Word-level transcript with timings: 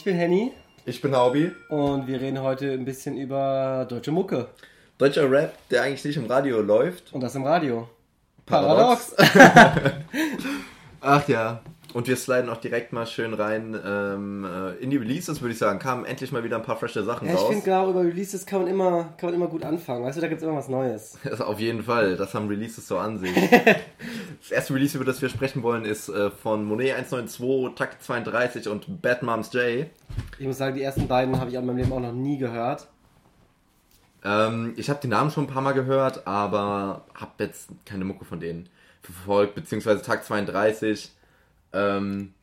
Ich 0.00 0.04
bin 0.04 0.16
Henny. 0.16 0.50
Ich 0.86 1.02
bin 1.02 1.14
Haubi. 1.14 1.52
Und 1.68 2.06
wir 2.06 2.22
reden 2.22 2.40
heute 2.40 2.72
ein 2.72 2.86
bisschen 2.86 3.18
über 3.18 3.84
deutsche 3.86 4.10
Mucke. 4.10 4.48
Deutscher 4.96 5.30
Rap, 5.30 5.52
der 5.68 5.82
eigentlich 5.82 6.02
nicht 6.06 6.16
im 6.16 6.24
Radio 6.24 6.62
läuft. 6.62 7.12
Und 7.12 7.20
das 7.20 7.34
im 7.34 7.44
Radio. 7.44 7.86
Paradox. 8.46 9.14
Ach 11.02 11.28
ja. 11.28 11.60
Und 11.92 12.06
wir 12.06 12.16
sliden 12.16 12.48
auch 12.48 12.58
direkt 12.58 12.92
mal 12.92 13.06
schön 13.06 13.34
rein 13.34 13.76
ähm, 13.84 14.44
äh, 14.44 14.74
in 14.82 14.90
die 14.90 14.96
Releases, 14.96 15.40
würde 15.40 15.52
ich 15.52 15.58
sagen. 15.58 15.78
Kamen 15.80 16.04
endlich 16.04 16.30
mal 16.30 16.44
wieder 16.44 16.56
ein 16.56 16.62
paar 16.62 16.76
frische 16.76 17.02
Sachen 17.02 17.26
ja, 17.26 17.34
ich 17.34 17.38
raus. 17.40 17.46
Ich 17.48 17.56
finde, 17.56 17.64
genau 17.64 17.90
über 17.90 18.00
Releases 18.02 18.46
kann 18.46 18.62
man, 18.62 18.70
immer, 18.70 19.14
kann 19.16 19.30
man 19.30 19.34
immer 19.34 19.48
gut 19.48 19.64
anfangen. 19.64 20.04
Weißt 20.04 20.16
du, 20.16 20.20
da 20.20 20.28
gibt 20.28 20.40
es 20.40 20.46
immer 20.46 20.56
was 20.56 20.68
Neues. 20.68 21.18
Also 21.30 21.44
auf 21.44 21.60
jeden 21.60 21.82
Fall. 21.82 22.16
Das 22.16 22.34
haben 22.34 22.48
Releases 22.48 22.86
so 22.86 22.98
an 22.98 23.18
sich. 23.18 23.34
das 24.40 24.50
erste 24.50 24.74
Release, 24.74 24.96
über 24.96 25.04
das 25.04 25.20
wir 25.22 25.28
sprechen 25.28 25.62
wollen, 25.62 25.84
ist 25.84 26.08
äh, 26.08 26.30
von 26.30 26.64
Monet 26.64 26.94
192, 26.94 27.74
Takt 27.76 28.02
32 28.02 28.68
und 28.68 29.00
Bad 29.02 29.22
Moms 29.22 29.52
J. 29.52 29.86
Ich 30.38 30.46
muss 30.46 30.58
sagen, 30.58 30.76
die 30.76 30.82
ersten 30.82 31.08
beiden 31.08 31.38
habe 31.40 31.50
ich 31.50 31.58
an 31.58 31.66
meinem 31.66 31.78
Leben 31.78 31.92
auch 31.92 32.00
noch 32.00 32.12
nie 32.12 32.38
gehört. 32.38 32.88
Ähm, 34.24 34.74
ich 34.76 34.90
habe 34.90 35.00
die 35.02 35.08
Namen 35.08 35.30
schon 35.30 35.44
ein 35.44 35.48
paar 35.48 35.62
Mal 35.62 35.72
gehört, 35.72 36.26
aber 36.26 37.04
habe 37.14 37.32
jetzt 37.38 37.70
keine 37.84 38.04
Mucke 38.04 38.24
von 38.24 38.38
denen 38.38 38.68
verfolgt, 39.02 39.54
beziehungsweise 39.54 40.02
Tag 40.02 40.24
32 40.24 41.12
ähm, 41.72 42.34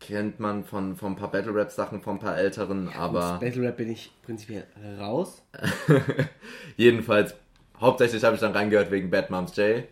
kennt 0.00 0.40
man 0.40 0.64
von, 0.64 0.96
von 0.96 1.12
ein 1.12 1.16
paar 1.16 1.30
Battle 1.30 1.54
Rap 1.54 1.70
Sachen 1.70 2.02
von 2.02 2.16
ein 2.16 2.20
paar 2.20 2.36
älteren, 2.36 2.90
ja, 2.92 2.98
aber. 2.98 3.38
Battle 3.40 3.62
Rap 3.62 3.76
bin 3.76 3.90
ich 3.90 4.12
prinzipiell 4.22 4.66
raus. 4.98 5.42
Jedenfalls, 6.76 7.34
hauptsächlich 7.80 8.22
habe 8.24 8.34
ich 8.34 8.40
dann 8.40 8.52
reingehört 8.52 8.90
wegen 8.90 9.10
Bad 9.10 9.30
Moms 9.30 9.56
J. 9.56 9.84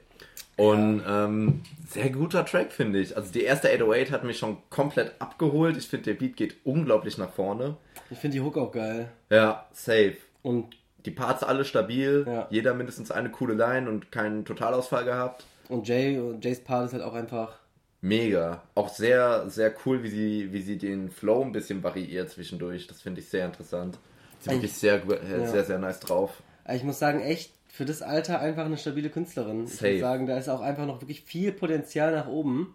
Und 0.57 1.01
ja. 1.01 1.25
ähm, 1.25 1.63
sehr 1.89 2.11
guter 2.11 2.45
Track, 2.45 2.73
finde 2.73 3.01
ich. 3.01 3.17
Also 3.17 3.33
die 3.33 3.43
erste 3.43 3.69
808 3.69 4.11
hat 4.11 4.25
mich 4.25 4.39
schon 4.39 4.59
komplett 4.69 5.13
abgeholt. 5.19 5.77
Ich 5.77 5.89
finde, 5.89 6.05
der 6.05 6.15
Beat 6.15 6.37
geht 6.37 6.57
unglaublich 6.65 7.17
nach 7.17 7.31
vorne. 7.31 7.77
Ich 8.11 8.19
finde 8.19 8.37
die 8.37 8.43
Hook 8.43 8.59
auch 8.59 8.70
geil. 8.70 9.09
Ja, 9.31 9.67
safe. 9.73 10.17
Und 10.43 10.77
die 11.07 11.11
Parts 11.11 11.43
alle 11.43 11.65
stabil. 11.65 12.25
Ja. 12.27 12.47
Jeder 12.51 12.75
mindestens 12.75 13.11
eine 13.11 13.31
coole 13.31 13.55
Line 13.55 13.89
und 13.89 14.13
keinen 14.13 14.45
Totalausfall 14.45 15.05
gehabt. 15.05 15.45
Und 15.69 15.89
Jay, 15.89 16.20
Jays 16.41 16.63
Part 16.63 16.87
ist 16.87 16.93
halt 16.93 17.03
auch 17.03 17.15
einfach 17.15 17.62
Mega. 18.03 18.62
Auch 18.75 18.89
sehr, 18.89 19.48
sehr 19.48 19.72
cool, 19.86 20.03
wie 20.03 20.08
sie, 20.08 20.53
wie 20.53 20.61
sie 20.61 20.77
den 20.77 21.08
Flow 21.08 21.41
ein 21.42 21.53
bisschen 21.53 21.84
variiert 21.84 22.31
zwischendurch. 22.31 22.89
Das 22.89 23.00
finde 23.00 23.20
ich 23.20 23.28
sehr 23.28 23.47
interessant. 23.47 23.97
Sie 24.41 24.50
ist 24.50 24.56
wirklich 24.56 24.72
sehr, 24.72 24.95
äh, 25.08 25.41
ja. 25.41 25.47
sehr, 25.47 25.64
sehr 25.64 25.78
nice 25.78 26.00
drauf. 26.00 26.42
Ich 26.69 26.83
muss 26.83 26.98
sagen, 26.98 27.20
echt 27.20 27.53
für 27.69 27.84
das 27.84 28.03
Alter 28.03 28.41
einfach 28.41 28.67
eine 28.67 28.77
stabile 28.77 29.08
Künstlerin. 29.08 29.69
Safe. 29.69 29.86
Ich 29.86 29.92
muss 29.95 30.00
sagen, 30.00 30.27
da 30.27 30.36
ist 30.36 30.48
auch 30.48 30.61
einfach 30.61 30.84
noch 30.84 31.00
wirklich 31.00 31.23
viel 31.23 31.53
Potenzial 31.53 32.12
nach 32.12 32.27
oben. 32.27 32.75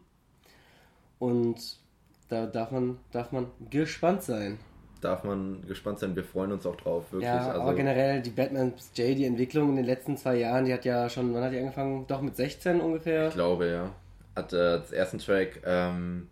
Und 1.19 1.57
da 2.29 2.45
darf 2.45 2.71
man, 2.71 2.97
darf 3.11 3.33
man 3.33 3.47
gespannt 3.69 4.23
sein. 4.23 4.57
Darf 5.01 5.25
man 5.25 5.61
gespannt 5.67 5.99
sein, 5.99 6.15
wir 6.15 6.23
freuen 6.23 6.53
uns 6.53 6.65
auch 6.65 6.77
drauf, 6.77 7.11
wirklich. 7.11 7.29
Ja, 7.29 7.49
also, 7.49 7.61
aber 7.61 7.75
generell 7.75 8.21
die 8.21 8.29
Batman 8.29 8.73
J, 8.95 9.15
die 9.17 9.25
Entwicklung 9.25 9.71
in 9.71 9.75
den 9.75 9.85
letzten 9.85 10.15
zwei 10.15 10.37
Jahren, 10.37 10.65
die 10.65 10.73
hat 10.73 10.85
ja 10.85 11.09
schon, 11.09 11.33
wann 11.33 11.43
hat 11.43 11.51
die 11.51 11.59
angefangen? 11.59 12.07
Doch 12.07 12.21
mit 12.21 12.37
16 12.37 12.79
ungefähr? 12.79 13.27
Ich 13.27 13.33
glaube, 13.33 13.67
ja 13.67 13.91
hat 14.37 14.53
äh, 14.53 14.79
das 14.79 14.91
ersten 14.91 15.17
Track, 15.19 15.61
ähm, 15.65 16.29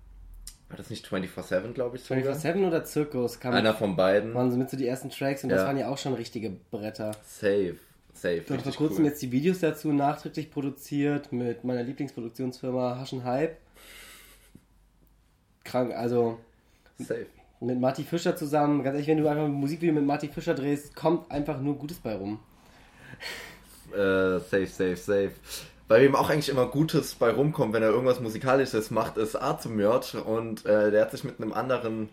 war 0.70 0.78
das 0.78 0.90
nicht 0.90 1.08
24-7, 1.08 1.74
glaube 1.74 1.98
ich? 1.98 2.04
24-7 2.04 2.68
oder 2.68 2.84
Zirkus? 2.84 3.40
Kam 3.40 3.54
Einer 3.54 3.74
von 3.74 3.96
beiden. 3.96 4.34
Waren 4.34 4.52
so 4.52 4.58
mit 4.58 4.70
so 4.70 4.78
die 4.78 4.88
ersten 4.88 5.10
Tracks 5.10 5.44
und 5.44 5.50
ja. 5.50 5.58
das 5.58 5.66
waren 5.66 5.78
ja 5.78 5.90
auch 5.90 5.98
schon 5.98 6.14
richtige 6.14 6.52
Bretter. 6.72 7.12
Safe. 7.26 7.76
Safe. 8.14 8.38
Ich 8.38 8.50
habe 8.50 8.62
vor 8.62 8.74
kurzem 8.74 9.04
cool. 9.04 9.10
jetzt 9.10 9.22
die 9.22 9.32
Videos 9.32 9.60
dazu 9.60 9.92
nachträglich 9.92 10.50
produziert 10.50 11.32
mit 11.34 11.64
meiner 11.64 11.84
Lieblingsproduktionsfirma 11.84 12.98
Haschen 12.98 13.24
Hype. 13.26 13.58
Krank, 15.64 15.94
also. 15.94 16.40
Safe. 16.98 17.26
Mit 17.60 17.80
Marty 17.80 18.04
Fischer 18.04 18.36
zusammen. 18.36 18.84
Ganz 18.84 18.96
ehrlich, 18.96 19.08
wenn 19.08 19.18
du 19.18 19.28
einfach 19.28 19.46
ein 19.46 19.52
Musikvideo 19.52 19.94
mit 19.94 20.06
Marty 20.06 20.30
Fischer 20.30 20.54
drehst, 20.54 20.96
kommt 20.96 21.30
einfach 21.32 21.60
nur 21.60 21.78
Gutes 21.78 21.98
bei 21.98 22.16
rum. 22.16 22.40
Äh, 23.94 24.40
safe, 24.40 24.68
safe, 24.68 24.96
safe 24.96 25.32
weil 25.88 26.04
ihm 26.04 26.16
auch 26.16 26.30
eigentlich 26.30 26.50
immer 26.50 26.66
Gutes 26.66 27.16
bei 27.16 27.32
rumkommt, 27.32 27.74
wenn 27.74 27.84
er 27.84 27.90
irgendwas 27.90 28.20
Musikalisches 28.20 28.92
macht, 28.92 29.18
ist 29.18 29.36
Artemjörd 29.36 30.16
und 30.16 30.66
äh, 30.66 30.92
der 30.92 31.02
hat 31.02 31.12
sich 31.12 31.24
mit 31.24 31.40
einem 31.40 31.54
anderen 31.54 32.10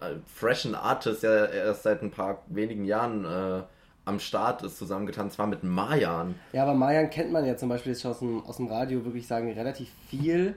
äh, 0.00 0.14
freshen 0.26 0.74
Artist, 0.74 1.22
der 1.22 1.50
erst 1.52 1.82
seit 1.82 2.02
ein 2.02 2.10
paar 2.10 2.42
wenigen 2.46 2.84
Jahren 2.84 3.24
äh, 3.24 3.62
am 4.04 4.18
Start 4.18 4.62
ist, 4.62 4.78
zusammengetan, 4.78 5.30
zwar 5.30 5.46
mit 5.46 5.62
Mayan. 5.62 6.34
Ja, 6.52 6.62
aber 6.62 6.74
Mayan 6.74 7.10
kennt 7.10 7.32
man 7.32 7.44
ja 7.44 7.56
zum 7.56 7.68
Beispiel 7.68 7.92
jetzt 7.92 8.04
aus 8.06 8.20
dem, 8.20 8.44
aus 8.44 8.56
dem 8.56 8.66
Radio, 8.66 9.04
wirklich 9.04 9.26
sagen, 9.26 9.52
relativ 9.52 9.90
viel. 10.08 10.54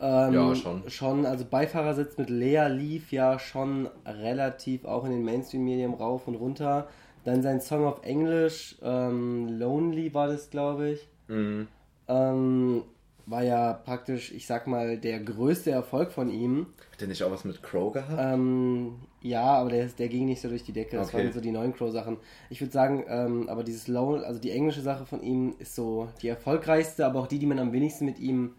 Ähm, 0.00 0.34
ja, 0.34 0.54
schon. 0.54 0.90
Schon, 0.90 1.26
also 1.26 1.44
Beifahrersitz 1.44 2.18
mit 2.18 2.30
Lea 2.30 2.66
lief 2.68 3.12
ja 3.12 3.38
schon 3.38 3.88
relativ 4.04 4.84
auch 4.84 5.04
in 5.04 5.12
den 5.12 5.24
Mainstream-Medien 5.24 5.94
rauf 5.94 6.26
und 6.26 6.34
runter. 6.34 6.88
Dann 7.24 7.42
sein 7.42 7.60
Song 7.60 7.86
auf 7.86 8.04
Englisch, 8.04 8.76
ähm, 8.82 9.58
Lonely 9.58 10.12
war 10.12 10.26
das, 10.26 10.50
glaube 10.50 10.90
ich. 10.90 11.08
Mhm. 11.28 11.68
Ähm, 12.08 12.82
war 13.26 13.42
ja 13.42 13.72
praktisch, 13.72 14.32
ich 14.32 14.46
sag 14.46 14.66
mal, 14.66 14.98
der 14.98 15.20
größte 15.20 15.70
Erfolg 15.70 16.12
von 16.12 16.30
ihm. 16.30 16.66
Hat 16.92 17.00
der 17.00 17.08
nicht 17.08 17.22
auch 17.22 17.30
was 17.30 17.44
mit 17.44 17.62
Crow 17.62 17.92
gehabt? 17.92 18.18
Ähm, 18.18 18.96
ja, 19.22 19.42
aber 19.42 19.70
der, 19.70 19.86
der 19.86 20.08
ging 20.08 20.26
nicht 20.26 20.42
so 20.42 20.48
durch 20.48 20.64
die 20.64 20.72
Decke. 20.72 20.96
Das 20.96 21.08
okay. 21.08 21.18
waren 21.18 21.32
so 21.32 21.40
die 21.40 21.50
neuen 21.50 21.74
Crow-Sachen. 21.74 22.18
Ich 22.50 22.60
würde 22.60 22.72
sagen, 22.72 23.04
ähm, 23.08 23.48
aber 23.48 23.64
dieses 23.64 23.88
Low, 23.88 24.16
also 24.16 24.38
die 24.38 24.50
englische 24.50 24.82
Sache 24.82 25.06
von 25.06 25.22
ihm 25.22 25.54
ist 25.58 25.74
so 25.74 26.08
die 26.20 26.28
erfolgreichste, 26.28 27.06
aber 27.06 27.20
auch 27.20 27.26
die, 27.26 27.38
die 27.38 27.46
man 27.46 27.58
am 27.58 27.72
wenigsten 27.72 28.04
mit 28.04 28.18
ihm 28.18 28.54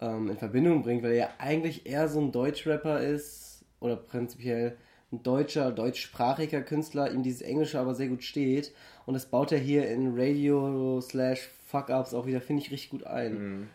ähm, 0.00 0.30
in 0.30 0.36
Verbindung 0.36 0.82
bringt, 0.82 1.02
weil 1.02 1.12
er 1.12 1.16
ja 1.16 1.28
eigentlich 1.38 1.86
eher 1.86 2.08
so 2.08 2.20
ein 2.20 2.32
Deutschrapper 2.32 3.00
ist 3.00 3.64
oder 3.80 3.96
prinzipiell 3.96 4.76
ein 5.12 5.22
deutscher, 5.22 5.72
deutschsprachiger 5.72 6.62
Künstler, 6.62 7.12
ihm 7.12 7.22
dieses 7.22 7.42
Englische 7.42 7.78
aber 7.78 7.94
sehr 7.94 8.08
gut 8.08 8.22
steht. 8.22 8.72
Und 9.06 9.14
das 9.14 9.26
baut 9.26 9.52
er 9.52 9.58
hier 9.58 9.88
in 9.88 10.12
Radio 10.18 11.00
slash 11.00 11.48
Fuck-Ups 11.70 12.14
auch 12.14 12.26
wieder, 12.26 12.40
finde 12.40 12.62
ich, 12.62 12.70
richtig 12.70 12.90
gut 12.90 13.04
ein. 13.04 13.32
Mhm. 13.32 13.68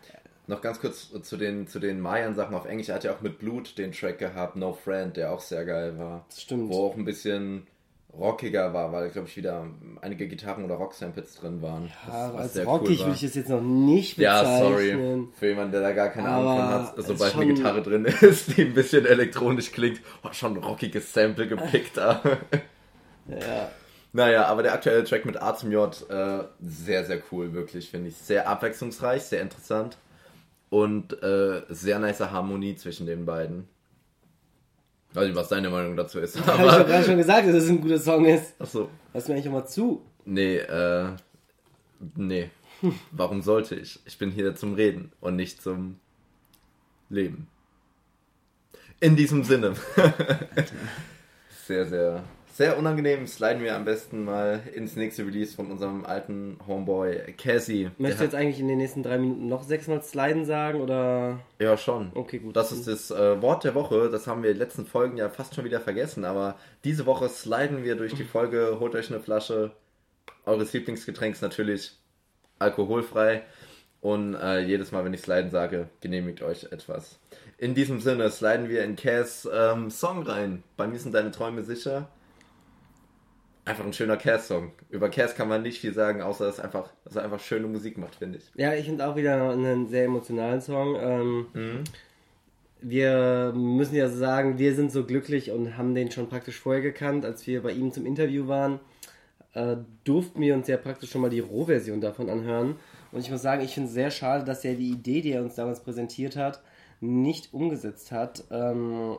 Noch 0.46 0.60
ganz 0.60 0.80
kurz 0.80 1.10
zu 1.22 1.36
den, 1.36 1.66
zu 1.68 1.78
den 1.78 2.00
Mayan-Sachen 2.00 2.54
auf 2.54 2.66
Englisch. 2.66 2.90
Er 2.90 2.96
hat 2.96 3.04
ja 3.04 3.14
auch 3.14 3.22
mit 3.22 3.38
Blut 3.38 3.78
den 3.78 3.92
Track 3.92 4.18
gehabt, 4.18 4.56
No 4.56 4.72
Friend, 4.72 5.16
der 5.16 5.32
auch 5.32 5.40
sehr 5.40 5.64
geil 5.64 5.98
war. 5.98 6.26
Das 6.28 6.42
stimmt. 6.42 6.68
Wo 6.68 6.86
auch 6.86 6.96
ein 6.96 7.04
bisschen 7.04 7.66
rockiger 8.12 8.74
war, 8.74 8.92
weil, 8.92 9.10
glaube 9.10 9.28
ich, 9.28 9.36
wieder 9.36 9.66
einige 10.02 10.28
Gitarren 10.28 10.64
oder 10.64 10.74
Rock-Samples 10.74 11.36
drin 11.36 11.62
waren. 11.62 11.90
Ja, 12.06 12.30
das, 12.32 12.56
als 12.56 12.66
rockig 12.66 13.00
cool 13.00 13.06
würde 13.06 13.16
ich 13.16 13.22
es 13.22 13.34
jetzt 13.34 13.48
noch 13.48 13.62
nicht 13.62 14.16
bezeichnen. 14.16 14.52
Ja, 14.52 14.58
sorry. 14.58 15.28
Für 15.38 15.48
jemanden, 15.48 15.72
der 15.72 15.80
da 15.80 15.92
gar 15.92 16.10
keine 16.10 16.28
Ahnung 16.28 16.56
von 16.56 16.68
hat, 16.68 16.94
sobald 16.98 17.34
eine 17.36 17.54
Gitarre 17.54 17.82
drin 17.82 18.04
ist, 18.04 18.56
die 18.56 18.62
ein 18.62 18.74
bisschen 18.74 19.06
elektronisch 19.06 19.72
klingt, 19.72 20.00
oh, 20.22 20.32
schon 20.32 20.56
ein 20.56 20.62
rockiges 20.62 21.12
Sample 21.12 21.48
gepickt 21.48 21.96
da. 21.96 22.20
ja. 23.28 23.70
Naja, 24.14 24.46
aber 24.46 24.62
der 24.62 24.74
aktuelle 24.74 25.02
Track 25.02 25.24
mit 25.24 25.42
A 25.42 25.56
zum 25.56 25.72
J, 25.72 26.08
äh, 26.08 26.44
sehr, 26.60 27.04
sehr 27.04 27.20
cool, 27.32 27.52
wirklich, 27.52 27.90
finde 27.90 28.10
ich. 28.10 28.16
Sehr 28.16 28.48
abwechslungsreich, 28.48 29.24
sehr 29.24 29.42
interessant 29.42 29.98
und 30.70 31.20
äh, 31.20 31.62
sehr 31.68 31.98
nice 31.98 32.20
Harmonie 32.20 32.76
zwischen 32.76 33.06
den 33.06 33.26
beiden. 33.26 33.66
Ich 35.10 35.16
weiß 35.16 35.26
nicht, 35.26 35.34
was 35.36 35.48
deine 35.48 35.68
Meinung 35.68 35.96
dazu 35.96 36.20
ist. 36.20 36.36
Aber... 36.36 36.52
Habe 36.52 36.64
ich 36.64 36.76
doch 36.76 36.86
gerade 36.86 37.04
schon 37.04 37.16
gesagt, 37.16 37.48
dass 37.48 37.56
es 37.56 37.68
ein 37.68 37.80
guter 37.80 37.98
Song 37.98 38.24
ist. 38.26 38.54
Achso. 38.60 38.88
Lass 39.12 39.26
mir 39.26 39.34
eigentlich 39.34 39.46
immer 39.46 39.66
zu. 39.66 40.04
Nee, 40.24 40.58
äh, 40.58 41.08
nee. 42.14 42.50
Warum 43.10 43.42
sollte 43.42 43.74
ich? 43.74 43.98
Ich 44.04 44.16
bin 44.16 44.30
hier 44.30 44.54
zum 44.54 44.74
Reden 44.74 45.10
und 45.20 45.34
nicht 45.34 45.60
zum 45.60 45.98
Leben. 47.08 47.48
In 49.00 49.16
diesem 49.16 49.42
Sinne. 49.42 49.74
sehr, 51.66 51.86
sehr 51.86 52.22
sehr 52.54 52.78
unangenehm. 52.78 53.26
Sliden 53.26 53.62
wir 53.62 53.74
am 53.74 53.84
besten 53.84 54.24
mal 54.24 54.62
ins 54.74 54.94
nächste 54.94 55.26
Release 55.26 55.56
von 55.56 55.72
unserem 55.72 56.04
alten 56.04 56.56
Homeboy 56.66 57.34
Cassie. 57.36 57.90
Möchtest 57.98 58.20
du 58.20 58.24
jetzt 58.26 58.34
eigentlich 58.36 58.60
in 58.60 58.68
den 58.68 58.78
nächsten 58.78 59.02
drei 59.02 59.18
Minuten 59.18 59.48
noch 59.48 59.64
sechsmal 59.64 60.02
sliden 60.02 60.44
sagen 60.44 60.80
oder? 60.80 61.40
Ja, 61.58 61.76
schon. 61.76 62.12
Okay, 62.14 62.38
gut. 62.38 62.54
Das 62.54 62.70
ist 62.70 62.86
das 62.86 63.10
äh, 63.10 63.42
Wort 63.42 63.64
der 63.64 63.74
Woche. 63.74 64.08
Das 64.08 64.28
haben 64.28 64.44
wir 64.44 64.50
in 64.50 64.56
den 64.56 64.62
letzten 64.62 64.86
Folgen 64.86 65.16
ja 65.16 65.28
fast 65.28 65.56
schon 65.56 65.64
wieder 65.64 65.80
vergessen. 65.80 66.24
Aber 66.24 66.54
diese 66.84 67.06
Woche 67.06 67.28
sliden 67.28 67.82
wir 67.82 67.96
durch 67.96 68.14
die 68.14 68.24
Folge. 68.24 68.76
Holt 68.78 68.94
euch 68.94 69.10
eine 69.10 69.20
Flasche 69.20 69.72
eures 70.46 70.72
Lieblingsgetränks 70.72 71.40
natürlich 71.40 71.98
alkoholfrei. 72.60 73.42
Und 74.00 74.34
äh, 74.34 74.60
jedes 74.60 74.92
Mal, 74.92 75.04
wenn 75.04 75.14
ich 75.14 75.22
sliden 75.22 75.50
sage, 75.50 75.88
genehmigt 76.00 76.42
euch 76.42 76.64
etwas. 76.70 77.18
In 77.58 77.74
diesem 77.74 78.00
Sinne 78.00 78.30
sliden 78.30 78.68
wir 78.68 78.84
in 78.84 78.94
Cass 78.94 79.48
ähm, 79.52 79.90
Song 79.90 80.22
rein. 80.22 80.62
Bei 80.76 80.86
mir 80.86 80.98
sind 81.00 81.14
deine 81.14 81.32
Träume 81.32 81.62
sicher 81.62 82.08
einfach 83.64 83.84
ein 83.84 83.92
schöner 83.92 84.16
Cass-Song. 84.16 84.72
Über 84.90 85.08
Cass 85.08 85.34
kann 85.34 85.48
man 85.48 85.62
nicht 85.62 85.80
viel 85.80 85.94
sagen, 85.94 86.20
außer 86.22 86.44
dass, 86.44 86.60
einfach, 86.60 86.90
dass 87.04 87.16
er 87.16 87.24
einfach 87.24 87.40
schöne 87.40 87.66
Musik 87.66 87.98
macht, 87.98 88.16
finde 88.16 88.38
ich. 88.38 88.44
Ja, 88.54 88.74
ich 88.74 88.84
finde 88.84 89.06
auch 89.06 89.16
wieder 89.16 89.50
einen 89.50 89.88
sehr 89.88 90.04
emotionalen 90.04 90.60
Song. 90.60 90.96
Ähm, 91.00 91.46
mhm. 91.52 91.84
Wir 92.80 93.52
müssen 93.56 93.94
ja 93.94 94.08
sagen, 94.08 94.58
wir 94.58 94.74
sind 94.74 94.92
so 94.92 95.04
glücklich 95.04 95.50
und 95.50 95.78
haben 95.78 95.94
den 95.94 96.10
schon 96.10 96.28
praktisch 96.28 96.60
vorher 96.60 96.82
gekannt, 96.82 97.24
als 97.24 97.46
wir 97.46 97.62
bei 97.62 97.72
ihm 97.72 97.92
zum 97.92 98.04
Interview 98.04 98.46
waren. 98.46 98.80
Äh, 99.54 99.76
durften 100.04 100.40
wir 100.40 100.54
uns 100.54 100.68
ja 100.68 100.76
praktisch 100.76 101.10
schon 101.10 101.22
mal 101.22 101.30
die 101.30 101.40
Rohversion 101.40 102.00
davon 102.00 102.28
anhören. 102.28 102.76
Und 103.12 103.20
ich 103.20 103.30
muss 103.30 103.42
sagen, 103.42 103.62
ich 103.62 103.72
finde 103.72 103.88
es 103.88 103.94
sehr 103.94 104.10
schade, 104.10 104.44
dass 104.44 104.64
er 104.64 104.74
die 104.74 104.90
Idee, 104.90 105.22
die 105.22 105.32
er 105.32 105.42
uns 105.42 105.54
damals 105.54 105.80
präsentiert 105.80 106.36
hat, 106.36 106.62
nicht 107.00 107.54
umgesetzt 107.54 108.12
hat. 108.12 108.44
Ähm, 108.50 109.16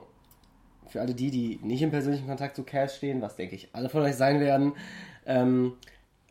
für 0.90 1.02
alle 1.02 1.14
die, 1.14 1.32
die 1.32 1.60
nicht 1.64 1.82
im 1.82 1.92
persönlichen 1.92 2.28
Kontakt 2.28 2.56
zu 2.56 2.64
Cass 2.64 2.98
stehen, 2.98 3.22
was 3.22 3.36
denke 3.36 3.56
ich 3.56 3.70
alle 3.74 3.90
von 3.90 4.02
euch 4.02 4.16
sein 4.16 4.40
werden, 4.40 4.74
ähm, 5.26 5.74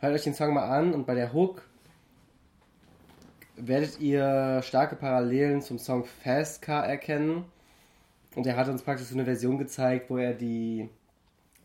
hört 0.00 0.14
euch 0.14 0.24
den 0.24 0.34
Song 0.34 0.54
mal 0.54 0.68
an 0.68 0.94
und 0.94 1.06
bei 1.06 1.14
der 1.14 1.32
Hook 1.32 1.62
werdet 3.56 4.00
ihr 4.00 4.62
starke 4.62 4.96
Parallelen 4.96 5.62
zum 5.62 5.78
Song 5.78 6.04
Fast 6.04 6.62
Car 6.62 6.86
erkennen. 6.86 7.44
Und 8.34 8.46
er 8.46 8.56
hat 8.56 8.68
uns 8.68 8.82
praktisch 8.82 9.06
so 9.06 9.14
eine 9.14 9.24
Version 9.24 9.58
gezeigt, 9.58 10.10
wo 10.10 10.16
er 10.16 10.34
die, 10.34 10.88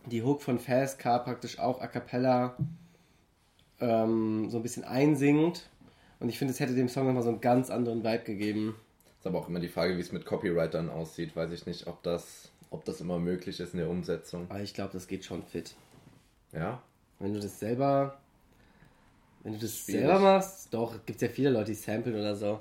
die 0.06 0.22
Hook 0.22 0.42
von 0.42 0.60
Fast 0.60 1.00
Car 1.00 1.24
praktisch 1.24 1.60
auch 1.60 1.82
a 1.82 1.88
cappella 1.88 2.56
ähm, 3.80 4.50
so 4.50 4.58
ein 4.58 4.64
bisschen 4.64 4.84
einsingt. 4.84 5.70
Und 6.20 6.30
ich 6.30 6.38
finde, 6.38 6.54
es 6.54 6.60
hätte 6.60 6.76
dem 6.76 6.90
Song 6.90 7.08
nochmal 7.08 7.24
so 7.24 7.30
einen 7.30 7.42
ganz 7.42 7.70
anderen 7.70 8.04
Vibe 8.04 8.24
gegeben. 8.24 8.76
Ist 9.18 9.26
aber 9.26 9.40
auch 9.40 9.50
immer 9.50 9.60
die 9.60 9.68
Frage, 9.68 9.98
wie 9.98 10.02
es 10.02 10.12
mit 10.12 10.26
Copyright 10.26 10.74
dann 10.74 10.90
aussieht. 10.90 11.36
Weiß 11.36 11.52
ich 11.52 11.66
nicht, 11.66 11.88
ob 11.88 12.04
das, 12.04 12.52
ob 12.70 12.86
das 12.86 13.02
immer 13.02 13.20
möglich 13.20 13.60
ist 13.60 13.74
in 13.74 13.80
der 13.80 13.90
Umsetzung. 13.90 14.46
Aber 14.50 14.62
ich 14.62 14.74
glaube, 14.74 14.92
das 14.94 15.08
geht 15.08 15.26
schon 15.26 15.44
fit. 15.44 15.76
Ja? 16.54 16.82
Wenn 17.20 17.34
du 17.34 17.40
das 17.40 17.60
selber. 17.60 18.20
Wenn 19.44 19.54
du 19.54 19.60
das 19.60 19.78
Schwierig. 19.78 20.02
selber 20.02 20.20
machst, 20.20 20.74
doch, 20.74 21.06
gibt 21.06 21.22
es 21.22 21.22
ja 21.22 21.30
viele 21.30 21.50
Leute, 21.50 21.72
die 21.72 21.76
samplen 21.76 22.16
oder 22.16 22.36
so. 22.36 22.60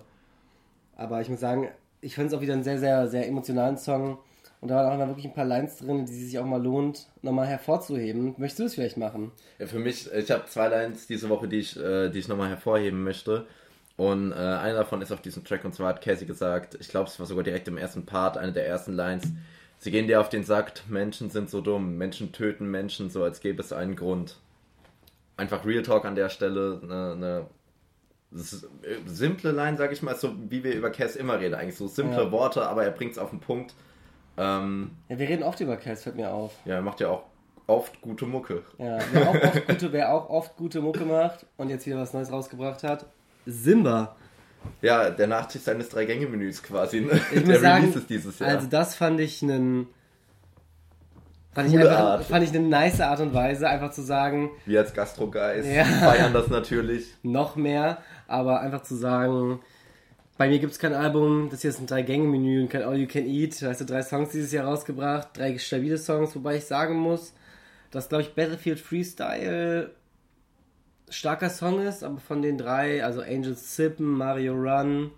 Aber 0.96 1.20
ich 1.20 1.28
muss 1.28 1.40
sagen, 1.40 1.68
ich 2.00 2.14
fand 2.14 2.28
es 2.28 2.34
auch 2.34 2.40
wieder 2.40 2.54
einen 2.54 2.62
sehr, 2.62 2.78
sehr, 2.78 3.08
sehr 3.08 3.26
emotionalen 3.26 3.76
Song. 3.76 4.18
Und 4.60 4.68
da 4.68 4.76
waren 4.76 5.00
auch 5.00 5.06
wirklich 5.06 5.26
ein 5.26 5.34
paar 5.34 5.44
Lines 5.44 5.78
drin, 5.78 6.04
die 6.06 6.12
sich 6.12 6.38
auch 6.38 6.44
mal 6.44 6.62
lohnt, 6.62 7.06
nochmal 7.22 7.46
hervorzuheben. 7.46 8.34
Möchtest 8.38 8.58
du 8.58 8.62
das 8.64 8.74
vielleicht 8.74 8.96
machen? 8.96 9.30
Ja, 9.58 9.66
für 9.66 9.78
mich, 9.78 10.12
ich 10.12 10.30
habe 10.30 10.46
zwei 10.46 10.68
Lines 10.68 11.06
diese 11.06 11.28
Woche, 11.28 11.46
die 11.46 11.58
ich, 11.58 11.76
äh, 11.76 12.08
die 12.08 12.18
ich 12.18 12.28
nochmal 12.28 12.48
hervorheben 12.48 13.04
möchte. 13.04 13.46
Und 13.96 14.32
äh, 14.32 14.34
einer 14.34 14.78
davon 14.78 15.02
ist 15.02 15.12
auf 15.12 15.22
diesem 15.22 15.44
Track, 15.44 15.64
und 15.64 15.74
zwar 15.74 15.88
hat 15.88 16.02
Casey 16.02 16.26
gesagt, 16.26 16.76
ich 16.80 16.88
glaube, 16.88 17.08
es 17.08 17.18
war 17.18 17.26
sogar 17.26 17.44
direkt 17.44 17.68
im 17.68 17.76
ersten 17.76 18.06
Part, 18.06 18.36
eine 18.36 18.52
der 18.52 18.66
ersten 18.66 18.92
Lines. 18.92 19.24
Sie 19.78 19.90
gehen 19.90 20.08
dir 20.08 20.20
auf 20.20 20.28
den 20.28 20.44
Sack, 20.44 20.82
Menschen 20.88 21.30
sind 21.30 21.50
so 21.50 21.60
dumm, 21.60 21.96
Menschen 21.96 22.32
töten 22.32 22.70
Menschen, 22.70 23.10
so 23.10 23.22
als 23.22 23.40
gäbe 23.40 23.62
es 23.62 23.72
einen 23.72 23.94
Grund. 23.96 24.36
Einfach 25.36 25.64
Real 25.64 25.82
Talk 25.82 26.04
an 26.04 26.16
der 26.16 26.28
Stelle, 26.28 26.80
eine, 26.82 27.12
eine 27.12 27.46
simple 29.06 29.52
Line, 29.52 29.76
sag 29.76 29.92
ich 29.92 30.02
mal, 30.02 30.16
so 30.16 30.34
wie 30.50 30.64
wir 30.64 30.74
über 30.74 30.90
Cass 30.90 31.16
immer 31.16 31.38
reden, 31.38 31.54
eigentlich 31.54 31.76
so 31.76 31.86
simple 31.86 32.24
ja. 32.24 32.32
Worte, 32.32 32.66
aber 32.66 32.84
er 32.84 32.90
bringt 32.90 33.12
es 33.12 33.18
auf 33.18 33.30
den 33.30 33.40
Punkt. 33.40 33.74
Ähm, 34.36 34.90
ja, 35.08 35.18
wir 35.18 35.28
reden 35.28 35.44
oft 35.44 35.60
über 35.60 35.76
Cass, 35.76 36.02
fällt 36.02 36.16
mir 36.16 36.32
auf. 36.32 36.54
Ja, 36.64 36.76
er 36.76 36.82
macht 36.82 37.00
ja 37.00 37.08
auch 37.08 37.22
oft 37.68 38.00
gute 38.00 38.26
Mucke. 38.26 38.64
Ja, 38.78 38.98
wer 39.12 39.30
auch, 39.30 39.34
oft 39.34 39.68
gute, 39.68 39.92
wer 39.92 40.12
auch 40.12 40.28
oft 40.28 40.56
gute 40.56 40.80
Mucke 40.80 41.04
macht 41.04 41.46
und 41.56 41.70
jetzt 41.70 41.86
wieder 41.86 41.98
was 41.98 42.12
Neues 42.12 42.32
rausgebracht 42.32 42.82
hat, 42.82 43.06
Simba. 43.46 44.16
Ja, 44.80 45.10
der 45.10 45.26
Nachtisch 45.26 45.62
seines 45.62 45.88
Drei-Gänge-Menüs 45.88 46.62
quasi. 46.62 47.00
Ne? 47.00 47.20
Ich 47.32 47.44
der 47.44 47.60
sagen, 47.60 47.82
Release 47.82 47.98
ist 47.98 48.10
dieses 48.10 48.38
Jahr. 48.38 48.50
Also 48.50 48.66
das 48.68 48.94
fand 48.94 49.20
ich 49.20 49.42
einen 49.42 49.88
Fand 51.58 51.70
ich, 51.70 51.78
einfach, 51.78 51.98
Art. 51.98 52.24
fand 52.24 52.44
ich 52.44 52.54
eine 52.54 52.68
nice 52.68 53.00
Art 53.00 53.18
und 53.18 53.34
Weise, 53.34 53.68
einfach 53.68 53.90
zu 53.90 54.02
sagen. 54.02 54.50
Wir 54.64 54.78
als 54.78 54.94
Gastro-Guys 54.94 55.66
ja. 55.66 55.84
feiern 55.84 56.32
das 56.32 56.46
natürlich. 56.46 57.14
Noch 57.24 57.56
mehr, 57.56 57.98
aber 58.28 58.60
einfach 58.60 58.84
zu 58.84 58.94
sagen, 58.94 59.58
bei 60.36 60.48
mir 60.48 60.60
gibt 60.60 60.72
es 60.72 60.78
kein 60.78 60.94
Album, 60.94 61.48
das 61.50 61.62
hier 61.62 61.70
ist 61.70 61.80
ein 61.80 61.88
Drei-Gänge-Menü 61.88 62.62
und 62.62 62.68
kein 62.68 62.82
All 62.82 62.96
You 62.96 63.08
Can 63.08 63.26
Eat. 63.26 63.60
Da 63.60 63.70
hast 63.70 63.80
du 63.80 63.86
drei 63.86 64.02
Songs 64.02 64.30
dieses 64.30 64.52
Jahr 64.52 64.66
rausgebracht, 64.66 65.30
drei 65.36 65.58
stabile 65.58 65.98
Songs, 65.98 66.36
wobei 66.36 66.58
ich 66.58 66.64
sagen 66.64 66.94
muss, 66.96 67.34
dass, 67.90 68.08
glaube 68.08 68.22
ich, 68.22 68.34
Battlefield 68.34 68.78
Freestyle 68.78 69.90
starker 71.10 71.50
Song 71.50 71.80
ist, 71.80 72.02
aber 72.04 72.18
von 72.18 72.42
den 72.42 72.58
drei, 72.58 73.04
also 73.04 73.20
Angels 73.20 73.76
Sippen, 73.76 74.06
Mario 74.06 74.54
Run, 74.54 75.10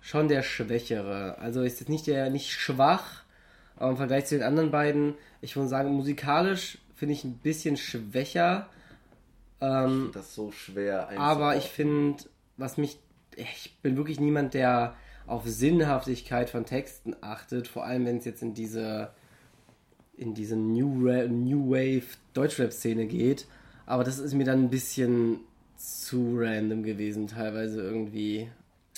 schon 0.00 0.28
der 0.28 0.42
schwächere. 0.42 1.38
Also 1.38 1.62
ist 1.62 1.80
jetzt 1.80 1.88
nicht 1.88 2.06
der 2.06 2.30
nicht 2.30 2.50
schwach, 2.50 3.22
aber 3.76 3.90
im 3.90 3.96
Vergleich 3.96 4.26
zu 4.26 4.36
den 4.36 4.44
anderen 4.44 4.70
beiden, 4.70 5.14
ich 5.40 5.56
würde 5.56 5.68
sagen, 5.68 5.92
musikalisch 5.92 6.78
finde 6.94 7.14
ich 7.14 7.24
ein 7.24 7.38
bisschen 7.38 7.76
schwächer. 7.76 8.68
Ähm, 9.60 10.06
ich 10.06 10.12
das 10.12 10.28
ist 10.28 10.34
so 10.34 10.52
schwer. 10.52 11.08
Aber 11.18 11.56
ich 11.56 11.64
finde, 11.64 12.22
was 12.56 12.76
mich, 12.76 12.98
ich 13.36 13.76
bin 13.82 13.96
wirklich 13.96 14.20
niemand, 14.20 14.54
der 14.54 14.94
auf 15.26 15.46
Sinnhaftigkeit 15.46 16.50
von 16.50 16.64
Texten 16.66 17.14
achtet, 17.20 17.68
vor 17.68 17.84
allem 17.84 18.04
wenn 18.06 18.18
es 18.18 18.24
jetzt 18.24 18.42
in 18.42 18.54
diese 18.54 19.10
in 20.16 20.34
diese 20.34 20.56
New, 20.56 21.06
Ra 21.06 21.26
New 21.26 21.70
Wave 21.70 22.16
Deutschrap-Szene 22.34 23.06
geht. 23.06 23.46
Aber 23.86 24.04
das 24.04 24.18
ist 24.18 24.34
mir 24.34 24.44
dann 24.44 24.64
ein 24.64 24.70
bisschen 24.70 25.40
zu 25.76 26.36
random 26.38 26.82
gewesen, 26.82 27.26
teilweise 27.26 27.82
irgendwie. 27.82 28.48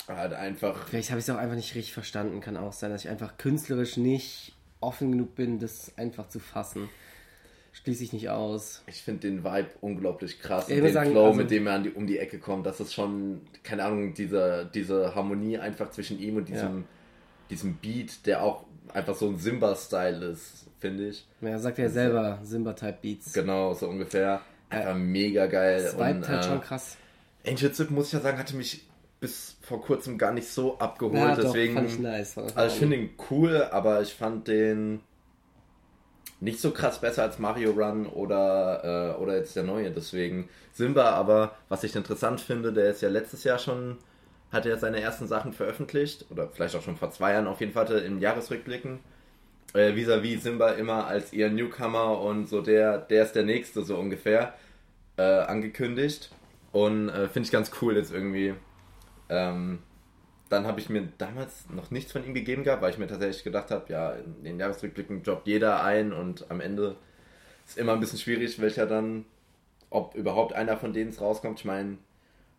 Hat 0.09 0.35
einfach. 0.35 0.87
Vielleicht 0.89 1.11
habe 1.11 1.19
ich 1.19 1.27
es 1.27 1.31
auch 1.35 1.39
einfach 1.39 1.57
nicht 1.57 1.75
richtig 1.75 1.95
verstanden. 1.95 2.41
Kann 2.41 2.57
auch 2.57 2.73
sein, 2.73 2.91
dass 2.91 3.05
ich 3.05 3.11
einfach 3.11 3.39
künstlerisch 3.39 3.97
nicht 3.97 4.55
offen 4.81 5.13
genug 5.13 5.35
bin, 5.35 5.59
das 5.59 5.93
einfach 5.97 6.29
zu 6.29 6.41
fassen. 6.41 6.89
Schließe 7.73 8.05
ich 8.05 8.13
nicht 8.13 8.29
aus. 8.29 8.83
Ich 8.87 9.03
finde 9.03 9.23
den 9.23 9.43
Vibe 9.43 9.69
unglaublich 9.81 10.39
krass. 10.39 10.69
und 10.69 10.77
den 10.77 10.93
sagen, 10.93 11.11
Flow, 11.11 11.27
also, 11.27 11.39
mit 11.39 11.51
dem 11.51 11.67
er 11.67 11.81
die, 11.81 11.91
um 11.91 12.07
die 12.07 12.19
Ecke 12.19 12.39
kommt, 12.39 12.67
das 12.67 12.79
ist 12.81 12.95
schon, 12.95 13.41
keine 13.65 13.85
Ahnung, 13.85 14.15
diese, 14.15 14.71
diese 14.73 15.15
Harmonie 15.15 15.59
einfach 15.59 15.91
zwischen 15.91 16.21
ihm 16.21 16.37
und 16.37 16.49
diesem, 16.49 16.79
ja. 16.79 16.85
diesem 17.51 17.75
Beat, 17.77 18.27
der 18.27 18.45
auch 18.45 18.65
einfach 18.93 19.17
so 19.17 19.27
ein 19.29 19.39
Simba-Style 19.39 20.25
ist, 20.27 20.67
finde 20.79 21.09
ich. 21.09 21.27
Ja, 21.41 21.49
er 21.49 21.59
sagt 21.59 21.79
ja 21.79 21.89
selber, 21.89 22.39
Simba-Type-Beats. 22.45 23.33
Genau, 23.33 23.75
so 23.75 23.89
ungefähr. 23.89 24.41
Einfach 24.75 24.91
ja. 24.91 24.95
mega 24.95 25.47
geil. 25.47 25.83
Das 25.83 25.95
Vibe 25.95 26.29
halt 26.29 26.45
äh, 26.45 26.49
schon 26.49 26.61
krass. 26.61 26.97
Angel 27.47 27.73
Zip, 27.73 27.91
muss 27.91 28.09
ich 28.09 28.13
ja 28.15 28.21
sagen, 28.21 28.39
hatte 28.39 28.57
mich 28.57 28.87
bis 29.21 29.57
vor 29.63 29.81
kurzem 29.81 30.19
gar 30.19 30.33
nicht 30.33 30.49
so 30.49 30.79
abgeholt. 30.79 31.17
Ja, 31.17 31.37
deswegen, 31.37 31.75
doch, 31.75 31.83
fand 31.83 31.93
ich 31.93 31.99
nice. 31.99 32.39
Also 32.39 32.75
ich 32.75 32.79
finde 32.79 32.97
ihn 32.97 33.11
cool, 33.31 33.69
aber 33.71 34.03
ich 34.03 34.15
fand 34.15 34.49
den 34.49 35.01
nicht 36.41 36.61
so 36.61 36.73
krass 36.73 37.01
besser 37.01 37.23
als 37.23 37.39
Mario 37.39 37.71
Run 37.71 38.07
oder, 38.07 39.15
äh, 39.17 39.23
oder 39.23 39.37
jetzt 39.37 39.57
der 39.57 39.63
neue. 39.63 39.91
Deswegen 39.91 40.49
Simba, 40.73 41.11
aber 41.11 41.55
was 41.69 41.85
ich 41.85 41.97
interessant 41.97 42.41
finde, 42.41 42.73
der 42.73 42.91
ist 42.91 43.01
ja 43.01 43.09
letztes 43.09 43.45
Jahr 43.45 43.59
schon, 43.59 43.97
hat 44.53 44.67
er 44.67 44.79
seine 44.79 45.01
ersten 45.01 45.27
Sachen 45.27 45.53
veröffentlicht, 45.53 46.27
oder 46.31 46.49
vielleicht 46.49 46.77
auch 46.77 46.83
schon 46.83 46.97
vor 46.97 47.11
zwei 47.11 47.33
Jahren 47.33 47.47
auf 47.47 47.61
jeden 47.61 47.73
Fall 47.73 47.91
in 47.91 48.21
Jahresrückblicken. 48.21 49.01
Äh, 49.75 49.95
vis-à-vis 49.95 50.43
Simba 50.43 50.71
immer 50.71 51.07
als 51.07 51.33
ihr 51.33 51.51
Newcomer 51.51 52.21
und 52.21 52.49
so 52.49 52.63
der, 52.63 52.99
der 52.99 53.25
ist 53.25 53.33
der 53.33 53.45
Nächste 53.45 53.83
so 53.83 53.99
ungefähr 53.99 54.55
äh, 55.17 55.23
angekündigt. 55.23 56.31
Und 56.73 57.09
äh, 57.09 57.29
finde 57.29 57.47
ich 57.47 57.53
ganz 57.53 57.71
cool 57.83 57.97
jetzt 57.97 58.13
irgendwie 58.13 58.55
ähm, 59.29 59.81
dann 60.49 60.67
habe 60.67 60.81
ich 60.81 60.89
mir 60.89 61.09
damals 61.19 61.69
noch 61.71 61.91
nichts 61.91 62.13
von 62.13 62.25
ihm 62.25 62.35
gegeben 62.35 62.65
gehabt, 62.65 62.83
weil 62.83 62.91
ich 62.91 62.99
mir 62.99 63.07
tatsächlich 63.07 63.45
gedacht 63.45 63.71
habe, 63.71 63.91
ja, 63.93 64.13
in 64.13 64.45
den 64.45 64.61
Jahresrückblicken 64.61 65.23
droppt 65.23 65.47
jeder 65.47 65.83
ein 65.83 66.13
und 66.13 66.51
am 66.51 66.61
Ende 66.61 66.97
ist 67.67 67.79
immer 67.79 67.95
ein 67.95 68.01
bisschen 68.01 68.19
schwierig, 68.19 68.61
welcher 68.61 68.87
dann, 68.87 69.25
ob 69.91 70.15
überhaupt 70.15 70.53
einer 70.53 70.77
von 70.77 70.93
denen 70.93 71.13
rauskommt. 71.15 71.61
Ich 71.61 71.65
meine, 71.65 71.99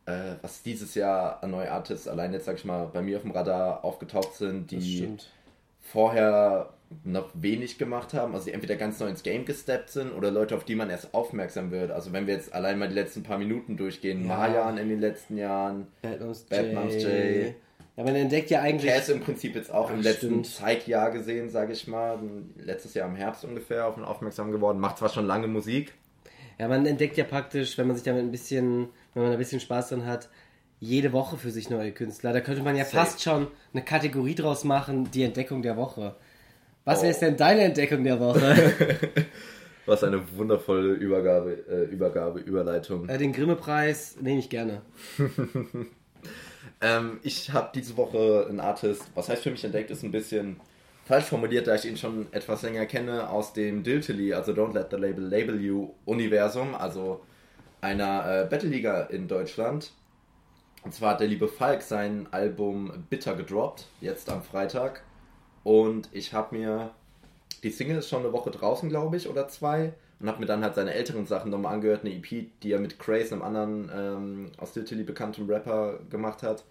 äh, 0.06 0.36
was 0.42 0.64
dieses 0.64 0.96
Jahr 0.96 1.44
an 1.44 1.52
neue 1.52 1.72
Artists 1.72 2.08
allein 2.08 2.34
jetzt, 2.34 2.46
sag 2.46 2.58
ich 2.58 2.66
mal, 2.66 2.88
bei 2.92 3.02
mir 3.02 3.18
auf 3.18 3.24
dem 3.24 3.32
Radar 3.32 3.86
aufgetaucht 3.86 4.34
sind, 4.36 4.72
die 4.72 5.16
vorher 5.82 6.74
noch 7.04 7.30
wenig 7.34 7.78
gemacht 7.78 8.14
haben, 8.14 8.34
also 8.34 8.46
die 8.46 8.54
entweder 8.54 8.76
ganz 8.76 9.00
neu 9.00 9.08
ins 9.08 9.24
Game 9.24 9.46
gesteppt 9.46 9.90
sind 9.90 10.12
oder 10.12 10.32
Leute, 10.32 10.56
auf 10.56 10.64
die 10.64 10.76
man 10.76 10.90
erst 10.90 11.14
aufmerksam 11.14 11.72
wird. 11.72 11.92
Also 11.92 12.14
wenn 12.14 12.28
wir 12.28 12.34
jetzt 12.34 12.54
allein 12.54 12.80
mal 12.80 12.88
die 12.88 12.96
letzten 12.96 13.24
paar 13.24 13.38
Minuten 13.38 13.78
durchgehen, 13.78 14.22
ja. 14.22 14.28
Marjan 14.28 14.78
in 14.78 14.90
den 14.90 15.00
letzten 15.00 15.38
Jahren, 15.38 15.88
Bad 16.02 16.74
Moms 16.74 17.02
J. 17.02 17.56
Ja, 17.98 18.04
man 18.04 18.16
entdeckt 18.16 18.50
ja 18.50 18.62
eigentlich. 18.62 18.92
Cass 18.92 19.10
im 19.10 19.22
Prinzip 19.22 19.56
jetzt 19.56 19.74
auch 19.74 19.90
Ach, 19.90 19.94
im 19.94 20.02
letzten 20.02 20.44
Zeitjahr 20.44 21.12
gesehen, 21.12 21.50
sage 21.50 21.72
ich 21.74 21.88
mal. 21.88 22.20
Letztes 22.58 22.94
Jahr 22.94 23.08
im 23.08 23.16
Herbst 23.16 23.46
ungefähr 23.46 23.88
auf 23.88 23.98
ihn 23.98 24.04
aufmerksam 24.04 24.52
geworden. 24.52 24.80
Macht 24.80 24.98
zwar 24.98 25.10
schon 25.10 25.26
lange 25.26 25.48
Musik. 25.48 25.94
Ja, 26.60 26.68
man 26.68 26.86
entdeckt 26.86 27.18
ja 27.18 27.24
praktisch, 27.24 27.78
wenn 27.78 27.88
man 27.88 27.96
sich 27.96 28.04
damit 28.04 28.24
ein 28.24 28.32
bisschen, 28.32 28.90
wenn 29.14 29.24
man 29.24 29.32
ein 29.32 29.38
bisschen 29.38 29.62
Spaß 29.62 29.90
drin 29.90 30.06
hat, 30.06 30.30
jede 30.80 31.14
Woche 31.14 31.38
für 31.38 31.52
sich 31.52 31.70
neue 31.70 31.92
Künstler. 31.94 32.34
Da 32.34 32.42
könnte 32.42 32.64
man 32.64 32.76
ja 32.76 32.84
Safe. 32.84 32.98
fast 32.98 33.22
schon 33.22 33.48
eine 33.74 33.84
Kategorie 33.84 34.36
draus 34.36 34.66
machen, 34.66 35.10
die 35.12 35.24
Entdeckung 35.24 35.62
der 35.62 35.78
Woche. 35.78 36.16
Was 36.86 37.02
ist 37.02 37.20
denn 37.20 37.36
deine 37.36 37.62
Entdeckung 37.62 38.04
der 38.04 38.20
Woche? 38.20 38.40
Was 39.88 40.04
eine 40.04 40.22
wundervolle 40.38 40.94
Übergabe, 40.94 41.54
äh, 41.68 41.84
Übergabe, 41.86 42.40
Überleitung. 42.40 43.10
Äh, 43.10 43.18
den 43.18 43.34
Grimme-Preis 43.34 44.18
nehme 44.22 44.40
ich 44.40 44.50
gerne. 44.50 44.82
ähm, 46.82 47.20
ich 47.24 47.52
habe 47.52 47.72
diese 47.74 47.98
Woche 47.98 48.46
einen 48.48 48.60
Artist, 48.60 49.04
was 49.14 49.30
heißt 49.30 49.44
für 49.44 49.52
mich 49.52 49.64
entdeckt, 49.64 49.92
ist 49.92 50.04
ein 50.04 50.12
bisschen 50.12 50.60
falsch 51.06 51.26
formuliert, 51.26 51.68
da 51.68 51.76
ich 51.76 51.86
ihn 51.86 51.98
schon 51.98 52.28
etwas 52.32 52.62
länger 52.64 52.86
kenne, 52.86 53.30
aus 53.30 53.54
dem 53.54 53.84
Diltily, 53.84 54.34
also 54.34 54.54
Don't 54.54 54.74
Let 54.74 54.88
the 54.90 54.98
Label 54.98 55.24
Label 55.24 55.62
You 55.62 55.92
Universum, 56.06 56.74
also 56.74 57.22
einer 57.82 58.44
äh, 58.44 58.48
Battle-Liga 58.48 59.02
in 59.04 59.28
Deutschland. 59.28 59.92
Und 60.84 60.94
zwar 60.94 61.12
hat 61.12 61.20
der 61.20 61.28
liebe 61.28 61.48
Falk 61.48 61.82
sein 61.82 62.28
Album 62.32 63.06
Bitter 63.10 63.36
gedroppt, 63.36 63.88
jetzt 64.02 64.30
am 64.30 64.44
Freitag. 64.44 65.04
Und 65.66 66.10
ich 66.12 66.32
habe 66.32 66.56
mir, 66.56 66.92
die 67.64 67.72
Single 67.72 67.98
ist 67.98 68.08
schon 68.08 68.22
eine 68.22 68.32
Woche 68.32 68.52
draußen, 68.52 68.88
glaube 68.88 69.18
ich, 69.18 69.28
oder 69.28 69.48
zwei. 69.48 69.94
Und 70.20 70.30
habe 70.30 70.40
mir 70.40 70.46
dann 70.46 70.64
halt 70.64 70.76
seine 70.76 70.94
älteren 70.94 71.26
Sachen 71.26 71.50
nochmal 71.50 71.74
angehört, 71.74 72.06
eine 72.06 72.14
EP, 72.14 72.52
die 72.62 72.72
er 72.72 72.80
mit 72.80 73.00
Craze, 73.00 73.34
einem 73.34 73.42
anderen 73.42 73.92
ähm, 73.92 74.52
aus 74.58 74.74
Diltily 74.74 75.04
bekannten 75.04 75.50
Rapper 75.50 76.00
gemacht 76.12 76.44
hat. 76.44 76.66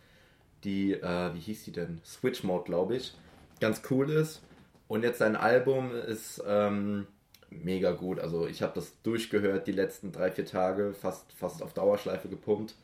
Die, 0.62 0.92
äh, 0.92 1.34
wie 1.34 1.40
hieß 1.40 1.64
die 1.64 1.72
denn? 1.72 2.00
Switch 2.06 2.44
Mode, 2.44 2.64
glaube 2.64 2.94
ich. 2.94 3.14
Ganz 3.58 3.82
cool 3.90 4.10
ist. 4.10 4.42
Und 4.86 5.02
jetzt 5.02 5.18
sein 5.18 5.34
Album 5.34 5.90
ist 5.92 6.40
ähm, 6.46 7.08
mega 7.50 7.90
gut. 7.90 8.20
Also 8.20 8.46
ich 8.46 8.62
habe 8.62 8.74
das 8.76 8.92
durchgehört 9.02 9.66
die 9.66 9.72
letzten 9.72 10.12
drei, 10.12 10.30
vier 10.30 10.46
Tage, 10.46 10.94
fast, 10.94 11.32
fast 11.32 11.64
auf 11.64 11.74
Dauerschleife 11.74 12.28
gepumpt. 12.28 12.76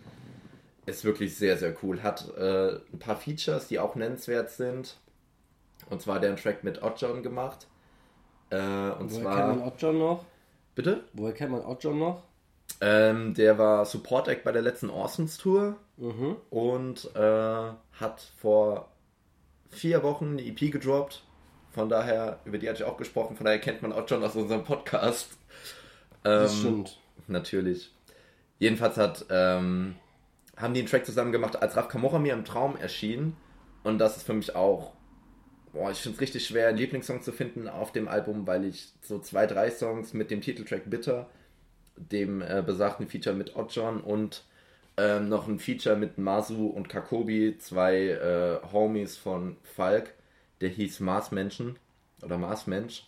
Ist 0.87 1.05
wirklich 1.05 1.37
sehr, 1.37 1.57
sehr 1.57 1.77
cool. 1.85 2.03
Hat 2.03 2.37
äh, 2.37 2.81
ein 2.93 2.99
paar 2.99 3.17
Features, 3.17 3.69
die 3.69 3.79
auch 3.79 3.95
nennenswert 3.95 4.51
sind. 4.51 4.97
Und 5.91 6.01
zwar 6.01 6.21
der 6.21 6.31
einen 6.31 6.39
Track 6.39 6.65
mit 6.65 6.83
Oddjohn 6.83 7.23
gemacht. 7.23 7.67
Äh, 8.51 8.57
und 8.57 9.11
Woher 9.11 9.23
zwar. 9.23 9.37
kennt 9.37 9.59
man 9.59 9.69
Oddjohn 9.69 9.99
noch? 9.99 10.25
Bitte? 10.75 11.05
Woher 11.13 11.35
kennt 11.35 11.53
man 11.53 11.65
Oddjohn 11.65 11.99
noch? 11.99 12.23
Ähm, 12.81 13.35
der 13.35 13.59
war 13.59 13.85
Support 13.85 14.29
Act 14.29 14.45
bei 14.45 14.53
der 14.53 14.63
letzten 14.63 14.89
Orsons 14.91 15.37
Tour 15.37 15.77
Mhm. 15.97 16.37
und 16.49 17.15
äh, 17.15 17.71
hat 18.01 18.23
vor 18.39 18.89
vier 19.69 20.03
Wochen 20.03 20.31
eine 20.39 20.43
EP 20.47 20.71
gedroppt. 20.73 21.23
Von 21.73 21.89
daher, 21.89 22.41
über 22.45 22.59
die 22.59 22.69
hatte 22.69 22.83
ich 22.83 22.89
auch 22.89 22.97
gesprochen, 22.97 23.37
von 23.37 23.45
daher 23.45 23.61
kennt 23.61 23.83
man 23.83 23.93
auch 23.93 24.11
aus 24.11 24.35
unserem 24.37 24.65
Podcast. 24.65 25.37
Das 26.23 26.53
Ähm, 26.55 26.59
stimmt. 26.59 27.01
Natürlich. 27.29 27.93
Jedenfalls 28.59 28.97
hat, 28.97 29.25
ähm, 29.31 29.97
haben 30.57 30.75
die 30.75 30.81
einen 30.81 30.89
Track 30.89 31.07
zusammen 31.07 31.33
gemacht, 31.33 31.61
als 31.63 31.77
Raf 31.77 31.89
Kamora 31.89 32.19
mir 32.19 32.33
im 32.35 32.45
Traum 32.45 32.77
erschien. 32.77 33.37
Und 33.85 33.99
das 33.99 34.17
ist 34.17 34.25
für 34.25 34.33
mich 34.35 34.55
auch, 34.57 34.93
boah, 35.73 35.91
ich 35.91 35.99
finde 35.99 36.17
es 36.17 36.21
richtig 36.21 36.47
schwer, 36.47 36.69
einen 36.69 36.79
Lieblingssong 36.79 37.23
zu 37.23 37.33
finden 37.33 37.69
auf 37.69 37.93
dem 37.93 38.09
Album, 38.09 38.47
weil 38.47 38.65
ich 38.65 38.93
so 39.03 39.19
zwei, 39.19 39.47
drei 39.47 39.71
Songs 39.71 40.13
mit 40.13 40.31
dem 40.31 40.41
Titeltrack 40.41 40.89
Bitter, 40.89 41.29
dem 41.97 42.43
äh, 42.43 42.63
besagten 42.65 43.09
Feature 43.09 43.37
mit 43.37 43.57
Oddjohn 43.57 44.01
und 44.01 44.45
ähm, 44.97 45.29
noch 45.29 45.49
ein 45.49 45.59
Feature 45.59 45.97
mit 45.97 46.19
Masu 46.19 46.67
und 46.67 46.89
Kakobi, 46.89 47.57
zwei 47.59 48.09
äh, 48.09 48.61
Homies 48.73 49.17
von 49.17 49.57
Falk, 49.63 50.15
der 50.61 50.69
hieß 50.69 51.01
Marsmenschen 51.01 51.79
oder 52.23 52.39
Marsmensch. 52.39 53.07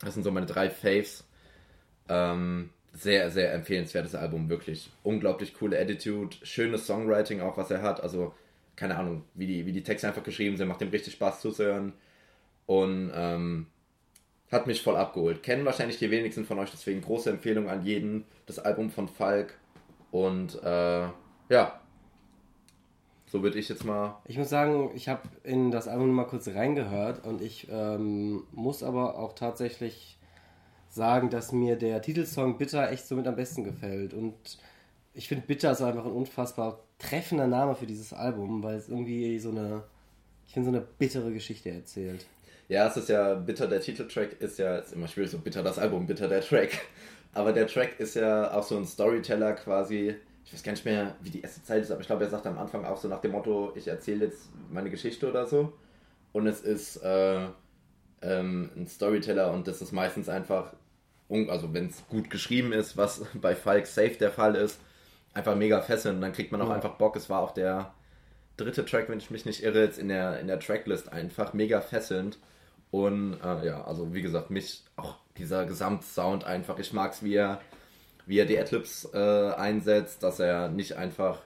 Das 0.00 0.14
sind 0.14 0.22
so 0.22 0.30
meine 0.30 0.46
drei 0.46 0.70
Faves. 0.70 1.24
Ähm, 2.08 2.70
sehr, 2.92 3.30
sehr 3.30 3.54
empfehlenswertes 3.54 4.14
Album, 4.14 4.48
wirklich. 4.48 4.90
Unglaublich 5.02 5.54
coole 5.54 5.78
Attitude, 5.78 6.36
schönes 6.42 6.86
Songwriting 6.86 7.40
auch, 7.40 7.56
was 7.56 7.70
er 7.70 7.82
hat. 7.82 8.02
Also, 8.02 8.34
keine 8.76 8.96
Ahnung, 8.96 9.24
wie 9.34 9.46
die, 9.46 9.66
wie 9.66 9.72
die 9.72 9.82
Texte 9.82 10.08
einfach 10.08 10.22
geschrieben 10.22 10.56
sind, 10.56 10.68
macht 10.68 10.80
dem 10.80 10.88
richtig 10.88 11.14
Spaß 11.14 11.40
zuzuhören. 11.40 11.92
Und 12.66 13.10
ähm, 13.14 13.66
hat 14.50 14.66
mich 14.66 14.82
voll 14.82 14.96
abgeholt. 14.96 15.42
Kennen 15.42 15.64
wahrscheinlich 15.64 15.98
die 15.98 16.10
wenigsten 16.10 16.44
von 16.44 16.58
euch, 16.58 16.70
deswegen 16.70 17.00
große 17.00 17.30
Empfehlung 17.30 17.68
an 17.68 17.84
jeden. 17.84 18.24
Das 18.46 18.58
Album 18.58 18.90
von 18.90 19.08
Falk. 19.08 19.58
Und 20.10 20.62
äh, 20.62 21.08
ja, 21.48 21.80
so 23.26 23.42
würde 23.42 23.58
ich 23.58 23.70
jetzt 23.70 23.84
mal. 23.84 24.18
Ich 24.26 24.36
muss 24.36 24.50
sagen, 24.50 24.90
ich 24.94 25.08
habe 25.08 25.22
in 25.42 25.70
das 25.70 25.88
Album 25.88 26.10
mal 26.10 26.26
kurz 26.26 26.48
reingehört 26.48 27.24
und 27.24 27.40
ich 27.40 27.66
ähm, 27.70 28.44
muss 28.52 28.82
aber 28.82 29.18
auch 29.18 29.32
tatsächlich 29.34 30.18
sagen, 30.90 31.30
dass 31.30 31.50
mir 31.50 31.76
der 31.76 32.02
Titelsong 32.02 32.58
Bitter 32.58 32.90
echt 32.90 33.06
somit 33.08 33.26
am 33.26 33.36
besten 33.36 33.64
gefällt. 33.64 34.12
Und 34.12 34.34
ich 35.14 35.28
finde 35.28 35.46
Bitter 35.46 35.72
ist 35.72 35.80
einfach 35.80 36.04
ein 36.04 36.12
unfassbar 36.12 36.80
treffender 37.02 37.46
Name 37.46 37.74
für 37.74 37.86
dieses 37.86 38.12
Album, 38.12 38.62
weil 38.62 38.76
es 38.76 38.88
irgendwie 38.88 39.38
so 39.38 39.50
eine, 39.50 39.82
ich 40.46 40.54
finde, 40.54 40.70
so 40.70 40.76
eine 40.76 40.86
bittere 40.98 41.32
Geschichte 41.32 41.70
erzählt. 41.70 42.26
Ja, 42.68 42.86
es 42.86 42.96
ist 42.96 43.08
ja 43.08 43.34
bitter, 43.34 43.66
der 43.66 43.80
Titeltrack 43.80 44.40
ist 44.40 44.58
ja, 44.58 44.78
ist 44.78 44.92
immer 44.92 45.08
schwierig, 45.08 45.30
so 45.30 45.38
bitter 45.38 45.62
das 45.62 45.78
Album, 45.78 46.06
bitter 46.06 46.28
der 46.28 46.40
Track. 46.40 46.80
Aber 47.34 47.52
der 47.52 47.66
Track 47.66 47.98
ist 47.98 48.14
ja 48.14 48.52
auch 48.52 48.62
so 48.62 48.76
ein 48.76 48.86
Storyteller 48.86 49.52
quasi. 49.54 50.14
Ich 50.44 50.52
weiß 50.52 50.62
gar 50.62 50.72
nicht 50.72 50.84
mehr, 50.84 51.14
wie 51.22 51.30
die 51.30 51.40
erste 51.40 51.62
Zeit 51.62 51.82
ist, 51.82 51.90
aber 51.90 52.00
ich 52.00 52.06
glaube, 52.06 52.24
er 52.24 52.30
sagt 52.30 52.46
am 52.46 52.58
Anfang 52.58 52.84
auch 52.84 52.96
so 52.96 53.08
nach 53.08 53.20
dem 53.20 53.32
Motto, 53.32 53.72
ich 53.74 53.88
erzähle 53.88 54.26
jetzt 54.26 54.48
meine 54.70 54.90
Geschichte 54.90 55.28
oder 55.28 55.46
so. 55.46 55.72
Und 56.32 56.46
es 56.46 56.60
ist 56.60 56.96
äh, 57.02 57.46
ähm, 58.22 58.70
ein 58.76 58.86
Storyteller 58.86 59.52
und 59.52 59.66
das 59.66 59.82
ist 59.82 59.92
meistens 59.92 60.28
einfach, 60.28 60.72
also 61.48 61.72
wenn 61.74 61.86
es 61.86 62.06
gut 62.08 62.30
geschrieben 62.30 62.72
ist, 62.72 62.96
was 62.96 63.22
bei 63.34 63.54
Falk 63.54 63.86
Safe 63.86 64.16
der 64.18 64.30
Fall 64.30 64.54
ist, 64.54 64.78
einfach 65.34 65.54
mega 65.56 65.80
fesselnd. 65.80 66.16
Und 66.16 66.22
dann 66.22 66.32
kriegt 66.32 66.52
man 66.52 66.60
auch 66.62 66.68
Ja. 66.68 66.74
einfach 66.74 66.94
Bock. 66.96 67.16
Es 67.16 67.30
war 67.30 67.40
auch 67.40 67.52
der 67.52 67.92
dritte 68.56 68.84
Track, 68.84 69.08
wenn 69.08 69.18
ich 69.18 69.30
mich 69.30 69.44
nicht 69.46 69.62
irre, 69.62 69.80
jetzt 69.82 69.98
in 69.98 70.08
der, 70.08 70.38
in 70.40 70.46
der 70.46 70.60
Tracklist 70.60 71.12
einfach 71.12 71.52
mega 71.54 71.80
fesselnd. 71.80 72.38
Und 72.90 73.38
äh, 73.42 73.66
ja, 73.66 73.84
also 73.84 74.12
wie 74.14 74.22
gesagt, 74.22 74.50
mich 74.50 74.82
auch 74.96 75.16
dieser 75.38 75.64
Gesamtsound 75.64 76.44
einfach, 76.44 76.78
ich 76.78 76.92
mag 76.92 77.12
es, 77.12 77.22
wie 77.22 77.34
er, 77.34 77.60
wie 78.26 78.38
er 78.38 78.44
die 78.44 78.58
Adlibs 78.58 79.08
äh, 79.14 79.52
einsetzt, 79.52 80.22
dass 80.22 80.38
er 80.38 80.68
nicht 80.68 80.96
einfach 80.98 81.40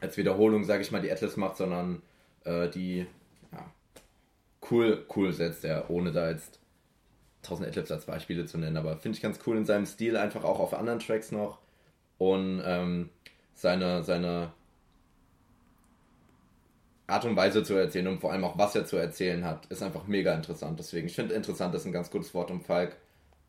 als 0.00 0.16
Wiederholung, 0.16 0.64
sage 0.64 0.82
ich 0.82 0.90
mal, 0.90 1.00
die 1.00 1.12
Adlibs 1.12 1.36
macht, 1.36 1.56
sondern 1.56 2.02
äh, 2.44 2.68
die 2.68 3.06
ja, 3.52 3.64
cool, 4.70 5.06
cool 5.14 5.32
setzt 5.32 5.64
er, 5.64 5.90
ohne 5.90 6.10
da 6.10 6.30
jetzt 6.30 6.58
1000 7.44 7.68
Adlibs 7.68 7.92
als 7.92 8.06
Beispiele 8.06 8.44
zu 8.46 8.58
nennen, 8.58 8.76
aber 8.76 8.96
finde 8.96 9.16
ich 9.16 9.22
ganz 9.22 9.38
cool 9.46 9.56
in 9.56 9.64
seinem 9.64 9.86
Stil, 9.86 10.16
einfach 10.16 10.42
auch 10.44 10.58
auf 10.58 10.74
anderen 10.74 10.98
Tracks 10.98 11.30
noch 11.30 11.58
und 12.18 12.62
ähm, 12.64 13.10
seine, 13.54 14.02
seine 14.02 14.52
Art 17.06 17.24
und 17.24 17.36
Weise 17.36 17.62
zu 17.64 17.74
erzählen 17.74 18.06
und 18.06 18.20
vor 18.20 18.32
allem 18.32 18.44
auch 18.44 18.58
was 18.58 18.74
er 18.74 18.84
zu 18.84 18.96
erzählen 18.96 19.44
hat, 19.44 19.66
ist 19.66 19.82
einfach 19.82 20.06
mega 20.06 20.34
interessant. 20.34 20.78
Deswegen, 20.78 21.06
ich 21.06 21.14
finde 21.14 21.34
interessant 21.34 21.74
ist 21.74 21.86
ein 21.86 21.92
ganz 21.92 22.10
gutes 22.10 22.34
Wort, 22.34 22.50
um 22.50 22.60
Falk, 22.60 22.96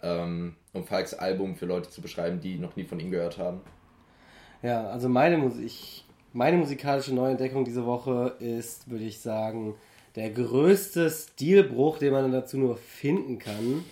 ähm, 0.02 0.56
um 0.74 0.86
Falks 0.86 1.14
Album 1.14 1.56
für 1.56 1.66
Leute 1.66 1.90
zu 1.90 2.02
beschreiben, 2.02 2.40
die 2.40 2.58
noch 2.58 2.76
nie 2.78 2.86
von 2.86 3.00
ihm 3.00 3.12
gehört 3.12 3.38
haben. 3.38 3.62
Ja, 4.62 4.88
also 4.88 5.10
meine 5.10 5.38
Musik, 5.38 6.04
meine 6.32 6.58
musikalische 6.58 7.14
Neuentdeckung 7.14 7.66
diese 7.66 7.86
Woche 7.86 8.36
ist, 8.40 8.90
würde 8.90 9.06
ich 9.06 9.20
sagen, 9.20 9.76
der 10.16 10.32
größte 10.32 11.10
Stilbruch, 11.10 11.98
den 11.98 12.14
man 12.14 12.32
dazu 12.32 12.58
nur 12.58 12.78
finden 12.78 13.40
kann. 13.40 13.84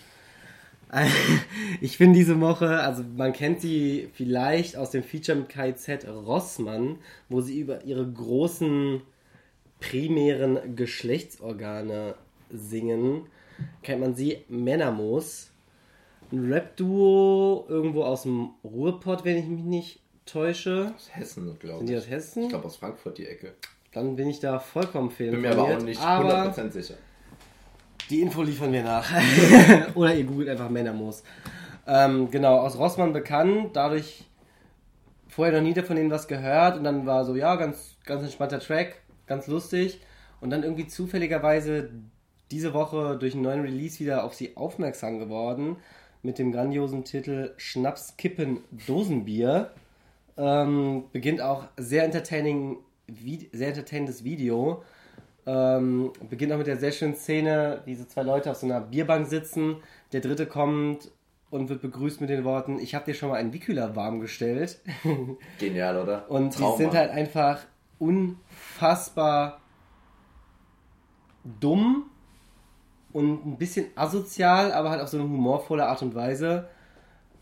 Ich 1.82 1.98
finde 1.98 2.18
diese 2.18 2.40
Woche, 2.40 2.80
also 2.80 3.04
man 3.16 3.34
kennt 3.34 3.62
sie 3.62 4.10
vielleicht 4.14 4.78
aus 4.78 4.92
dem 4.92 5.04
Feature 5.04 5.38
mit 5.38 5.50
KZ 5.50 6.08
Rossmann, 6.08 6.98
wo 7.30 7.42
sie 7.42 7.60
über 7.60 7.84
ihre 7.84 8.10
großen 8.10 9.02
primären 9.80 10.76
Geschlechtsorgane 10.76 12.16
singen. 12.50 13.28
Kennt 13.84 14.02
man 14.02 14.16
sie 14.16 14.44
Männermoos. 14.50 15.52
Ein 16.32 16.52
Rap-Duo 16.52 17.66
irgendwo 17.70 18.04
aus 18.04 18.24
dem 18.24 18.50
Ruhrpott, 18.64 19.24
wenn 19.24 19.38
ich 19.38 19.46
mich 19.46 19.64
nicht 19.64 20.00
täusche. 20.26 20.94
Aus 20.96 21.10
Hessen, 21.12 21.58
glaube 21.60 21.80
Sind 21.80 21.90
ich. 21.90 21.96
die 21.96 21.98
aus 21.98 22.10
Hessen? 22.10 22.44
Ich 22.44 22.50
glaube 22.50 22.66
aus 22.66 22.76
Frankfurt 22.76 23.18
die 23.18 23.28
Ecke. 23.28 23.54
Dann 23.94 24.16
bin 24.16 24.28
ich 24.30 24.40
da 24.40 24.60
vollkommen 24.60 25.10
Bin 25.10 25.42
mir 25.42 25.52
aber 25.52 25.64
auch 25.64 25.82
nicht 25.82 26.02
Aber 26.02 26.52
100% 26.52 26.72
sicher. 26.72 26.96
Die 28.10 28.22
Info 28.22 28.44
liefern 28.44 28.72
wir 28.72 28.84
nach. 28.84 29.10
Oder 29.96 30.14
ihr 30.16 30.24
googelt 30.24 30.50
einfach 30.50 30.70
Männermoos. 30.70 31.24
Ähm, 31.86 32.30
genau, 32.32 32.58
aus 32.58 32.78
Rossmann 32.78 33.14
bekannt, 33.14 33.72
dadurch 33.74 34.26
vorher 35.28 35.54
noch 35.54 35.62
nie 35.62 35.80
von 35.82 35.96
denen 35.96 36.12
was 36.12 36.28
gehört 36.28 36.78
und 36.78 36.84
dann 36.84 37.06
war 37.06 37.24
so, 37.24 37.36
ja, 37.36 37.56
ganz, 37.56 37.96
ganz 38.06 38.24
entspannter 38.24 38.60
Track, 38.60 39.02
ganz 39.26 39.48
lustig. 39.48 40.02
Und 40.42 40.50
dann 40.50 40.64
irgendwie 40.64 40.88
zufälligerweise 40.88 41.90
diese 42.52 42.74
Woche 42.74 43.18
durch 43.18 43.34
einen 43.34 43.44
neuen 43.44 43.62
Release 43.62 44.00
wieder 44.00 44.24
auf 44.24 44.34
sie 44.34 44.56
aufmerksam 44.56 45.20
geworden 45.20 45.78
mit 46.24 46.40
dem 46.40 46.52
grandiosen 46.52 47.04
Titel 47.04 47.54
Schnaps, 47.58 48.18
Kippen, 48.18 48.62
Dosenbier. 48.86 49.72
Ähm, 50.38 51.06
beginnt 51.12 51.42
auch 51.42 51.66
sehr 51.78 52.04
entertaining, 52.04 52.78
sehr 53.52 53.70
entertainendes 53.70 54.24
Video. 54.24 54.84
Ähm, 55.48 56.12
beginnt 56.30 56.52
auch 56.52 56.58
mit 56.58 56.68
der 56.68 56.76
sehr 56.78 56.92
schönen 56.92 57.16
Szene, 57.16 57.82
wie 57.86 57.96
so 57.96 58.04
zwei 58.04 58.22
Leute 58.24 58.52
auf 58.52 58.58
so 58.58 58.66
einer 58.66 58.82
Bierbank 58.82 59.28
sitzen. 59.28 59.78
Der 60.12 60.20
dritte 60.20 60.46
kommt 60.46 61.10
und 61.50 61.70
wird 61.70 61.82
begrüßt 61.82 62.20
mit 62.20 62.30
den 62.30 62.44
Worten: 62.44 62.80
Ich 62.80 62.94
habe 62.94 63.06
dir 63.06 63.14
schon 63.14 63.30
mal 63.30 63.36
einen 63.36 63.54
Wikühler 63.54 63.96
warm 63.96 64.20
gestellt. 64.20 64.80
Genial, 65.60 65.98
oder? 66.02 66.30
Und 66.30 66.54
die 66.54 66.60
Trauma. 66.60 66.76
sind 66.78 66.94
halt 66.94 67.12
einfach 67.12 67.62
unfassbar 67.98 69.62
dumm 71.60 72.10
und 73.14 73.46
ein 73.46 73.58
bisschen 73.58 73.86
asozial, 73.96 74.72
aber 74.74 74.90
halt 74.90 75.02
auf 75.02 75.08
so 75.08 75.18
eine 75.18 75.28
humorvolle 75.30 75.86
Art 75.88 76.02
und 76.02 76.14
Weise. 76.14 76.68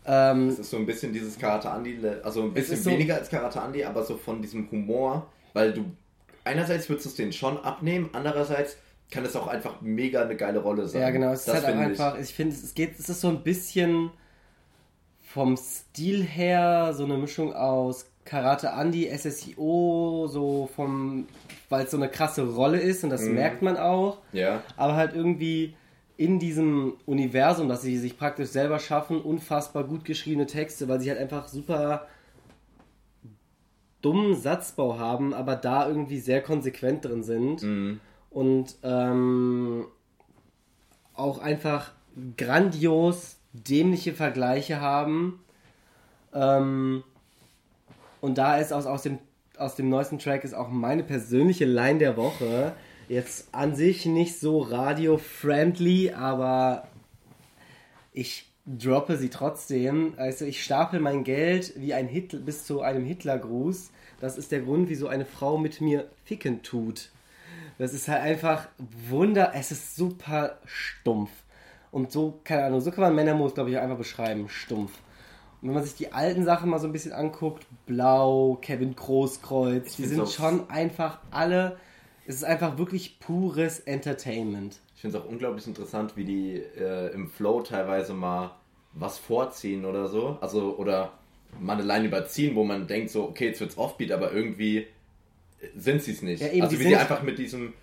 Ähm, 0.06 0.48
Es 0.48 0.60
ist 0.60 0.70
so 0.70 0.76
ein 0.76 0.86
bisschen 0.86 1.12
dieses 1.12 1.36
Karate 1.36 1.68
Andy, 1.68 1.98
also 2.22 2.42
ein 2.42 2.52
bisschen 2.54 2.76
so- 2.76 2.90
weniger 2.90 3.16
als 3.16 3.28
Karate 3.28 3.58
Andy, 3.58 3.82
aber 3.84 4.04
so 4.04 4.16
von 4.16 4.40
diesem 4.40 4.70
Humor, 4.70 5.26
weil 5.52 5.72
du 5.72 5.84
einerseits 6.46 6.88
würdest 6.88 7.06
du 7.06 7.10
es 7.10 7.16
denen 7.16 7.32
schon 7.32 7.58
abnehmen, 7.58 8.10
andererseits 8.12 8.76
kann 9.10 9.24
es 9.24 9.36
auch 9.36 9.46
einfach 9.46 9.80
mega 9.80 10.22
eine 10.22 10.36
geile 10.36 10.58
Rolle 10.60 10.88
sein. 10.88 11.00
Ja, 11.02 11.10
genau. 11.10 11.32
Es 11.32 11.46
ist 11.46 11.54
halt 11.54 11.64
auch 11.64 11.78
einfach, 11.78 12.18
ich, 12.18 12.34
finde, 12.34 12.56
es 12.56 12.74
geht, 12.74 12.98
es 12.98 13.08
ist 13.08 13.20
so 13.20 13.28
ein 13.28 13.42
bisschen 13.42 14.10
vom 15.22 15.56
Stil 15.56 16.22
her 16.24 16.92
so 16.94 17.04
eine 17.04 17.16
Mischung 17.16 17.52
aus 17.54 18.06
Karate 18.24 18.68
Andy, 18.68 19.08
SSIO, 19.16 20.26
so 20.28 20.68
vom, 20.74 21.26
weil 21.68 21.84
es 21.84 21.90
so 21.92 21.96
eine 21.96 22.08
krasse 22.08 22.42
Rolle 22.42 22.80
ist 22.80 23.04
und 23.04 23.10
das 23.10 23.22
Mhm. 23.22 23.34
merkt 23.34 23.62
man 23.62 23.76
auch, 23.76 24.18
Ich. 24.32 24.40
Ja, 24.40 24.62
aber 24.76 24.96
halt 24.96 25.14
irgendwie 25.14 25.74
in 26.16 26.38
diesem 26.38 26.94
Universum, 27.04 27.68
das 27.68 27.82
sie 27.82 27.98
sich 27.98 28.18
praktisch 28.18 28.48
selber 28.48 28.78
schaffen, 28.78 29.20
unfassbar 29.20 29.84
gut 29.84 30.04
geschriebene 30.04 30.46
Texte, 30.46 30.88
weil 30.88 31.00
sie 31.00 31.10
halt 31.10 31.20
einfach 31.20 31.46
super 31.48 32.06
dummen 34.06 34.36
Satzbau 34.36 35.00
haben, 35.00 35.34
aber 35.34 35.56
da 35.56 35.88
irgendwie 35.88 36.20
sehr 36.20 36.40
konsequent 36.40 37.04
drin 37.04 37.24
sind. 37.24 37.62
mhm. 37.62 38.00
Und 38.30 38.76
ähm, 38.82 39.86
auch 41.14 41.38
einfach 41.38 41.92
grandios 42.36 43.38
dämliche 43.52 44.12
Vergleiche 44.12 44.80
haben. 44.80 45.40
Ähm, 46.32 47.02
und 48.20 48.38
da 48.38 48.58
ist 48.58 48.72
aus, 48.72 48.86
aus, 48.86 49.02
dem, 49.02 49.18
aus 49.56 49.74
dem 49.74 49.88
neuesten 49.88 50.18
Track 50.18 50.44
ist 50.44 50.54
auch 50.54 50.68
meine 50.68 51.02
persönliche 51.02 51.64
Line 51.64 51.98
der 51.98 52.16
Woche. 52.16 52.74
Jetzt 53.08 53.48
an 53.52 53.74
sich 53.74 54.06
nicht 54.06 54.38
so 54.38 54.60
radio-friendly, 54.60 56.12
aber 56.12 56.86
ich 58.12 58.52
droppe 58.66 59.16
sie 59.16 59.30
trotzdem. 59.30 60.14
Also 60.16 60.44
ich 60.44 60.62
stapel 60.62 61.00
mein 61.00 61.24
Geld 61.24 61.72
wie 61.76 61.94
ein 61.94 62.08
Hitler 62.08 62.40
bis 62.40 62.64
zu 62.64 62.82
einem 62.82 63.04
Hitlergruß. 63.04 63.90
Das 64.20 64.38
ist 64.38 64.52
der 64.52 64.60
Grund, 64.60 64.88
wieso 64.88 65.08
eine 65.08 65.24
Frau 65.24 65.58
mit 65.58 65.80
mir 65.80 66.08
ficken 66.24 66.62
tut. 66.62 67.10
Das 67.78 67.92
ist 67.92 68.08
halt 68.08 68.22
einfach 68.22 68.68
Wunder. 69.08 69.52
Es 69.54 69.70
ist 69.70 69.96
super 69.96 70.58
stumpf. 70.64 71.30
Und 71.92 72.10
so, 72.10 72.40
keine 72.44 72.64
Ahnung, 72.64 72.80
so 72.80 72.90
kann 72.90 73.02
man 73.02 73.14
Männermoos, 73.14 73.54
glaube 73.54 73.70
ich, 73.70 73.78
einfach 73.78 73.98
beschreiben. 73.98 74.48
Stumpf. 74.48 74.92
Und 75.60 75.68
wenn 75.68 75.74
man 75.74 75.84
sich 75.84 75.94
die 75.94 76.12
alten 76.12 76.44
Sachen 76.44 76.68
mal 76.68 76.78
so 76.78 76.86
ein 76.86 76.92
bisschen 76.92 77.12
anguckt, 77.12 77.66
Blau, 77.86 78.58
Kevin 78.60 78.94
Großkreuz, 78.94 79.96
die 79.96 80.04
sind 80.04 80.28
schon 80.28 80.68
einfach 80.68 81.18
alle. 81.30 81.76
Es 82.26 82.36
ist 82.36 82.44
einfach 82.44 82.76
wirklich 82.76 83.20
pures 83.20 83.80
Entertainment. 83.80 84.80
Ich 85.06 85.12
finde 85.12 85.18
es 85.18 85.24
auch 85.24 85.30
unglaublich 85.30 85.66
interessant, 85.68 86.16
wie 86.16 86.24
die 86.24 86.54
äh, 86.56 87.12
im 87.12 87.28
Flow 87.28 87.60
teilweise 87.62 88.12
mal 88.12 88.56
was 88.92 89.18
vorziehen 89.18 89.84
oder 89.84 90.08
so. 90.08 90.36
Also, 90.40 90.76
oder 90.78 91.12
mal 91.60 91.74
eine 91.74 91.82
Line 91.82 92.06
überziehen, 92.06 92.56
wo 92.56 92.64
man 92.64 92.88
denkt 92.88 93.10
so, 93.10 93.22
okay, 93.24 93.46
jetzt 93.46 93.60
wird's 93.60 93.78
Offbeat, 93.78 94.10
aber 94.10 94.32
irgendwie 94.32 94.86
sind 95.76 96.02
sie 96.02 96.12
es 96.12 96.22
nicht. 96.22 96.42
Ja, 96.42 96.48
eben, 96.48 96.62
also 96.62 96.80
wie 96.80 96.84
sie 96.84 96.96
einfach 96.96 97.22
mit 97.22 97.38
diesem, 97.38 97.74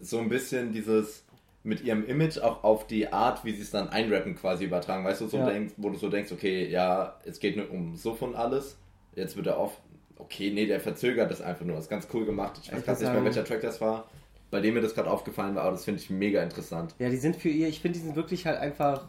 so 0.00 0.18
ein 0.18 0.28
bisschen 0.28 0.72
dieses, 0.72 1.24
mit 1.62 1.84
ihrem 1.84 2.04
Image 2.04 2.38
auch 2.38 2.64
auf 2.64 2.86
die 2.88 3.12
Art, 3.12 3.44
wie 3.44 3.52
sie 3.52 3.62
es 3.62 3.70
dann 3.70 3.88
einrappen 3.88 4.34
quasi 4.34 4.64
übertragen. 4.64 5.04
Weißt 5.04 5.20
du, 5.20 5.28
so 5.28 5.36
ja. 5.36 5.48
denkst, 5.48 5.74
wo 5.76 5.90
du 5.90 5.96
so 5.96 6.08
denkst, 6.08 6.32
okay, 6.32 6.68
ja, 6.68 7.16
es 7.24 7.38
geht 7.38 7.56
nur 7.56 7.70
um 7.70 7.96
so 7.96 8.14
von 8.14 8.34
alles. 8.34 8.76
Jetzt 9.14 9.36
wird 9.36 9.46
er 9.46 9.60
oft, 9.60 9.78
okay, 10.16 10.50
nee, 10.50 10.66
der 10.66 10.80
verzögert 10.80 11.30
das 11.30 11.40
einfach 11.40 11.64
nur. 11.64 11.76
Das 11.76 11.84
ist 11.84 11.90
ganz 11.90 12.08
cool 12.12 12.26
gemacht. 12.26 12.58
Ich 12.62 12.72
weiß 12.72 12.84
gerade 12.84 13.02
nicht 13.04 13.12
mehr, 13.12 13.24
welcher 13.24 13.44
Track 13.44 13.60
das 13.60 13.80
war. 13.80 14.08
Bei 14.50 14.60
dem 14.60 14.74
mir 14.74 14.80
das 14.80 14.94
gerade 14.94 15.10
aufgefallen 15.10 15.54
war, 15.56 15.62
aber 15.62 15.72
das 15.72 15.84
finde 15.84 16.00
ich 16.00 16.10
mega 16.10 16.42
interessant. 16.42 16.94
Ja, 16.98 17.08
die 17.08 17.16
sind 17.16 17.36
für 17.36 17.48
ihr, 17.48 17.68
ich 17.68 17.80
finde, 17.80 17.98
die 17.98 18.04
sind 18.04 18.16
wirklich 18.16 18.46
halt 18.46 18.58
einfach 18.58 19.06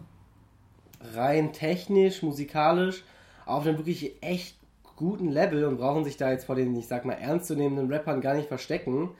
rein 1.14 1.54
technisch, 1.54 2.24
musikalisch 2.24 3.04
auf 3.46 3.66
einem 3.66 3.78
wirklich 3.78 4.22
echt 4.22 4.58
guten 4.96 5.30
Level 5.30 5.66
und 5.66 5.78
brauchen 5.78 6.04
sich 6.04 6.18
da 6.18 6.32
jetzt 6.32 6.46
vor 6.46 6.56
den, 6.56 6.76
ich 6.76 6.88
sag 6.88 7.06
mal, 7.06 7.14
ernstzunehmenden 7.14 7.92
Rappern 7.92 8.20
gar 8.20 8.34
nicht 8.34 8.48
verstecken. 8.48 9.12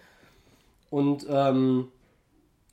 Und 0.90 1.26
ähm, 1.30 1.90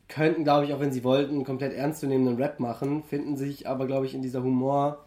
könnten, 0.09 0.45
glaube 0.45 0.67
ich, 0.67 0.73
auch 0.73 0.81
wenn 0.81 0.93
sie 0.93 1.05
wollten, 1.05 1.45
komplett 1.45 1.75
ernstzunehmenden 1.75 2.37
Rap 2.37 2.61
machen, 2.61 3.03
finden 3.03 3.37
sich 3.37 3.69
aber, 3.69 3.87
glaube 3.87 4.07
ich, 4.07 4.15
in 4.15 4.23
dieser 4.23 4.43
Humor 4.43 5.05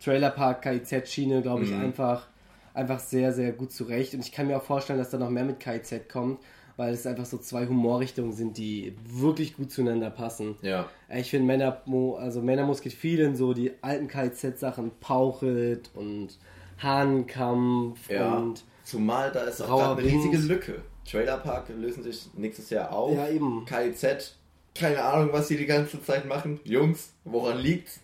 Trailer 0.00 0.30
Park 0.30 0.62
KIZ-Schiene, 0.62 1.42
glaube 1.42 1.64
ich, 1.64 1.70
mhm. 1.70 1.80
einfach, 1.80 2.28
einfach 2.74 3.00
sehr, 3.00 3.32
sehr 3.32 3.52
gut 3.52 3.72
zurecht. 3.72 4.14
Und 4.14 4.20
ich 4.20 4.32
kann 4.32 4.46
mir 4.46 4.56
auch 4.56 4.62
vorstellen, 4.62 4.98
dass 4.98 5.10
da 5.10 5.18
noch 5.18 5.30
mehr 5.30 5.44
mit 5.44 5.60
KIZ 5.60 6.08
kommt, 6.08 6.40
weil 6.78 6.94
es 6.94 7.06
einfach 7.06 7.26
so 7.26 7.38
zwei 7.38 7.66
Humorrichtungen 7.66 8.32
sind, 8.32 8.56
die 8.56 8.94
wirklich 9.04 9.56
gut 9.56 9.72
zueinander 9.72 10.10
passen. 10.10 10.54
Ja. 10.62 10.88
Ich 11.12 11.28
finde 11.28 11.46
Männermo, 11.48 12.14
also 12.16 12.40
Männermus 12.40 12.80
geht 12.80 12.92
viel 12.92 13.18
in 13.18 13.34
so 13.34 13.52
die 13.52 13.72
alten 13.82 14.06
KIZ-Sachen, 14.06 14.92
Pauchelt 15.00 15.90
und 15.94 16.38
Hahnkampf 16.80 18.08
ja. 18.08 18.32
und. 18.36 18.64
Zumal 18.84 19.32
da 19.32 19.40
ist 19.40 19.60
auch 19.60 19.96
eine 19.96 20.06
riesige 20.06 20.38
Lücke. 20.38 20.82
Trailerpark 21.04 21.68
lösen 21.70 22.04
sich 22.04 22.30
nächstes 22.34 22.70
Jahr 22.70 22.92
auf. 22.92 23.12
Ja, 23.12 23.28
eben. 23.28 23.64
KIZ, 23.64 24.36
keine 24.74 25.02
Ahnung, 25.02 25.30
was 25.32 25.48
sie 25.48 25.56
die 25.56 25.66
ganze 25.66 26.00
Zeit 26.00 26.26
machen. 26.26 26.60
Jungs, 26.62 27.12
woran 27.24 27.58
liegt's? 27.58 28.00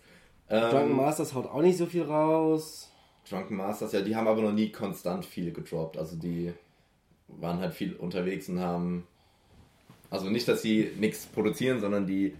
Ähm, 0.49 0.69
Drunken 0.69 0.95
Masters 0.97 1.33
haut 1.33 1.45
auch 1.45 1.61
nicht 1.61 1.77
so 1.77 1.85
viel 1.85 2.03
raus. 2.03 2.91
Drunken 3.29 3.55
Masters, 3.55 3.93
ja, 3.93 4.01
die 4.01 4.17
haben 4.17 4.27
aber 4.27 4.41
noch 4.41 4.51
nie 4.51 4.69
konstant 4.69 5.25
viel 5.25 5.53
gedroppt. 5.53 5.97
Also 5.97 6.17
die 6.17 6.53
waren 7.27 7.59
halt 7.59 7.73
viel 7.73 7.95
unterwegs 7.95 8.49
und 8.49 8.59
haben. 8.59 9.07
Also 10.09 10.29
nicht, 10.29 10.47
dass 10.47 10.61
sie 10.61 10.91
nichts 10.99 11.25
produzieren, 11.25 11.79
sondern 11.79 12.05
die, 12.05 12.35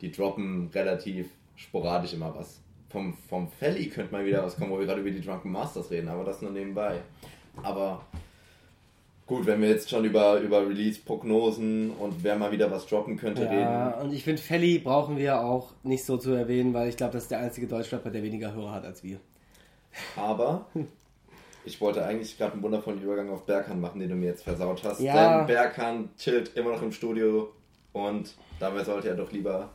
die 0.00 0.10
droppen 0.10 0.70
relativ 0.72 1.28
sporadisch 1.56 2.14
immer 2.14 2.34
was 2.34 2.64
vom, 2.94 3.12
vom 3.28 3.48
Felly 3.48 3.88
könnte 3.88 4.12
mal 4.12 4.24
wieder 4.24 4.44
was 4.44 4.56
kommen, 4.56 4.70
wo 4.70 4.78
wir 4.78 4.86
gerade 4.86 5.00
über 5.00 5.10
die 5.10 5.20
Drunken 5.20 5.50
Masters 5.50 5.90
reden, 5.90 6.08
aber 6.08 6.22
das 6.22 6.40
nur 6.40 6.52
nebenbei. 6.52 7.00
Aber 7.60 8.06
gut, 9.26 9.46
wenn 9.46 9.60
wir 9.60 9.68
jetzt 9.68 9.90
schon 9.90 10.04
über, 10.04 10.38
über 10.38 10.66
Release-Prognosen 10.66 11.90
und 11.90 12.22
wer 12.22 12.36
mal 12.36 12.52
wieder 12.52 12.70
was 12.70 12.86
droppen 12.86 13.16
könnte 13.16 13.42
ja, 13.42 13.50
reden. 13.50 13.62
Ja, 13.62 14.00
und 14.00 14.12
ich 14.12 14.22
finde, 14.22 14.40
Felly 14.40 14.78
brauchen 14.78 15.16
wir 15.16 15.40
auch 15.40 15.72
nicht 15.82 16.04
so 16.04 16.16
zu 16.16 16.30
erwähnen, 16.30 16.72
weil 16.72 16.88
ich 16.88 16.96
glaube, 16.96 17.14
das 17.14 17.24
ist 17.24 17.32
der 17.32 17.40
einzige 17.40 17.66
Deutschrapper, 17.66 18.10
der 18.10 18.22
weniger 18.22 18.54
Hörer 18.54 18.70
hat 18.70 18.84
als 18.84 19.02
wir. 19.02 19.18
Aber 20.16 20.66
ich 21.64 21.80
wollte 21.80 22.04
eigentlich 22.04 22.36
gerade 22.36 22.52
einen 22.52 22.62
wundervollen 22.62 23.02
Übergang 23.02 23.30
auf 23.30 23.46
Berghahn 23.46 23.80
machen, 23.80 24.00
den 24.00 24.10
du 24.10 24.14
mir 24.14 24.26
jetzt 24.26 24.44
versaut 24.44 24.82
hast. 24.84 25.00
Ja. 25.00 25.38
Denn 25.38 25.46
Berghahn 25.46 26.10
chillt 26.18 26.56
immer 26.56 26.72
noch 26.72 26.82
im 26.82 26.92
Studio 26.92 27.52
und 27.92 28.34
dabei 28.60 28.84
sollte 28.84 29.08
er 29.08 29.14
doch 29.14 29.32
lieber 29.32 29.70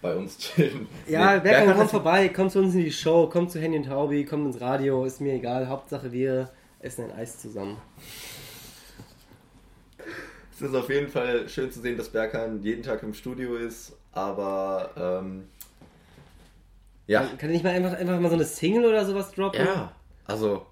bei 0.00 0.16
uns 0.16 0.36
chillen. 0.38 0.88
Ja, 1.06 1.36
nee, 1.36 1.40
Bergmann, 1.40 1.76
kommt 1.76 1.90
vorbei, 1.90 2.28
kommt 2.28 2.50
zu 2.50 2.58
uns 2.58 2.74
in 2.74 2.80
die 2.80 2.92
Show, 2.92 3.28
kommt 3.28 3.52
zu 3.52 3.60
Henny 3.60 3.76
und 3.76 3.86
Taubi, 3.86 4.24
kommt 4.24 4.46
ins 4.46 4.60
Radio, 4.60 5.04
ist 5.04 5.20
mir 5.20 5.34
egal. 5.34 5.68
Hauptsache 5.68 6.10
wir 6.10 6.50
essen 6.80 7.04
ein 7.04 7.12
Eis 7.12 7.38
zusammen. 7.38 7.76
Es 10.52 10.60
ist 10.60 10.74
auf 10.74 10.88
jeden 10.90 11.08
Fall 11.08 11.48
schön 11.48 11.70
zu 11.70 11.80
sehen, 11.80 11.96
dass 11.96 12.08
Berkan 12.08 12.62
jeden 12.62 12.82
Tag 12.82 13.02
im 13.02 13.14
Studio 13.14 13.54
ist, 13.54 13.96
aber 14.12 14.90
ähm, 14.96 15.44
ja. 17.06 17.24
Kann 17.38 17.50
nicht 17.50 17.64
mal 17.64 17.70
einfach, 17.70 17.92
einfach 17.92 18.18
mal 18.18 18.28
so 18.28 18.34
eine 18.34 18.44
Single 18.44 18.84
oder 18.84 19.04
sowas 19.04 19.32
droppen? 19.32 19.64
Ja, 19.64 19.92
also 20.26 20.66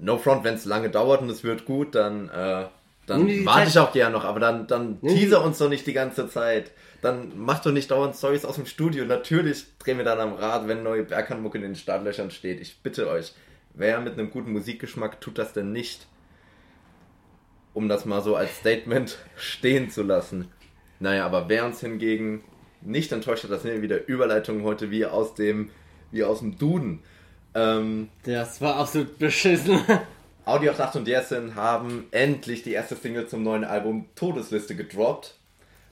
No 0.00 0.18
Front, 0.18 0.44
wenn 0.44 0.54
es 0.54 0.64
lange 0.64 0.90
dauert 0.90 1.22
und 1.22 1.30
es 1.30 1.44
wird 1.44 1.64
gut, 1.64 1.94
dann, 1.94 2.28
äh, 2.28 2.66
dann 3.06 3.44
warte 3.44 3.68
ich 3.68 3.78
auch 3.78 3.92
gerne 3.92 4.12
noch, 4.12 4.24
aber 4.24 4.40
dann, 4.40 4.66
dann 4.66 5.00
teaser 5.00 5.44
uns 5.44 5.58
doch 5.58 5.68
nicht 5.68 5.86
die 5.86 5.92
ganze 5.92 6.28
Zeit 6.28 6.72
dann 7.00 7.32
mach 7.36 7.60
doch 7.62 7.72
nicht 7.72 7.90
dauernd 7.90 8.14
Stories 8.14 8.44
aus 8.44 8.56
dem 8.56 8.66
Studio. 8.66 9.04
Natürlich 9.04 9.64
drehen 9.78 9.98
wir 9.98 10.04
dann 10.04 10.20
am 10.20 10.34
Rad, 10.34 10.68
wenn 10.68 10.82
neue 10.82 11.04
Berghandmucke 11.04 11.58
in 11.58 11.62
den 11.62 11.76
Startlöchern 11.76 12.30
steht. 12.30 12.60
Ich 12.60 12.82
bitte 12.82 13.08
euch, 13.08 13.32
wer 13.74 14.00
mit 14.00 14.14
einem 14.14 14.30
guten 14.30 14.52
Musikgeschmack 14.52 15.20
tut 15.20 15.38
das 15.38 15.52
denn 15.52 15.72
nicht, 15.72 16.06
um 17.72 17.88
das 17.88 18.04
mal 18.04 18.22
so 18.22 18.36
als 18.36 18.56
Statement 18.58 19.18
stehen 19.36 19.90
zu 19.90 20.02
lassen. 20.02 20.48
Naja, 20.98 21.24
aber 21.24 21.48
wer 21.48 21.64
uns 21.64 21.80
hingegen 21.80 22.44
nicht 22.82 23.12
enttäuscht 23.12 23.44
hat, 23.44 23.50
das 23.50 23.62
sind 23.62 23.74
ja 23.74 23.82
wieder 23.82 24.06
Überleitungen 24.06 24.64
heute 24.64 24.90
wie 24.90 25.06
aus 25.06 25.34
dem, 25.34 25.70
wie 26.10 26.24
aus 26.24 26.40
dem 26.40 26.58
Duden. 26.58 27.02
Ähm, 27.54 28.08
das 28.24 28.60
war 28.60 28.76
absolut 28.76 29.18
beschissen. 29.18 29.80
Audio 30.44 30.72
8 30.72 30.96
und 30.96 31.06
Dersin 31.06 31.54
haben 31.54 32.06
endlich 32.10 32.62
die 32.62 32.72
erste 32.72 32.96
Single 32.96 33.28
zum 33.28 33.42
neuen 33.42 33.64
Album 33.64 34.08
Todesliste 34.14 34.74
gedroppt. 34.74 35.36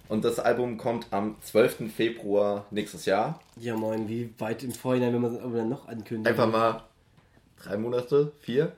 Und 0.09 0.25
das 0.25 0.39
Album 0.39 0.79
kommt 0.79 1.07
am 1.11 1.37
12. 1.43 1.95
Februar 1.95 2.67
nächstes 2.71 3.05
Jahr. 3.05 3.41
Ja, 3.57 3.77
moin, 3.77 4.09
wie 4.09 4.33
weit 4.39 4.63
im 4.63 4.73
Vorhinein, 4.73 5.13
wenn 5.13 5.21
man 5.21 5.35
es 5.35 5.43
aber 5.43 5.63
noch 5.65 5.87
ankündigt? 5.87 6.29
Einfach 6.29 6.51
mal 6.51 6.83
drei 7.63 7.77
Monate, 7.77 8.33
vier? 8.41 8.73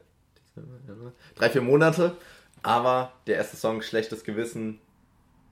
Drei, 1.37 1.49
vier 1.49 1.63
Monate. 1.63 2.17
Aber 2.63 3.13
der 3.27 3.37
erste 3.37 3.57
Song, 3.57 3.81
Schlechtes 3.81 4.25
Gewissen, 4.25 4.81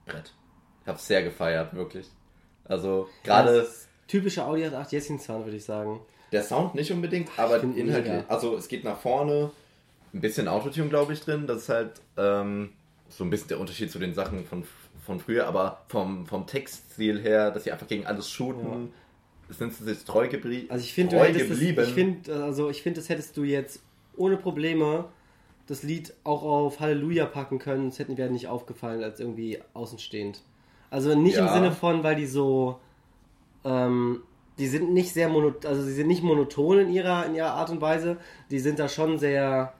Brett. 0.05 0.33
Ich 0.81 0.87
hab's 0.87 1.07
sehr 1.07 1.23
gefeiert, 1.23 1.73
wirklich. 1.73 2.07
Also, 2.65 3.07
gerade. 3.23 3.59
Ja, 3.59 3.65
typische 4.07 4.45
Audi 4.45 4.65
8 4.65 4.91
Jessin 4.91 5.19
Sound, 5.19 5.45
würde 5.45 5.57
ich 5.57 5.65
sagen. 5.65 6.01
Der 6.31 6.43
Sound 6.43 6.75
nicht 6.75 6.91
unbedingt, 6.91 7.29
aber 7.37 7.61
Inhalt. 7.63 8.25
Also, 8.27 8.55
es 8.55 8.67
geht 8.67 8.83
nach 8.83 8.99
vorne. 8.99 9.51
Ein 10.13 10.21
bisschen 10.21 10.47
Autotune, 10.47 10.89
glaube 10.89 11.13
ich, 11.13 11.21
drin. 11.21 11.45
Das 11.45 11.63
ist 11.63 11.69
halt 11.69 12.01
ähm, 12.17 12.71
so 13.09 13.23
ein 13.23 13.29
bisschen 13.29 13.49
der 13.49 13.59
Unterschied 13.59 13.91
zu 13.91 13.99
den 13.99 14.13
Sachen 14.13 14.45
von 14.45 14.63
von 15.09 15.19
früher, 15.19 15.47
aber 15.47 15.81
vom, 15.87 16.27
vom 16.27 16.45
Textstil 16.45 17.19
her, 17.19 17.49
dass 17.49 17.63
sie 17.63 17.71
einfach 17.71 17.87
gegen 17.87 18.05
alles 18.05 18.29
shooten, 18.29 18.91
ja. 19.49 19.53
sind 19.55 19.73
sie 19.73 19.83
sich 19.83 20.05
treu, 20.05 20.27
geblie 20.27 20.65
also 20.69 20.83
ich 20.83 20.93
find, 20.93 21.11
treu 21.11 21.33
geblieben. 21.33 21.75
Das, 21.75 21.87
ich 21.87 21.93
finde, 21.95 22.43
also 22.43 22.69
ich 22.69 22.83
finde, 22.83 22.99
das 22.99 23.09
hättest 23.09 23.35
du 23.35 23.43
jetzt 23.43 23.81
ohne 24.15 24.37
Probleme 24.37 25.05
das 25.65 25.81
Lied 25.81 26.13
auch 26.23 26.43
auf 26.43 26.79
Halleluja 26.79 27.25
packen 27.25 27.57
können, 27.57 27.87
es 27.87 27.97
hätten 27.97 28.17
wir 28.17 28.29
nicht 28.29 28.47
aufgefallen 28.47 29.03
als 29.03 29.19
irgendwie 29.19 29.59
außenstehend. 29.73 30.41
Also 30.91 31.15
nicht 31.15 31.37
ja. 31.37 31.47
im 31.47 31.53
Sinne 31.53 31.71
von, 31.71 32.03
weil 32.03 32.15
die 32.15 32.27
so, 32.27 32.79
ähm, 33.63 34.21
die 34.59 34.67
sind 34.67 34.93
nicht 34.93 35.13
sehr 35.13 35.29
monoton, 35.29 35.69
also 35.69 35.81
sie 35.81 35.93
sind 35.93 36.07
nicht 36.07 36.21
monoton 36.21 36.79
in 36.79 36.89
ihrer, 36.89 37.25
in 37.25 37.35
ihrer 37.35 37.53
Art 37.53 37.69
und 37.69 37.81
Weise, 37.81 38.17
die 38.51 38.59
sind 38.59 38.77
da 38.77 38.87
schon 38.87 39.17
sehr, 39.17 39.73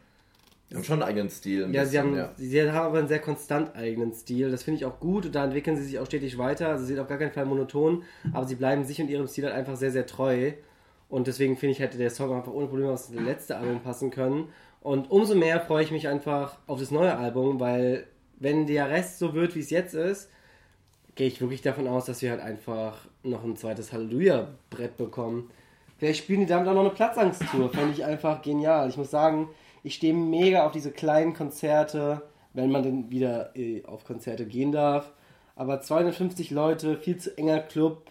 die 0.69 0.75
haben 0.75 0.83
schon 0.83 1.01
einen 1.01 1.09
eigenen 1.09 1.29
Stil. 1.29 1.65
Ein 1.65 1.73
ja, 1.73 1.81
bisschen, 1.81 1.91
sie 1.91 1.99
haben, 1.99 2.15
ja. 2.15 2.33
sie 2.37 2.71
haben 2.71 2.85
aber 2.85 2.99
einen 2.99 3.07
sehr 3.07 3.19
konstant 3.19 3.75
eigenen 3.75 4.13
Stil. 4.13 4.51
Das 4.51 4.63
finde 4.63 4.77
ich 4.77 4.85
auch 4.85 4.99
gut 4.99 5.25
und 5.25 5.33
da 5.33 5.43
entwickeln 5.43 5.75
sie 5.75 5.83
sich 5.83 5.97
auch 5.97 6.05
stetig 6.05 6.37
weiter. 6.37 6.69
Also 6.69 6.83
sie 6.85 6.93
sind 6.93 6.99
auf 6.99 7.07
gar 7.07 7.17
keinen 7.17 7.31
Fall 7.31 7.45
monoton, 7.45 8.03
aber 8.33 8.45
sie 8.45 8.55
bleiben 8.55 8.83
sich 8.83 9.01
und 9.01 9.09
ihrem 9.09 9.27
Stil 9.27 9.45
halt 9.45 9.55
einfach 9.55 9.75
sehr, 9.75 9.91
sehr 9.91 10.05
treu. 10.05 10.51
Und 11.07 11.25
deswegen 11.25 11.57
finde 11.57 11.71
ich, 11.71 11.79
hätte 11.79 11.97
der 11.97 12.11
Song 12.11 12.35
einfach 12.35 12.53
ohne 12.53 12.67
Probleme 12.67 12.91
aufs 12.91 13.09
letzte 13.09 13.57
Album 13.57 13.81
passen 13.81 14.11
können. 14.11 14.49
Und 14.81 15.09
umso 15.09 15.33
mehr 15.33 15.59
freue 15.59 15.83
ich 15.83 15.91
mich 15.91 16.07
einfach 16.07 16.59
auf 16.67 16.79
das 16.79 16.91
neue 16.91 17.17
Album, 17.17 17.59
weil 17.59 18.05
wenn 18.37 18.67
der 18.67 18.89
Rest 18.89 19.17
so 19.17 19.33
wird, 19.33 19.55
wie 19.55 19.59
es 19.59 19.71
jetzt 19.71 19.95
ist, 19.95 20.29
gehe 21.19 21.27
ich 21.27 21.41
wirklich 21.41 21.61
davon 21.61 21.85
aus, 21.85 22.05
dass 22.05 22.21
wir 22.21 22.31
halt 22.31 22.39
einfach 22.39 22.97
noch 23.23 23.43
ein 23.43 23.57
zweites 23.57 23.91
Halleluja-Brett 23.91 24.95
bekommen. 24.95 25.51
Vielleicht 25.97 26.23
spielen 26.23 26.39
die 26.39 26.45
damit 26.45 26.69
auch 26.69 26.73
noch 26.73 26.79
eine 26.79 26.91
Platzangsttour. 26.91 27.69
Fände 27.73 27.91
ich 27.91 28.05
einfach 28.05 28.41
genial. 28.41 28.87
Ich 28.87 28.95
muss 28.95 29.11
sagen, 29.11 29.49
ich 29.83 29.95
stehe 29.95 30.13
mega 30.13 30.65
auf 30.65 30.71
diese 30.71 30.91
kleinen 30.91 31.33
Konzerte, 31.33 32.21
wenn 32.53 32.71
man 32.71 32.83
denn 32.83 33.11
wieder 33.11 33.53
äh, 33.57 33.83
auf 33.83 34.05
Konzerte 34.05 34.45
gehen 34.45 34.71
darf. 34.71 35.11
Aber 35.57 35.81
250 35.81 36.51
Leute, 36.51 36.95
viel 36.95 37.17
zu 37.17 37.37
enger 37.37 37.59
Club. 37.59 38.05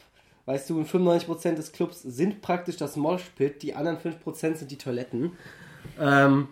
Weißt 0.45 0.69
du, 0.69 0.83
95% 0.83 1.55
des 1.55 1.73
Clubs 1.73 2.03
sind 2.03 2.43
praktisch 2.43 2.77
das 2.77 2.97
Moshpit, 2.97 3.63
die 3.63 3.75
anderen 3.75 3.97
5% 3.97 4.57
sind 4.57 4.71
die 4.71 4.77
Toiletten. 4.77 5.33
Ähm, 5.99 6.49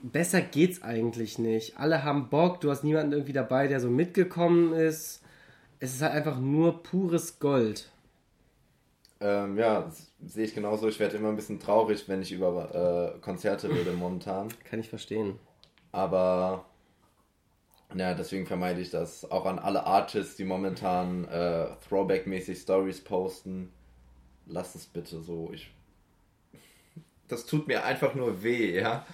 besser 0.00 0.40
geht's 0.40 0.82
eigentlich 0.82 1.38
nicht. 1.38 1.76
Alle 1.76 2.02
haben 2.02 2.30
Bock, 2.30 2.62
du 2.62 2.70
hast 2.70 2.82
niemanden 2.82 3.12
irgendwie 3.12 3.34
dabei, 3.34 3.68
der 3.68 3.80
so 3.80 3.90
mitgekommen 3.90 4.72
ist. 4.72 5.19
Es 5.80 5.94
ist 5.94 6.02
halt 6.02 6.12
einfach 6.12 6.38
nur 6.38 6.82
pures 6.82 7.38
Gold. 7.38 7.90
Ähm, 9.20 9.58
ja, 9.58 9.90
sehe 10.24 10.44
ich 10.44 10.54
genauso. 10.54 10.88
Ich 10.88 11.00
werde 11.00 11.16
immer 11.16 11.30
ein 11.30 11.36
bisschen 11.36 11.58
traurig, 11.58 12.08
wenn 12.08 12.22
ich 12.22 12.32
über 12.32 13.14
äh, 13.16 13.18
Konzerte 13.20 13.70
rede 13.70 13.92
momentan. 13.92 14.48
Kann 14.64 14.80
ich 14.80 14.88
verstehen. 14.88 15.38
Aber 15.90 16.66
ja, 17.94 18.14
deswegen 18.14 18.46
vermeide 18.46 18.80
ich 18.80 18.90
das. 18.90 19.30
Auch 19.30 19.46
an 19.46 19.58
alle 19.58 19.84
Artists, 19.84 20.36
die 20.36 20.44
momentan 20.44 21.24
äh, 21.28 21.68
Throwback-mäßig 21.88 22.60
Stories 22.60 23.02
posten. 23.02 23.72
Lasst 24.46 24.76
es 24.76 24.86
bitte 24.86 25.20
so. 25.20 25.50
Ich, 25.52 25.72
das 27.26 27.46
tut 27.46 27.68
mir 27.68 27.84
einfach 27.84 28.14
nur 28.14 28.42
weh, 28.42 28.78
ja. 28.78 29.06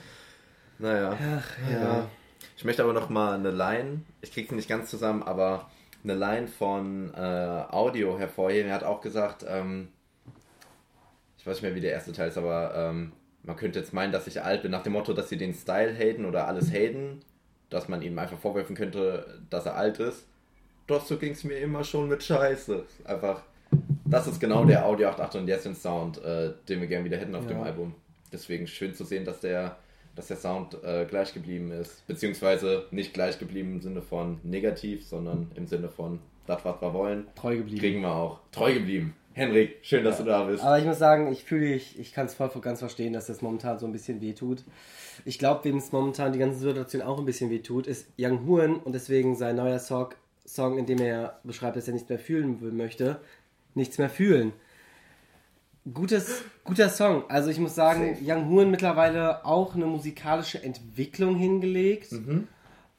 Naja. 0.79 1.16
Ach, 1.18 1.70
ja. 1.70 2.11
Ich 2.57 2.64
möchte 2.64 2.83
aber 2.83 2.92
noch 2.92 3.09
mal 3.09 3.35
eine 3.35 3.50
Line, 3.50 4.02
ich 4.20 4.33
kriege 4.33 4.48
sie 4.48 4.55
nicht 4.55 4.68
ganz 4.68 4.90
zusammen, 4.90 5.22
aber 5.22 5.70
eine 6.08 6.18
Line 6.18 6.46
von 6.46 7.12
äh, 7.14 7.18
Audio 7.18 8.18
hervorheben. 8.18 8.70
Er 8.70 8.76
hat 8.76 8.84
auch 8.84 9.00
gesagt, 9.00 9.44
ähm, 9.48 9.88
ich 11.38 11.46
weiß 11.46 11.56
nicht 11.56 11.62
mehr, 11.62 11.74
wie 11.74 11.80
der 11.80 11.92
erste 11.92 12.12
Teil 12.12 12.28
ist, 12.28 12.38
aber 12.38 12.72
ähm, 12.76 13.12
man 13.42 13.56
könnte 13.56 13.78
jetzt 13.78 13.92
meinen, 13.92 14.12
dass 14.12 14.26
ich 14.26 14.42
alt 14.42 14.62
bin, 14.62 14.70
nach 14.70 14.82
dem 14.82 14.92
Motto, 14.92 15.12
dass 15.12 15.28
sie 15.28 15.36
den 15.36 15.54
Style 15.54 15.94
haten 15.94 16.24
oder 16.24 16.46
alles 16.46 16.72
haten, 16.72 17.20
dass 17.70 17.88
man 17.88 18.02
ihm 18.02 18.18
einfach 18.18 18.38
vorwerfen 18.38 18.76
könnte, 18.76 19.40
dass 19.50 19.66
er 19.66 19.76
alt 19.76 19.98
ist. 19.98 20.26
Doch 20.86 21.04
so 21.04 21.16
ging 21.16 21.32
es 21.32 21.42
mir 21.42 21.58
immer 21.58 21.82
schon 21.82 22.08
mit 22.08 22.22
Scheiße. 22.22 22.84
Einfach, 23.04 23.42
das 24.04 24.28
ist 24.28 24.40
genau 24.40 24.64
der 24.64 24.86
Audio 24.86 25.08
88 25.08 25.40
und 25.40 25.48
jetzt 25.48 25.66
den 25.66 25.74
Sound, 25.74 26.22
äh, 26.22 26.52
den 26.68 26.80
wir 26.80 26.86
gerne 26.86 27.04
wieder 27.04 27.16
hätten 27.16 27.34
auf 27.34 27.44
ja. 27.44 27.50
dem 27.50 27.60
Album. 27.60 27.94
Deswegen 28.32 28.66
schön 28.66 28.94
zu 28.94 29.04
sehen, 29.04 29.24
dass 29.24 29.40
der 29.40 29.76
dass 30.16 30.29
der 30.29 30.38
Sound 30.38 30.83
äh, 30.83 31.05
gleich 31.05 31.33
geblieben 31.33 31.70
ist. 31.70 32.07
Beziehungsweise 32.07 32.87
nicht 32.90 33.14
gleich 33.14 33.38
geblieben 33.38 33.74
im 33.74 33.81
Sinne 33.81 34.02
von 34.02 34.38
negativ, 34.42 35.07
sondern 35.07 35.50
im 35.55 35.66
Sinne 35.66 35.88
von 35.88 36.18
das, 36.46 36.64
was 36.64 36.81
wir 36.81 36.92
wollen. 36.94 37.26
Treu 37.35 37.57
geblieben. 37.59 37.81
Kriegen 37.81 38.00
wir 38.00 38.14
auch. 38.14 38.40
Treu 38.50 38.72
geblieben. 38.72 39.14
Henrik, 39.35 39.76
schön, 39.83 40.02
dass 40.02 40.18
ja. 40.18 40.24
du 40.24 40.31
da 40.31 40.44
bist. 40.44 40.64
Aber 40.64 40.79
ich 40.79 40.87
muss 40.87 40.98
sagen, 40.98 41.31
ich 41.31 41.44
fühle, 41.44 41.74
ich, 41.74 41.98
ich 41.98 42.14
kann 42.14 42.24
es 42.24 42.35
voll 42.35 42.48
ganz 42.62 42.79
verstehen, 42.79 43.12
dass 43.12 43.26
das 43.26 43.42
momentan 43.42 43.79
so 43.79 43.85
ein 43.85 43.92
bisschen 43.92 44.22
wehtut. 44.22 44.64
Ich 45.26 45.38
glaube, 45.38 45.64
wem 45.64 45.76
es 45.76 45.92
momentan 45.92 46.33
die 46.33 46.38
ganze 46.38 46.59
Situation 46.59 47.02
auch 47.02 47.18
ein 47.18 47.26
bisschen 47.26 47.50
wehtut, 47.50 47.87
ist 47.87 48.09
Young 48.18 48.46
Huan 48.46 48.76
und 48.76 48.94
deswegen 48.94 49.37
sein 49.37 49.57
neuer 49.57 49.79
Song, 49.79 50.14
Song, 50.46 50.79
in 50.79 50.87
dem 50.87 51.00
er 51.00 51.38
beschreibt, 51.44 51.76
dass 51.76 51.87
er 51.87 51.92
nichts 51.92 52.09
mehr 52.09 52.18
fühlen 52.18 52.76
möchte, 52.76 53.20
nichts 53.74 53.98
mehr 53.98 54.09
fühlen. 54.09 54.55
Gutes, 55.92 56.42
guter 56.64 56.88
Song. 56.88 57.25
Also 57.29 57.51
ich 57.51 57.59
muss 57.59 57.75
sagen. 57.75 58.16
Young 58.20 58.49
Huan 58.49 58.70
mittlerweile 58.70 59.44
auch 59.44 59.75
eine 59.75 59.87
musikalische 59.87 60.62
Entwicklung 60.62 61.37
hingelegt. 61.37 62.12
Mhm. 62.12 62.49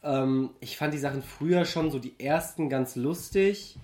Ähm, 0.04 0.50
ich 0.62 0.78
fand 0.78 0.94
die 0.94 0.98
Sachen 1.00 1.22
früher 1.22 1.66
schon 1.66 1.92
so 1.92 2.00
die 2.00 2.18
ersten 2.18 2.70
ganz 2.70 2.96
lustig. 2.96 3.78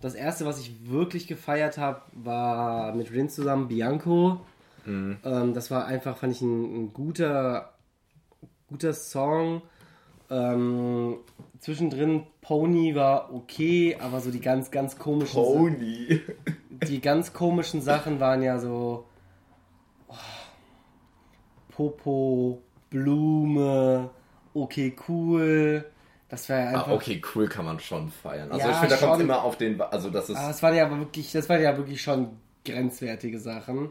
Das 0.00 0.14
erste, 0.14 0.46
was 0.46 0.58
ich 0.58 0.90
wirklich 0.90 1.26
gefeiert 1.26 1.78
habe, 1.78 2.02
war 2.12 2.94
mit 2.94 3.12
Rin 3.12 3.28
zusammen 3.28 3.68
Bianco. 3.68 4.40
Mhm. 4.84 5.18
Ähm, 5.24 5.54
das 5.54 5.70
war 5.70 5.86
einfach, 5.86 6.16
fand 6.16 6.32
ich, 6.32 6.40
ein, 6.40 6.84
ein 6.84 6.92
guter, 6.92 7.74
guter 8.68 8.94
Song. 8.94 9.62
Ähm, 10.28 11.16
zwischendrin 11.60 12.24
Pony 12.40 12.94
war 12.94 13.32
okay, 13.32 13.96
aber 14.00 14.20
so 14.20 14.30
die 14.30 14.40
ganz, 14.40 14.70
ganz 14.70 14.98
komischen. 14.98 15.40
Pony. 15.40 16.20
die 16.88 17.00
ganz 17.00 17.32
komischen 17.32 17.82
Sachen 17.82 18.20
waren 18.20 18.42
ja 18.42 18.58
so 18.58 19.06
oh, 20.08 20.14
Popo, 21.70 22.62
Blume, 22.90 24.10
okay, 24.54 24.94
cool. 25.08 25.84
Das 26.28 26.48
war 26.48 26.58
ja 26.58 26.64
ah, 26.64 26.68
einfach. 26.68 26.88
Ah, 26.88 26.94
okay, 26.94 27.20
cool 27.34 27.48
kann 27.48 27.64
man 27.64 27.80
schon 27.80 28.08
feiern. 28.10 28.52
Also 28.52 28.66
ja, 28.66 28.72
ich 28.72 28.78
finde, 28.78 28.96
da 28.96 29.06
kommt 29.06 29.20
immer 29.22 29.42
auf 29.42 29.56
den. 29.56 29.80
Also 29.80 30.10
das 30.10 30.30
ist. 30.30 30.36
Aber 30.36 30.48
das 30.48 30.62
waren 30.62 30.76
ja 30.76 30.90
wirklich, 30.98 31.32
das 31.32 31.48
waren 31.48 31.60
ja 31.60 31.76
wirklich 31.76 32.00
schon 32.00 32.38
grenzwertige 32.64 33.38
Sachen. 33.38 33.90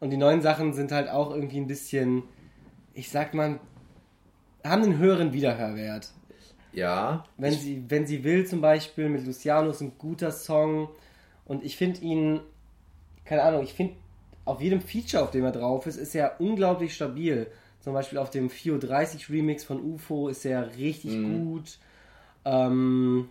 Und 0.00 0.10
die 0.10 0.16
neuen 0.16 0.42
Sachen 0.42 0.74
sind 0.74 0.92
halt 0.92 1.08
auch 1.08 1.34
irgendwie 1.34 1.58
ein 1.58 1.66
bisschen, 1.66 2.24
ich 2.94 3.10
sag 3.10 3.34
mal, 3.34 3.58
haben 4.64 4.82
einen 4.82 4.98
höheren 4.98 5.32
Wiederhörwert. 5.32 6.12
Ja. 6.72 7.24
Wenn 7.36 7.54
sie, 7.54 7.84
wenn 7.88 8.06
sie 8.06 8.22
will, 8.22 8.46
zum 8.46 8.60
Beispiel 8.60 9.08
mit 9.08 9.26
Luciano 9.26 9.70
ist 9.70 9.80
ein 9.80 9.92
guter 9.98 10.30
Song. 10.30 10.88
Und 11.48 11.64
ich 11.64 11.76
finde 11.76 12.00
ihn, 12.02 12.40
keine 13.24 13.42
Ahnung, 13.42 13.64
ich 13.64 13.72
finde 13.72 13.94
auf 14.44 14.60
jedem 14.60 14.80
Feature, 14.80 15.24
auf 15.24 15.30
dem 15.30 15.44
er 15.44 15.52
drauf 15.52 15.86
ist, 15.86 15.96
ist 15.96 16.14
er 16.14 16.40
unglaublich 16.40 16.94
stabil. 16.94 17.48
Zum 17.80 17.94
Beispiel 17.94 18.18
auf 18.18 18.30
dem 18.30 18.50
430 18.50 19.28
Remix 19.30 19.64
von 19.64 19.82
UFO 19.82 20.28
ist 20.28 20.44
er 20.44 20.76
richtig 20.76 21.16
mhm. 21.16 21.44
gut. 21.44 21.78
Ähm, 22.44 23.28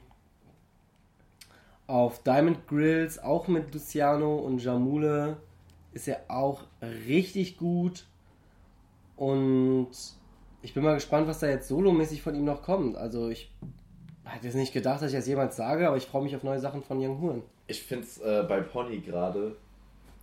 auf 1.86 2.22
Diamond 2.24 2.68
Grills, 2.68 3.20
auch 3.20 3.48
mit 3.48 3.74
Luciano 3.74 4.36
und 4.36 4.62
Jamule, 4.62 5.38
ist 5.94 6.08
er 6.08 6.22
auch 6.28 6.64
richtig 7.08 7.58
gut. 7.58 8.06
Und 9.16 9.90
ich 10.62 10.74
bin 10.74 10.84
mal 10.84 10.96
gespannt, 10.96 11.28
was 11.28 11.40
da 11.40 11.48
jetzt 11.48 11.68
solomäßig 11.68 12.22
von 12.22 12.36
ihm 12.36 12.46
noch 12.46 12.62
kommt. 12.62 12.98
Also 12.98 13.30
ich 13.30 13.52
hätte 14.24 14.46
jetzt 14.46 14.56
nicht 14.56 14.74
gedacht, 14.74 15.02
dass 15.02 15.12
ich 15.12 15.18
das 15.18 15.28
jemals 15.28 15.56
sage, 15.56 15.88
aber 15.88 15.98
ich 15.98 16.06
freue 16.06 16.24
mich 16.24 16.36
auf 16.36 16.44
neue 16.44 16.60
Sachen 16.60 16.84
von 16.84 17.00
Young 17.00 17.22
Huren. 17.22 17.44
Ich 17.68 17.84
finde 17.84 18.06
es 18.06 18.18
äh, 18.20 18.46
bei 18.48 18.62
Pony 18.62 19.00
gerade, 19.00 19.56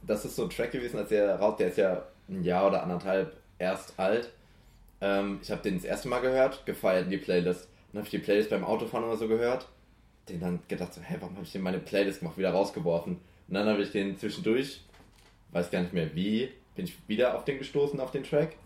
das 0.02 0.24
ist 0.24 0.36
so 0.36 0.44
ein 0.44 0.50
Track 0.50 0.72
gewesen, 0.72 0.98
als 0.98 1.10
der 1.10 1.36
raus, 1.36 1.56
der 1.58 1.68
ist 1.68 1.78
ja 1.78 2.04
ein 2.28 2.42
Jahr 2.42 2.66
oder 2.66 2.82
anderthalb 2.82 3.36
erst 3.58 3.98
alt. 3.98 4.30
Ähm, 5.00 5.40
ich 5.42 5.50
habe 5.50 5.62
den 5.62 5.76
das 5.76 5.84
erste 5.84 6.08
Mal 6.08 6.20
gehört, 6.20 6.64
gefeiert 6.66 7.04
in 7.04 7.10
die 7.10 7.18
Playlist. 7.18 7.68
Dann 7.92 8.00
habe 8.00 8.06
ich 8.06 8.10
die 8.10 8.18
Playlist 8.18 8.50
beim 8.50 8.64
Autofahren 8.64 9.04
oder 9.04 9.16
so 9.16 9.28
gehört. 9.28 9.68
Den 10.28 10.40
dann 10.40 10.60
gedacht 10.68 10.94
so, 10.94 11.00
hä, 11.02 11.16
warum 11.20 11.36
habe 11.36 11.44
ich 11.44 11.52
denn 11.52 11.62
meine 11.62 11.78
Playlist 11.78 12.20
gemacht, 12.20 12.38
wieder 12.38 12.52
rausgeworfen. 12.52 13.20
Und 13.48 13.54
dann 13.54 13.68
habe 13.68 13.82
ich 13.82 13.92
den 13.92 14.18
zwischendurch, 14.18 14.80
weiß 15.52 15.70
gar 15.70 15.82
nicht 15.82 15.92
mehr 15.92 16.14
wie, 16.14 16.50
bin 16.74 16.86
ich 16.86 16.96
wieder 17.06 17.36
auf 17.36 17.44
den 17.44 17.58
gestoßen, 17.58 18.00
auf 18.00 18.10
den 18.10 18.24
Track. 18.24 18.56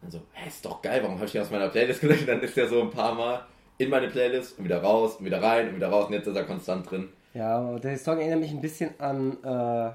Dann 0.00 0.10
so, 0.10 0.22
hä, 0.32 0.48
ist 0.48 0.64
doch 0.64 0.80
geil, 0.82 1.00
warum 1.02 1.16
habe 1.16 1.26
ich 1.26 1.32
den 1.32 1.42
aus 1.42 1.50
meiner 1.50 1.68
Playlist 1.68 2.00
gelöscht? 2.00 2.26
Dann 2.26 2.40
ist 2.40 2.56
der 2.56 2.68
so 2.68 2.80
ein 2.80 2.90
paar 2.90 3.14
Mal 3.14 3.46
in 3.78 3.90
meine 3.90 4.08
Playlist 4.08 4.58
und 4.58 4.64
wieder 4.64 4.82
raus 4.82 5.16
und 5.16 5.24
wieder 5.24 5.42
rein 5.42 5.68
und 5.68 5.76
wieder 5.76 5.88
raus 5.88 6.06
und 6.06 6.14
jetzt 6.14 6.26
ist 6.26 6.36
er 6.36 6.44
konstant 6.44 6.90
drin. 6.90 7.08
Ja, 7.34 7.78
der 7.78 7.98
Song 7.98 8.18
erinnert 8.18 8.40
mich 8.40 8.50
ein 8.50 8.60
bisschen 8.60 8.90
an, 8.98 9.38
äh, 9.42 9.90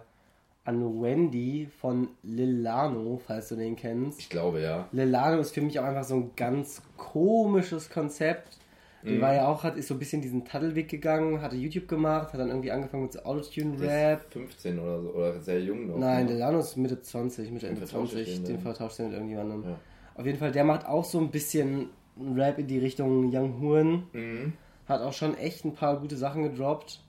an 0.63 1.01
Wendy 1.01 1.69
von 1.79 2.09
Lilano, 2.23 3.21
falls 3.25 3.49
du 3.49 3.55
den 3.55 3.75
kennst. 3.75 4.19
Ich 4.19 4.29
glaube, 4.29 4.61
ja. 4.61 4.87
Lilano 4.91 5.39
ist 5.39 5.53
für 5.53 5.61
mich 5.61 5.79
auch 5.79 5.85
einfach 5.85 6.03
so 6.03 6.15
ein 6.15 6.31
ganz 6.35 6.81
komisches 6.97 7.89
Konzept. 7.89 8.57
Die 9.03 9.13
mhm. 9.13 9.21
war 9.21 9.33
ja 9.33 9.47
auch, 9.47 9.63
hat, 9.63 9.77
ist 9.77 9.87
so 9.87 9.93
ein 9.93 9.99
bisschen 9.99 10.21
diesen 10.21 10.43
Tadelweg 10.43 10.89
gegangen, 10.89 11.41
hatte 11.41 11.55
YouTube 11.55 11.87
gemacht, 11.87 12.33
hat 12.33 12.39
dann 12.39 12.49
irgendwie 12.49 12.71
angefangen 12.71 13.03
mit 13.03 13.13
so 13.13 13.19
Autotune-Rap. 13.19 14.25
15 14.31 14.79
oder 14.79 15.01
so, 15.01 15.09
oder 15.11 15.39
sehr 15.39 15.61
jung 15.61 15.87
noch. 15.87 15.97
Nein, 15.97 16.25
ne? 16.25 16.33
Lilano 16.33 16.59
ist 16.59 16.75
Mitte 16.75 17.01
20, 17.01 17.51
Mitte 17.51 17.67
Ende 17.67 17.85
20, 17.85 18.43
den 18.43 18.59
vertauscht 18.59 18.99
er 18.99 19.05
mit 19.05 19.13
irgendjemandem. 19.13 19.63
Ja. 19.63 19.79
Auf 20.15 20.25
jeden 20.25 20.39
Fall, 20.39 20.51
der 20.51 20.63
macht 20.63 20.85
auch 20.87 21.05
so 21.05 21.19
ein 21.19 21.29
bisschen 21.29 21.89
Rap 22.35 22.57
in 22.57 22.67
die 22.67 22.79
Richtung 22.79 23.29
Young 23.31 23.59
Huren. 23.61 24.03
Mhm. 24.13 24.53
Hat 24.87 25.01
auch 25.01 25.13
schon 25.13 25.37
echt 25.37 25.63
ein 25.63 25.75
paar 25.75 25.99
gute 25.99 26.17
Sachen 26.17 26.43
gedroppt. 26.43 27.01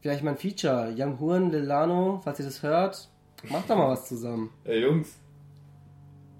Vielleicht 0.00 0.22
mal 0.22 0.32
ein 0.32 0.36
Feature. 0.36 0.94
Young 0.96 1.18
Huren, 1.18 1.50
Lilano, 1.50 2.20
falls 2.22 2.38
ihr 2.38 2.44
das 2.44 2.62
hört, 2.62 3.08
macht 3.48 3.68
doch 3.68 3.76
mal 3.76 3.90
was 3.90 4.06
zusammen. 4.06 4.50
Ey 4.64 4.80
Jungs, 4.82 5.16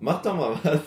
macht 0.00 0.26
doch 0.26 0.36
mal 0.36 0.58
was. 0.62 0.80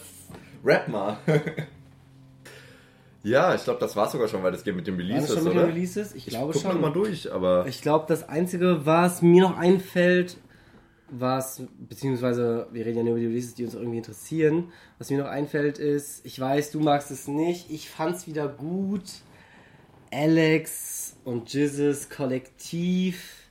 Rap 0.64 0.88
mal. 0.88 1.18
ja, 3.24 3.56
ich 3.56 3.64
glaube, 3.64 3.80
das 3.80 3.96
war 3.96 4.10
sogar 4.10 4.28
schon, 4.28 4.44
weil 4.44 4.52
das 4.52 4.64
geht 4.64 4.76
mit 4.76 4.88
den 4.88 4.96
Releases, 4.96 5.34
schon 5.34 5.44
mit 5.44 5.54
oder? 5.54 5.64
Den 5.64 5.74
Releases? 5.74 6.14
Ich, 6.14 6.28
ich 6.28 6.34
glaube 6.34 6.54
schon. 6.58 6.80
mal 6.80 6.94
durch, 6.94 7.32
aber... 7.32 7.66
Ich 7.68 7.82
glaube, 7.82 8.06
das 8.08 8.30
Einzige, 8.30 8.86
was 8.86 9.22
mir 9.22 9.42
noch 9.42 9.58
einfällt, 9.58 10.38
was, 11.10 11.64
beziehungsweise 11.78 12.68
wir 12.72 12.86
reden 12.86 13.00
ja 13.00 13.04
nur 13.04 13.14
über 13.14 13.20
die 13.20 13.28
Releases, 13.28 13.56
die 13.56 13.66
uns 13.66 13.74
irgendwie 13.74 13.98
interessieren. 13.98 14.72
Was 14.98 15.10
mir 15.10 15.18
noch 15.18 15.30
einfällt 15.30 15.78
ist, 15.78 16.26
ich 16.26 16.40
weiß, 16.40 16.72
du 16.72 16.80
magst 16.80 17.12
es 17.12 17.28
nicht, 17.28 17.70
ich 17.70 17.90
fand's 17.90 18.28
wieder 18.28 18.48
gut. 18.48 19.04
Alex 20.12 21.16
und 21.24 21.54
Jizzes 21.54 22.10
Kollektiv. 22.10 23.50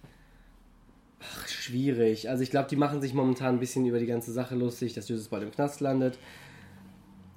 Ach, 1.21 1.49
schwierig. 1.49 2.29
Also 2.29 2.43
ich 2.43 2.51
glaube, 2.51 2.69
die 2.69 2.77
machen 2.77 3.01
sich 3.01 3.15
momentan 3.15 3.55
ein 3.55 3.61
bisschen 3.61 3.87
über 3.87 3.99
die 3.99 4.07
ganze 4.07 4.33
Sache 4.33 4.55
lustig, 4.55 4.93
dass 4.95 5.09
Jizzes 5.09 5.29
bald 5.29 5.43
im 5.43 5.51
Knast 5.51 5.81
landet. 5.81 6.19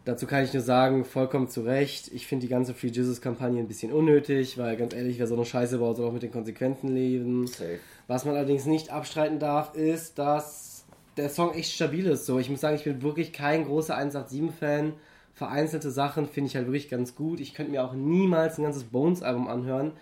Dazu 0.05 0.27
kann 0.27 0.43
ich 0.43 0.53
nur 0.53 0.61
sagen, 0.61 1.05
vollkommen 1.05 1.47
zu 1.47 1.61
Recht. 1.61 2.11
Ich 2.13 2.27
finde 2.27 2.45
die 2.45 2.49
ganze 2.49 2.73
Free 2.73 2.87
Jesus-Kampagne 2.87 3.59
ein 3.59 3.69
bisschen 3.69 3.93
unnötig, 3.93 4.57
weil 4.57 4.75
ganz 4.75 4.93
ehrlich, 4.93 5.17
wer 5.17 5.27
so 5.27 5.35
eine 5.35 5.45
Scheiße 5.45 5.77
baut, 5.77 5.95
soll 5.95 6.09
auch 6.09 6.13
mit 6.13 6.23
den 6.23 6.31
Konsequenzen 6.31 6.93
leben. 6.93 7.47
Safe. 7.47 7.79
Was 8.07 8.25
man 8.25 8.35
allerdings 8.35 8.65
nicht 8.65 8.89
abstreiten 8.89 9.39
darf, 9.39 9.75
ist, 9.75 10.19
dass 10.19 10.83
der 11.15 11.29
Song 11.29 11.53
echt 11.53 11.71
stabil 11.71 12.05
ist. 12.07 12.25
So, 12.25 12.37
ich 12.39 12.49
muss 12.49 12.59
sagen, 12.59 12.75
ich 12.75 12.83
bin 12.83 13.01
wirklich 13.01 13.31
kein 13.31 13.63
großer 13.63 13.97
187-Fan. 13.97 14.93
Vereinzelte 15.33 15.89
Sachen 15.89 16.27
finde 16.27 16.49
ich 16.49 16.55
halt 16.55 16.67
wirklich 16.67 16.89
ganz 16.89 17.15
gut. 17.15 17.39
Ich 17.39 17.53
könnte 17.53 17.71
mir 17.71 17.83
auch 17.83 17.93
niemals 17.93 18.57
ein 18.57 18.63
ganzes 18.63 18.83
Bones-Album 18.83 19.47
anhören. 19.47 19.93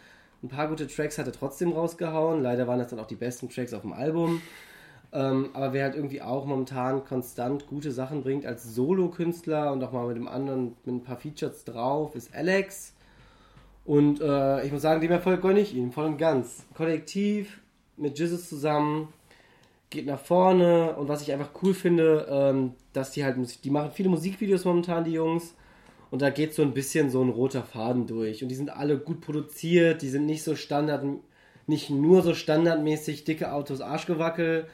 Ein 0.44 0.50
paar 0.50 0.68
gute 0.68 0.88
Tracks 0.88 1.18
hat 1.18 1.28
er 1.28 1.34
trotzdem 1.34 1.72
rausgehauen. 1.72 2.42
Leider 2.42 2.68
waren 2.68 2.80
das 2.80 2.90
dann 2.90 3.00
auch 3.00 3.08
die 3.08 3.16
besten 3.16 3.50
Tracks 3.50 3.74
auf 3.74 3.84
dem 3.84 3.94
Album. 3.94 4.42
Ähm, 5.14 5.50
aber 5.54 5.74
wer 5.74 5.84
halt 5.84 5.96
irgendwie 5.96 6.22
auch 6.22 6.46
momentan 6.46 7.06
konstant 7.06 7.68
gute 7.68 7.92
Sachen 7.92 8.24
bringt 8.24 8.46
als 8.46 8.64
Solo-Künstler 8.76 9.72
und 9.72 9.84
auch 9.84 9.92
mal 9.92 10.08
mit 10.08 10.18
dem 10.18 10.28
anderen 10.28 10.76
mit 10.84 10.96
ein 10.96 11.04
paar 11.04 11.18
Features 11.18 11.64
drauf, 11.64 12.16
ist 12.16 12.34
Alex. 12.34 12.94
Und 13.86 14.22
äh, 14.22 14.66
ich 14.66 14.72
muss 14.72 14.82
sagen, 14.82 15.02
dem 15.02 15.12
Erfolg 15.12 15.42
gönne 15.42 15.60
ich 15.60 15.76
ihm 15.76 15.92
voll 15.92 16.06
und 16.06 16.18
ganz. 16.18 16.66
Kollektiv 16.76 17.62
mit 17.98 18.18
Jesus 18.18 18.48
zusammen 18.48 19.10
geht 19.92 20.08
nach 20.08 20.20
vorne. 20.20 20.96
Und 20.96 21.08
was 21.08 21.22
ich 21.22 21.32
einfach 21.32 21.52
cool 21.62 21.76
finde, 21.76 22.26
ähm, 22.28 22.74
dass 22.94 23.12
die 23.12 23.24
halt 23.24 23.38
die 23.64 23.70
machen 23.70 23.92
viele 23.94 24.10
Musikvideos 24.10 24.66
momentan 24.66 25.04
die 25.04 25.12
Jungs. 25.12 25.54
Und 26.10 26.24
da 26.24 26.32
geht 26.32 26.56
so 26.56 26.64
ein 26.64 26.74
bisschen 26.74 27.12
so 27.12 27.22
ein 27.22 27.30
roter 27.30 27.64
Faden 27.64 28.08
durch. 28.08 28.42
Und 28.42 28.50
die 28.50 28.56
sind 28.56 28.72
alle 28.72 28.98
gut 28.98 29.22
produziert, 29.22 30.02
die 30.02 30.10
sind 30.10 30.26
nicht 30.26 30.44
so 30.44 30.56
standard 30.56 31.06
nicht 31.68 31.90
nur 31.90 32.22
so 32.22 32.34
standardmäßig 32.34 33.24
dicke 33.24 33.54
Autos 33.54 33.82
Arschgewackel, 33.82 34.68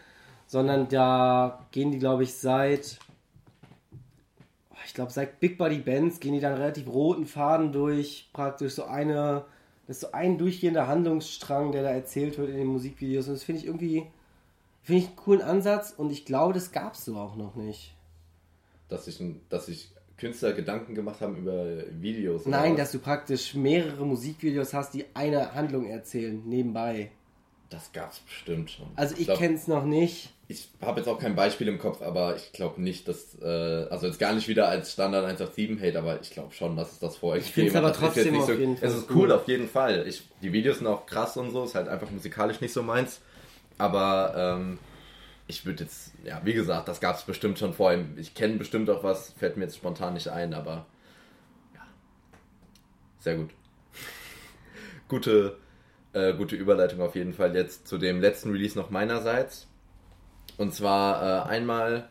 sondern 0.48 0.88
da 0.88 1.68
gehen 1.72 1.92
die, 1.92 2.00
glaube 2.00 2.24
ich, 2.24 2.34
seit, 2.34 2.98
ich 4.86 4.94
glaube, 4.94 5.12
seit 5.12 5.40
Big 5.40 5.58
Body 5.58 5.80
Bands 5.80 6.20
gehen 6.20 6.34
die 6.34 6.40
dann 6.40 6.54
relativ 6.54 6.88
roten 6.88 7.26
Faden 7.26 7.72
durch, 7.72 8.30
praktisch 8.34 8.74
so 8.74 8.86
eine, 8.86 9.46
das 9.86 9.98
ist 9.98 10.02
so 10.02 10.12
ein 10.12 10.38
durchgehender 10.38 10.88
Handlungsstrang, 10.88 11.72
der 11.72 11.84
da 11.84 11.90
erzählt 11.90 12.38
wird 12.38 12.50
in 12.50 12.58
den 12.58 12.68
Musikvideos. 12.68 13.28
Und 13.28 13.36
das 13.36 13.44
finde 13.44 13.62
ich 13.62 13.68
irgendwie, 13.68 14.08
finde 14.88 15.02
ich 15.02 15.08
einen 15.08 15.16
coolen 15.18 15.42
Ansatz 15.42 15.94
und 15.96 16.14
ich 16.14 16.24
glaube, 16.24 16.54
das 16.54 16.72
gab 16.72 16.94
es 16.94 17.04
so 17.04 17.18
auch 17.18 17.36
noch 17.36 17.56
nicht. 17.56 17.94
Dass 18.88 19.04
sich, 19.04 19.22
dass 19.50 19.66
sich 19.66 19.92
Künstler 20.16 20.54
Gedanken 20.54 20.96
gemacht 20.96 21.20
haben 21.20 21.36
über 21.36 21.84
Videos. 22.00 22.46
Nein, 22.46 22.78
dass 22.78 22.94
du 22.94 23.00
praktisch 23.00 23.54
mehrere 23.54 24.06
Musikvideos 24.06 24.74
hast, 24.74 24.94
die 24.94 25.04
eine 25.14 25.54
Handlung 25.54 25.86
erzählen, 25.88 26.42
nebenbei. 26.46 27.12
Das 27.70 27.92
gab 27.92 28.14
es 28.14 28.20
bestimmt 28.20 28.72
schon. 28.72 28.88
Also 28.96 29.16
ich, 29.16 29.28
ich 29.28 29.38
kenne 29.38 29.56
es 29.56 29.68
noch 29.68 29.84
nicht 29.84 30.30
ich 30.50 30.70
habe 30.82 31.02
jetzt 31.02 31.10
auch 31.10 31.20
kein 31.20 31.36
Beispiel 31.36 31.68
im 31.68 31.78
Kopf, 31.78 32.02
aber 32.02 32.38
ich 32.38 32.54
glaube 32.54 32.82
nicht, 32.82 33.08
dass, 33.10 33.38
äh, 33.42 33.46
also 33.90 34.08
jetzt 34.08 34.18
gar 34.18 34.34
nicht 34.34 34.48
wieder 34.48 34.70
als 34.70 34.94
Standard 34.94 35.26
187 35.26 35.82
Hate, 35.82 36.00
aber 36.00 36.22
ich 36.22 36.30
glaube 36.30 36.54
schon, 36.54 36.78
dass 36.78 36.94
es 36.94 37.00
das 37.00 37.18
vorher 37.18 37.42
Ich 37.42 37.52
finde 37.52 37.72
es 37.72 37.76
aber 37.76 37.92
trotzdem 37.92 38.40
auf 38.40 38.46
so. 38.46 38.54
Es 38.54 38.96
ist 38.96 39.12
cool, 39.12 39.34
auf 39.34 39.46
jeden 39.50 39.68
Fall. 39.68 40.08
Ich, 40.08 40.24
die 40.42 40.54
Videos 40.54 40.78
sind 40.78 40.88
auch 40.88 41.06
krass 41.06 41.36
und 41.36 41.52
so, 41.52 41.66
ist 41.66 41.76
halt 41.76 41.90
einfach 41.90 42.10
musikalisch 42.12 42.62
nicht 42.62 42.72
so 42.72 42.82
meins. 42.82 43.20
Aber 43.78 44.34
ähm, 44.36 44.80
ich 45.48 45.66
würde 45.66 45.84
jetzt, 45.84 46.12
ja, 46.24 46.42
wie 46.44 46.54
gesagt, 46.54 46.88
das 46.88 47.00
gab 47.00 47.16
es 47.16 47.24
bestimmt 47.24 47.58
schon 47.60 47.74
vorher. 47.74 48.04
Ich 48.18 48.34
kenne 48.34 48.58
bestimmt 48.58 48.90
auch 48.90 49.04
was, 49.04 49.32
fällt 49.32 49.58
mir 49.58 49.64
jetzt 49.64 49.78
spontan 49.78 50.14
nicht 50.14 50.28
ein, 50.30 50.54
aber 50.54 50.86
ja, 51.74 51.82
sehr 53.20 53.38
gut. 53.38 53.52
gute, 55.08 55.58
äh, 56.14 56.34
gute 56.34 56.56
Überleitung 56.56 57.02
auf 57.02 57.16
jeden 57.16 57.34
Fall 57.34 57.56
jetzt 57.56 57.88
zu 57.88 57.98
dem 57.98 58.20
letzten 58.20 58.52
Release 58.52 58.78
noch 58.78 58.90
meinerseits. 58.90 59.68
Und 60.58 60.74
zwar 60.74 61.48
äh, 61.48 61.50
einmal, 61.50 62.10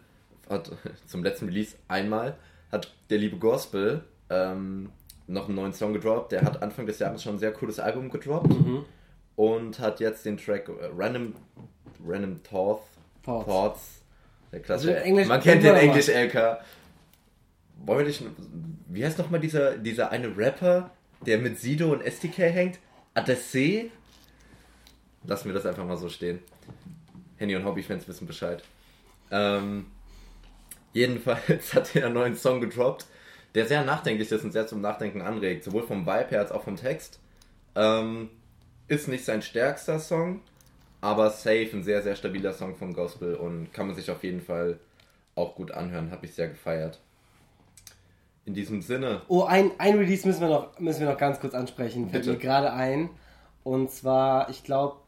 hat, 0.49 0.73
zum 1.07 1.23
letzten 1.23 1.47
Release 1.47 1.77
einmal, 1.89 2.39
hat 2.73 2.95
der 3.11 3.19
liebe 3.19 3.37
Gospel 3.37 4.05
ähm, 4.31 4.91
noch 5.27 5.47
einen 5.47 5.57
neuen 5.57 5.73
Song 5.73 5.93
gedroppt. 5.93 6.33
Der 6.33 6.43
hat 6.43 6.63
Anfang 6.63 6.87
des 6.87 6.99
Jahres 6.99 7.23
schon 7.23 7.37
ein 7.37 7.39
sehr 7.39 7.53
cooles 7.53 7.81
Album 7.81 8.11
gedroppt. 8.11 8.49
Mhm. 8.49 8.85
Und 9.37 9.79
hat 9.79 10.01
jetzt 10.01 10.25
den 10.25 10.39
Track 10.39 10.69
äh, 10.69 10.91
Random, 10.97 11.35
Random 12.05 12.43
Thoughts. 12.43 12.87
Thoughts. 13.23 13.47
Thoughts. 13.47 14.03
Der 14.53 14.61
klassische. 14.61 15.03
Also 15.03 15.25
man 15.29 15.41
kennt 15.41 15.63
den 15.63 15.75
Englisch 15.75 16.09
LK. 16.09 16.59
Wollen 17.85 17.99
wir 17.99 18.07
nicht. 18.07 18.23
Wie 18.89 19.05
heißt 19.05 19.19
nochmal 19.19 19.41
dieser, 19.41 19.77
dieser 19.77 20.11
eine 20.11 20.37
Rapper, 20.37 20.91
der 21.27 21.39
mit 21.39 21.59
Sido 21.59 21.93
und 21.93 22.03
SDK 22.03 22.39
hängt? 22.53 22.79
Adesse? 23.15 23.91
Lassen 25.25 25.49
wir 25.49 25.55
das 25.55 25.67
einfach 25.67 25.85
mal 25.85 25.97
so 25.97 26.09
stehen. 26.09 26.39
Handy- 27.37 27.57
und 27.57 27.65
Hobbyfans 27.65 28.09
wissen 28.09 28.27
Bescheid. 28.27 28.63
Ähm, 29.31 29.87
jedenfalls 30.93 31.75
hat 31.75 31.95
er 31.97 32.07
einen 32.07 32.15
neuen 32.15 32.37
Song 32.37 32.61
gedroppt, 32.61 33.07
der 33.55 33.67
sehr 33.67 33.85
nachdenklich 33.85 34.31
ist 34.31 34.45
und 34.45 34.53
sehr 34.53 34.67
zum 34.67 34.81
Nachdenken 34.81 35.21
anregt, 35.21 35.65
sowohl 35.65 35.83
vom 35.83 36.07
Vibe 36.07 36.31
her 36.31 36.41
als 36.41 36.53
auch 36.53 36.63
vom 36.63 36.77
Text. 36.77 37.19
Ähm, 37.75 38.31
ist 38.89 39.09
nicht 39.09 39.25
sein 39.25 39.43
stärkster 39.43 39.99
Song, 39.99 40.41
aber 41.01 41.31
safe 41.31 41.71
ein 41.73 41.83
sehr, 41.83 42.03
sehr 42.03 42.17
stabiler 42.17 42.53
Song 42.53 42.77
vom 42.77 42.95
Gospel 42.95 43.35
und 43.35 43.73
kann 43.73 43.87
man 43.87 43.97
sich 43.97 44.11
auf 44.11 44.23
jeden 44.25 44.41
Fall 44.41 44.79
auch 45.35 45.55
gut 45.55 45.71
anhören. 45.73 46.11
Habe 46.11 46.27
ich 46.27 46.35
sehr 46.35 46.49
gefeiert. 46.49 47.01
In 48.45 48.55
diesem 48.55 48.81
Sinne. 48.81 49.23
Oh, 49.29 49.43
ein, 49.43 49.73
ein 49.79 49.99
Release 49.99 50.27
müssen 50.27 50.41
wir, 50.41 50.49
noch, 50.49 50.79
müssen 50.79 51.01
wir 51.01 51.11
noch 51.11 51.19
ganz 51.19 51.41
kurz 51.41 51.55
ansprechen. 51.55 52.09
Fällt 52.11 52.27
mir 52.27 52.37
gerade 52.37 52.73
ein. 52.73 53.11
Und 53.65 53.91
zwar, 53.91 54.49
ich 54.51 54.63
glaube, 54.63 54.99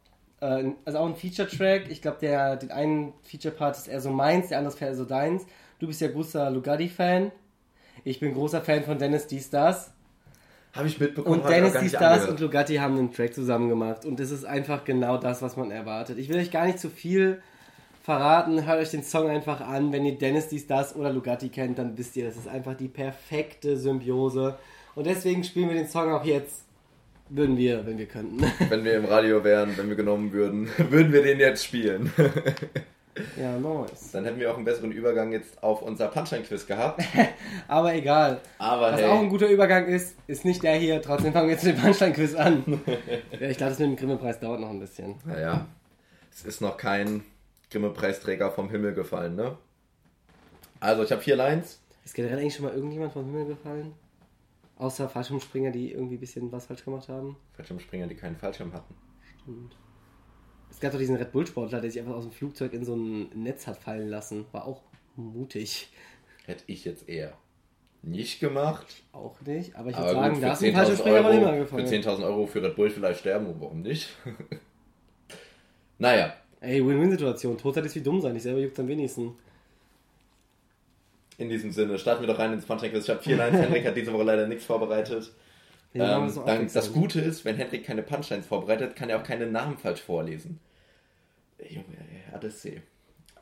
äh, 0.41 0.65
also 0.85 0.99
auch 0.99 1.07
ein 1.07 1.15
Feature-Track. 1.15 1.89
Ich 1.89 2.03
glaube, 2.03 2.19
der 2.21 2.57
den 2.57 2.73
einen 2.73 3.13
Feature-Part 3.23 3.77
ist 3.77 3.87
eher 3.87 4.01
so 4.01 4.11
meins, 4.11 4.49
der 4.49 4.59
andere 4.59 4.75
ist 4.75 4.83
eher 4.83 4.97
so 4.97 5.05
deins. 5.05 5.47
Du 5.79 5.87
bist 5.87 6.01
ja 6.01 6.09
großer 6.09 6.51
Lugatti-Fan. 6.51 7.31
Ich 8.03 8.19
bin 8.19 8.35
großer 8.35 8.61
Fan 8.61 8.83
von 8.83 8.99
Dennis 8.99 9.29
D. 9.29 9.39
Stars. 9.39 9.93
Habe 10.73 10.89
ich 10.89 11.01
mitbekommen. 11.01 11.41
Und 11.41 11.49
Dennis 11.49 11.73
D. 11.73 11.89
Stars 11.89 12.29
und 12.29 12.41
Lugatti 12.41 12.77
haben 12.77 12.99
einen 12.99 13.13
Track 13.13 13.35
zusammen 13.35 13.69
gemacht. 13.69 14.05
Und 14.05 14.21
das 14.21 14.31
ist 14.31 14.45
einfach 14.45 14.85
genau 14.85 15.17
das, 15.17 15.43
was 15.43 15.57
man 15.57 15.71
erwartet. 15.71 16.19
Ich 16.19 16.29
will 16.29 16.39
euch 16.39 16.51
gar 16.51 16.67
nicht 16.67 16.79
zu 16.79 16.91
viel 16.91 17.43
verraten. 18.03 18.67
Hört 18.67 18.81
euch 18.81 18.91
den 18.91 19.03
Song 19.03 19.29
einfach 19.29 19.61
an. 19.61 19.93
Wenn 19.93 20.05
ihr 20.05 20.17
Dennis 20.17 20.49
D. 20.49 20.59
Stars 20.59 20.95
oder 20.95 21.13
Lugatti 21.13 21.49
kennt, 21.49 21.79
dann 21.79 21.97
wisst 21.97 22.17
ihr, 22.17 22.25
das 22.25 22.37
ist 22.37 22.49
einfach 22.49 22.75
die 22.75 22.89
perfekte 22.89 23.77
Symbiose. 23.77 24.59
Und 24.95 25.07
deswegen 25.07 25.45
spielen 25.45 25.69
wir 25.69 25.77
den 25.77 25.89
Song 25.89 26.13
auch 26.13 26.25
jetzt 26.25 26.65
würden 27.31 27.57
wir, 27.57 27.87
wenn 27.87 27.99
wir 27.99 28.07
könnten. 28.07 28.43
Wenn 28.69 28.85
wir 28.85 28.95
im 28.95 29.05
Radio 29.05 29.45
wären, 29.45 29.77
wenn 29.77 29.89
wir 29.89 29.97
genommen 29.97 30.33
würden, 30.33 30.69
würden 30.91 31.13
wir 31.13 31.23
den 31.23 31.39
jetzt 31.39 31.65
spielen. 31.65 32.13
Ja, 33.37 33.59
nice. 33.59 34.13
Dann 34.13 34.25
hätten 34.25 34.39
wir 34.39 34.51
auch 34.51 34.57
einen 34.57 34.65
besseren 34.65 34.93
Übergang 34.93 35.33
jetzt 35.33 35.63
auf 35.63 35.83
unser 35.83 36.09
Punchline-Quiz 36.09 36.67
gehabt. 36.67 37.03
Aber 37.69 37.95
egal. 37.95 38.41
Aber 38.59 38.93
Was 38.93 39.01
hey. 39.01 39.09
auch 39.09 39.21
ein 39.21 39.29
guter 39.29 39.49
Übergang 39.49 39.87
ist, 39.87 40.17
ist 40.27 40.45
nicht 40.45 40.63
der 40.63 40.75
hier. 40.77 41.01
Trotzdem 41.03 41.33
fangen 41.33 41.49
wir 41.49 41.55
jetzt 41.55 41.67
den 41.67 41.77
Punchline-Quiz 41.77 42.35
an. 42.35 42.65
ich 43.33 43.57
glaube, 43.57 43.71
das 43.71 43.79
mit 43.79 43.89
dem 43.89 43.97
Grimme-Preis 43.97 44.41
dauert 44.41 44.61
noch 44.61 44.71
ein 44.71 44.81
bisschen. 44.81 45.17
Naja, 45.25 45.67
es 46.33 46.45
ist 46.45 46.61
noch 46.61 46.77
kein 46.77 47.25
Grimme-Preisträger 47.71 48.51
vom 48.51 48.71
Himmel 48.71 48.95
gefallen, 48.95 49.37
ne? 49.37 49.57
Also, 50.81 51.03
ich 51.03 51.11
habe 51.11 51.23
vier 51.23 51.37
Lines. 51.37 51.81
Ist 52.05 52.15
generell 52.15 52.39
eigentlich 52.39 52.55
schon 52.55 52.65
mal 52.65 52.75
irgendjemand 52.75 53.13
vom 53.13 53.25
Himmel 53.25 53.47
gefallen? 53.47 53.95
Außer 54.77 55.09
Fallschirmspringer, 55.09 55.73
die 55.73 55.93
irgendwie 55.93 56.17
ein 56.17 56.21
bisschen 56.21 56.53
was 56.53 56.67
falsch 56.67 56.85
gemacht 56.85 57.09
haben. 57.09 57.37
Fallschirmspringer, 57.55 58.07
die 58.07 58.15
keinen 58.15 58.37
Fallschirm 58.37 58.73
hatten. 58.73 58.95
Stimmt. 59.43 59.77
Es 60.79 60.83
gab 60.83 60.93
doch 60.93 61.01
diesen 61.01 61.17
Red 61.17 61.33
Bull-Sportler, 61.33 61.81
der 61.81 61.91
sich 61.91 62.01
einfach 62.01 62.15
aus 62.15 62.23
dem 62.23 62.31
Flugzeug 62.31 62.73
in 62.73 62.85
so 62.85 62.95
ein 62.95 63.31
Netz 63.35 63.67
hat 63.67 63.79
fallen 63.79 64.09
lassen. 64.09 64.45
War 64.53 64.65
auch 64.65 64.81
mutig. 65.17 65.89
Hätte 66.47 66.63
ich 66.69 66.85
jetzt 66.85 67.09
eher 67.09 67.37
nicht 68.03 68.39
gemacht. 68.39 68.87
Auch 69.11 69.41
nicht, 69.41 69.75
aber 69.75 69.91
ich 69.91 69.99
würde 69.99 70.13
sagen, 70.13 70.41
da 70.41 70.53
ist 70.53 70.63
ein 70.63 70.73
Fallschirmspringer 70.73 71.23
mal 71.23 71.35
immer 71.35 71.57
gefallen. 71.57 71.85
Für 71.85 71.95
10.000 71.97 72.23
Euro 72.23 72.47
für 72.47 72.63
Red 72.63 72.77
Bull 72.77 72.91
vielleicht 72.91 73.19
sterben, 73.19 73.53
warum 73.59 73.83
nicht? 73.83 74.09
naja. 75.99 76.35
Ey, 76.61 76.87
Win-Win-Situation. 76.87 77.59
Todzeit 77.59 77.85
ist 77.85 77.97
wie 77.97 78.01
dumm 78.01 78.21
sein. 78.21 78.37
Ich 78.37 78.45
selber 78.45 78.61
juckt 78.61 78.79
am 78.79 78.87
wenigsten. 78.87 79.35
In 81.39 81.49
diesem 81.49 81.73
Sinne, 81.73 81.99
starten 81.99 82.21
wir 82.23 82.29
doch 82.29 82.39
rein 82.39 82.53
ins 82.53 82.67
Punchline-Quiz. 82.67 83.03
Ich 83.03 83.11
habe 83.11 83.21
vier 83.21 83.37
Lines. 83.37 83.61
Henrik 83.63 83.85
hat 83.85 83.97
diese 83.97 84.13
Woche 84.13 84.23
leider 84.23 84.47
nichts 84.47 84.65
vorbereitet. 84.65 85.33
Ja, 85.93 86.25
ähm, 86.25 86.33
dann, 86.47 86.73
das 86.73 86.93
Gute 86.93 87.21
ist, 87.21 87.45
wenn 87.45 87.57
Henrik 87.57 87.85
keine 87.85 88.05
Punchlines 88.05 88.47
vorbereitet, 88.47 88.95
kann 88.95 89.11
er 89.11 89.19
auch 89.19 89.25
keine 89.25 89.49
Namen 89.49 89.77
falsch 89.77 90.03
vorlesen. 90.03 90.61
Junge, 91.59 91.97
hat 92.33 92.45
es 92.45 92.63
sehen. 92.63 92.83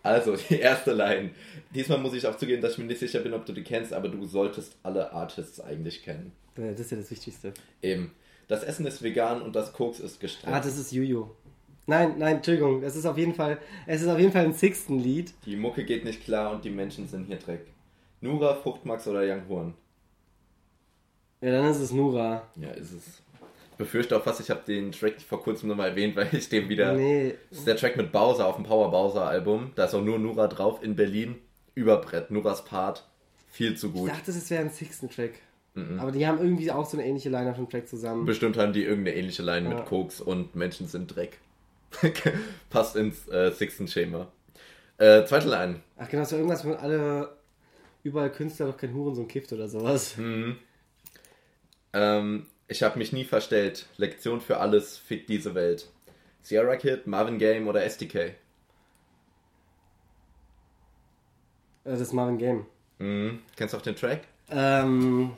Also, 0.03 0.37
die 0.51 0.59
erste 0.61 0.93
Line. 0.93 1.31
Diesmal 1.75 1.99
muss 1.99 2.15
ich 2.15 2.27
auch 2.27 2.37
zugeben, 2.37 2.63
dass 2.63 2.73
ich 2.73 2.79
mir 2.79 2.85
nicht 2.85 3.01
sicher 3.01 3.21
bin, 3.21 3.35
ob 3.35 3.45
du 3.45 3.53
die 3.53 3.65
kennst, 3.65 3.93
aber 3.93 4.09
du 4.09 4.25
solltest 4.25 4.77
alle 4.83 5.13
Artists 5.13 5.61
eigentlich 5.61 6.03
kennen. 6.03 6.33
Das 6.55 6.81
ist 6.81 6.91
ja 6.91 6.97
das 6.97 7.11
Wichtigste. 7.11 7.53
Eben. 7.83 8.13
Das 8.49 8.63
Essen 8.63 8.87
ist 8.87 9.03
vegan 9.03 9.43
und 9.43 9.57
das 9.57 9.73
Koks 9.73 9.99
ist 10.01 10.21
gestreckt. 10.21 10.55
Ah, 10.55 10.61
das 10.61 10.79
ist 10.79 10.93
Juju. 10.93 11.29
Nein, 11.87 12.15
nein, 12.19 12.37
Entschuldigung. 12.37 12.83
Es 12.83 12.97
ist 12.97 13.07
auf 13.07 13.19
jeden 13.19 13.35
Fall, 13.35 13.59
es 13.87 14.03
ist 14.03 14.09
auf 14.09 14.19
jeden 14.19 14.33
Fall 14.33 14.45
ein 14.45 14.55
Sixten-Lied. 14.55 15.35
Die 15.45 15.57
Mucke 15.57 15.85
geht 15.85 16.05
nicht 16.05 16.25
klar 16.25 16.53
und 16.53 16.65
die 16.65 16.71
Menschen 16.71 17.09
sind 17.09 17.27
hier 17.27 17.37
Dreck. 17.37 17.67
Nura, 18.21 18.55
Fruchtmax 18.55 19.07
oder 19.09 19.21
Young 19.23 19.49
Horn? 19.49 19.75
Ja, 21.41 21.51
dann 21.51 21.71
ist 21.71 21.79
es 21.79 21.93
Nura. 21.93 22.43
Ja, 22.57 22.71
ist 22.71 22.93
es. 22.93 23.23
Befürchte 23.79 24.17
auch 24.17 24.23
fast, 24.23 24.41
ich 24.41 24.51
habe 24.51 24.63
den 24.67 24.93
Track 24.93 25.21
vor 25.21 25.43
kurzem 25.43 25.69
nochmal 25.69 25.91
erwähnt, 25.91 26.17
weil 26.17 26.29
ich 26.33 26.49
den 26.49 26.69
wieder. 26.69 26.95
Nee. 26.95 27.35
Das 27.51 27.59
ist 27.59 27.67
der 27.67 27.77
Track 27.77 27.97
mit 27.97 28.11
Bowser 28.13 28.47
auf 28.47 28.57
dem 28.57 28.65
Power 28.65 28.91
Bowser 28.91 29.27
Album. 29.27 29.73
Da 29.75 29.85
ist 29.85 29.95
auch 29.95 30.03
nur 30.03 30.19
Nura 30.19 30.47
drauf 30.49 30.83
in 30.83 30.97
Berlin. 30.97 31.37
Überbrett, 31.75 32.31
Nuras 32.31 32.65
Part. 32.65 33.07
viel 33.51 33.77
zu 33.77 33.91
gut. 33.93 34.09
Ich 34.11 34.15
dachte, 34.17 34.31
es 34.31 34.49
wäre 34.51 34.63
ein 34.63 34.71
Sixten-Track. 34.71 35.35
Aber 35.99 36.11
die 36.11 36.27
haben 36.27 36.39
irgendwie 36.39 36.71
auch 36.71 36.87
so 36.87 36.97
eine 36.97 37.07
ähnliche 37.07 37.29
Line 37.29 37.51
auf 37.51 37.57
dem 37.57 37.69
Track 37.69 37.87
zusammen. 37.87 38.25
Bestimmt 38.25 38.57
haben 38.57 38.73
die 38.73 38.83
irgendeine 38.83 39.15
ähnliche 39.19 39.43
Line 39.43 39.69
Ja. 39.69 39.75
mit 39.77 39.85
Koks 39.85 40.23
und 40.23 40.55
Menschen 40.57 40.87
sind 40.89 41.15
Dreck. 41.15 41.39
Passt 42.71 42.97
ins 42.97 43.29
äh, 43.29 43.51
Sixten 43.53 43.87
Schema. 43.87 44.27
Äh, 44.97 45.27
zweite 45.27 45.49
Line. 45.51 45.81
Ach 45.99 46.09
genau, 46.09 46.25
so 46.25 46.37
irgendwas, 46.37 46.65
wenn 46.65 46.77
alle 46.77 47.37
überall 48.03 48.33
Künstler 48.33 48.69
doch 48.69 48.79
kein 48.79 48.95
Hurensohn 48.95 49.29
kifft 49.29 49.53
oder 49.53 49.69
sowas. 49.69 50.15
Ähm, 51.93 52.47
ich 52.69 52.83
habe 52.83 52.99
mich 52.99 53.13
nie 53.13 53.25
verstellt. 53.25 53.87
Lektion 53.97 54.41
für 54.41 54.59
alles, 54.59 54.97
fick 54.99 55.27
diese 55.27 55.55
Welt. 55.55 55.91
Sierra 56.43 56.77
Kid, 56.77 57.07
Marvin 57.07 57.39
Game 57.39 57.67
oder 57.69 57.85
SDK? 57.85 58.35
Das 61.85 62.01
ist 62.01 62.13
Marvin 62.13 62.39
Game. 62.39 62.67
Mhm. 62.99 63.41
Kennst 63.57 63.75
du 63.75 63.79
auch 63.79 63.83
den 63.83 63.97
Track? 63.97 64.23
Ähm, 64.51 65.33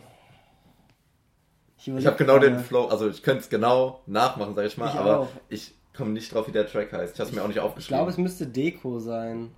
Ich 1.84 2.06
habe 2.06 2.16
genau 2.16 2.38
den 2.38 2.58
Flow, 2.60 2.86
also 2.86 3.08
ich 3.08 3.22
könnte 3.22 3.40
es 3.42 3.48
genau 3.48 4.02
nachmachen, 4.06 4.54
sag 4.54 4.66
ich 4.66 4.76
mal, 4.76 4.88
Ich 4.88 4.94
aber 4.94 5.20
auch. 5.20 5.28
ich 5.48 5.74
komme 5.96 6.10
nicht 6.10 6.32
drauf, 6.32 6.46
wie 6.48 6.52
der 6.52 6.66
Track 6.66 6.92
heißt. 6.92 7.14
Ich 7.14 7.20
habe 7.20 7.30
es 7.30 7.34
mir 7.34 7.42
auch 7.42 7.48
nicht 7.48 7.56
Ich 7.56 7.62
aufgeschrieben. 7.62 7.98
glaube, 7.98 8.10
es 8.10 8.18
müsste 8.18 8.46
Deko 8.46 8.98
sein. 8.98 9.50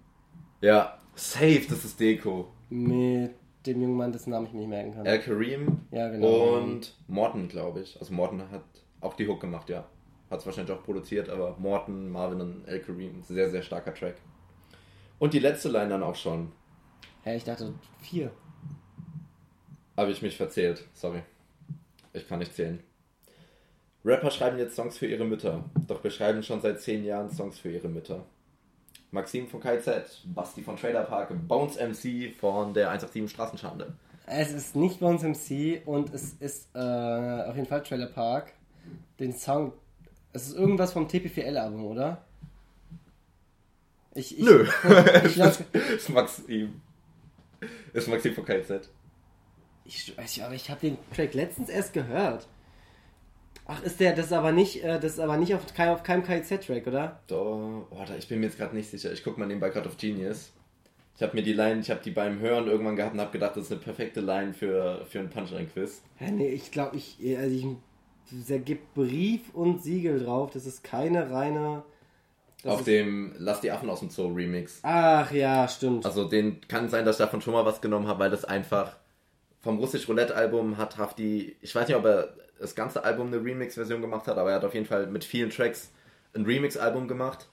ja, 0.61 0.99
safe, 1.15 1.67
das 1.69 1.85
ist 1.85 1.99
Deko. 2.01 2.51
Mit 2.71 3.35
dem 3.67 3.81
jungen 3.81 3.97
Mann, 3.97 4.13
dessen 4.13 4.31
Namen 4.31 4.47
ich 4.47 4.53
mir 4.53 4.61
nicht 4.61 4.69
merken 4.69 4.95
kann. 4.95 5.07
Al 5.07 5.21
Kareem 5.21 5.81
Ja, 5.91 6.09
genau. 6.09 6.57
und 6.59 6.97
Morton, 7.09 7.49
glaube 7.49 7.81
ich. 7.81 7.99
Also 8.01 8.13
Morton 8.15 8.51
hat 8.51 8.65
auch 9.01 9.15
die 9.15 9.27
Hook 9.29 9.41
gemacht, 9.41 9.69
ja. 9.69 9.85
Hat 10.31 10.41
es 10.41 10.47
wahrscheinlich 10.47 10.75
auch 10.77 10.83
produziert, 10.85 11.29
aber 11.29 11.57
Morton, 11.59 12.09
Marvin 12.11 12.41
und 12.41 12.69
Al 12.69 12.81
Kareem, 12.81 13.23
sehr, 13.23 13.51
sehr 13.51 13.63
starker 13.63 13.93
Track. 13.95 14.17
Und 15.19 15.35
die 15.35 15.39
letzte 15.41 15.69
Line 15.69 15.89
dann 15.91 16.03
auch 16.03 16.15
schon. 16.15 16.53
Hä, 17.23 17.37
ich 17.37 17.45
dachte 17.45 17.75
vier. 18.01 18.31
Habe 19.97 20.11
ich 20.13 20.23
mich 20.23 20.37
verzählt, 20.37 20.87
sorry. 20.95 21.23
Ich 22.13 22.27
kann 22.27 22.39
nicht 22.39 22.55
zählen. 22.55 22.81
Rapper 24.05 24.31
schreiben 24.31 24.57
jetzt 24.59 24.75
Songs 24.77 24.97
für 24.97 25.07
ihre 25.07 25.27
Mütter, 25.27 25.63
doch 25.87 26.01
beschreiben 26.01 26.43
schon 26.43 26.63
seit 26.63 26.81
zehn 26.81 27.05
Jahren 27.05 27.31
Songs 27.31 27.59
für 27.59 27.71
ihre 27.71 27.89
Mütter. 27.89 28.25
Maxim 29.13 29.49
von 29.49 29.61
KZ, 29.61 30.23
Basti 30.27 30.63
von 30.63 30.77
Trailer 30.77 31.03
Park, 31.03 31.31
Bones 31.49 31.77
MC 31.77 32.35
von 32.39 32.73
der 32.75 32.89
187 32.91 33.31
Straßenschande. 33.31 33.93
Es 34.27 34.53
ist 34.53 34.77
nicht 34.77 35.01
Bones 35.01 35.23
MC 35.23 35.83
und 35.87 36.15
es 36.15 36.35
ist 36.35 36.69
äh, 36.75 36.79
auf 36.79 37.57
jeden 37.57 37.67
Fall 37.67 37.83
Trailer 37.83 38.07
Park. 38.07 38.53
Den 39.19 39.33
Song. 39.33 39.73
Es 40.33 40.47
ist 40.47 40.57
irgendwas 40.57 40.93
vom 40.93 41.09
TP4L-Album, 41.09 41.85
oder? 41.87 42.25
Ich, 44.15 44.39
ich, 44.39 44.45
Nö, 44.45 44.67
Ich 45.25 45.37
lass, 45.37 45.61
ist 45.73 46.09
Maxim. 46.11 46.81
Ist 47.93 48.09
Maxim 48.09 48.35
von 48.35 48.45
KZ. 48.45 48.89
ich, 49.85 50.17
ich, 50.17 50.45
aber 50.45 50.55
ich 50.55 50.71
habe 50.71 50.81
den 50.81 50.99
Track 51.15 51.35
letztens 51.35 51.69
erst 51.69 51.93
gehört. 51.93 52.47
Ach, 53.73 53.85
ist 53.85 54.01
der, 54.01 54.17
das 54.17 54.27
ist 54.27 54.33
aber 54.33 54.51
nicht, 54.51 54.83
äh, 54.83 54.99
das 54.99 55.13
ist 55.13 55.21
aber 55.21 55.37
nicht 55.37 55.55
auf, 55.55 55.63
auf 55.79 56.03
keinem 56.03 56.25
KIZ-Track, 56.25 56.89
oder? 56.89 57.21
Da, 57.29 57.37
oh, 57.37 57.87
ich 58.19 58.27
bin 58.27 58.41
mir 58.41 58.47
jetzt 58.47 58.59
gerade 58.59 58.75
nicht 58.75 58.91
sicher. 58.91 59.13
Ich 59.13 59.23
gucke 59.23 59.39
mal 59.39 59.47
nebenbei 59.47 59.71
gerade 59.71 59.89
auf 59.89 59.97
Genius. 59.97 60.51
Ich 61.15 61.23
habe 61.23 61.37
mir 61.37 61.45
die 61.45 61.53
Line, 61.53 61.79
ich 61.79 61.89
habe 61.89 62.01
die 62.03 62.11
beim 62.11 62.41
Hören 62.41 62.67
irgendwann 62.67 62.97
gehabt 62.97 63.15
und 63.15 63.21
habe 63.21 63.31
gedacht, 63.31 63.57
das 63.57 63.67
ist 63.67 63.73
eine 63.73 63.81
perfekte 63.81 64.21
Line 64.21 64.55
für, 64.55 65.05
für 65.09 65.21
ein 65.21 65.31
Punchline-Quiz. 65.31 66.03
Hä, 66.17 66.33
nee, 66.33 66.49
ich 66.49 66.73
glaube, 66.73 66.97
ich, 66.97 67.17
also 67.39 67.55
ich, 67.55 68.47
der 68.49 68.59
gibt 68.59 68.93
Brief 68.95 69.55
und 69.55 69.85
Siegel 69.85 70.19
drauf. 70.19 70.51
Das 70.51 70.67
ist 70.67 70.83
keine 70.83 71.31
reine. 71.31 71.85
Auf 72.65 72.81
ist, 72.81 72.89
dem 72.89 73.35
Lass 73.39 73.61
die 73.61 73.71
Affen 73.71 73.89
aus 73.89 74.01
dem 74.01 74.11
Zoo 74.11 74.35
Remix. 74.35 74.81
Ach 74.83 75.31
ja, 75.31 75.69
stimmt. 75.69 76.05
Also 76.07 76.25
den 76.25 76.61
kann 76.67 76.89
sein, 76.89 77.05
dass 77.05 77.21
ich 77.21 77.25
davon 77.25 77.41
schon 77.41 77.53
mal 77.53 77.65
was 77.65 77.81
genommen 77.81 78.09
habe, 78.09 78.19
weil 78.19 78.31
das 78.31 78.45
einfach 78.45 78.97
vom 79.61 79.79
Russisch 79.79 80.09
Roulette 80.09 80.35
Album 80.35 80.77
hat 80.77 80.97
Hafti, 80.97 81.55
ich 81.61 81.73
weiß 81.73 81.87
nicht, 81.87 81.97
ob 81.97 82.05
er 82.05 82.35
das 82.61 82.75
ganze 82.75 83.03
Album 83.05 83.29
eine 83.29 83.43
Remix-Version 83.45 84.01
gemacht 84.01 84.27
hat, 84.29 84.39
aber 84.39 84.51
er 84.51 84.57
hat 84.57 84.65
auf 84.65 84.75
jeden 84.75 84.87
Fall 84.87 85.07
mit 85.07 85.25
vielen 85.25 85.51
Tracks 85.51 85.91
ein 86.35 86.45
Remix-Album 86.45 87.09
gemacht. 87.09 87.49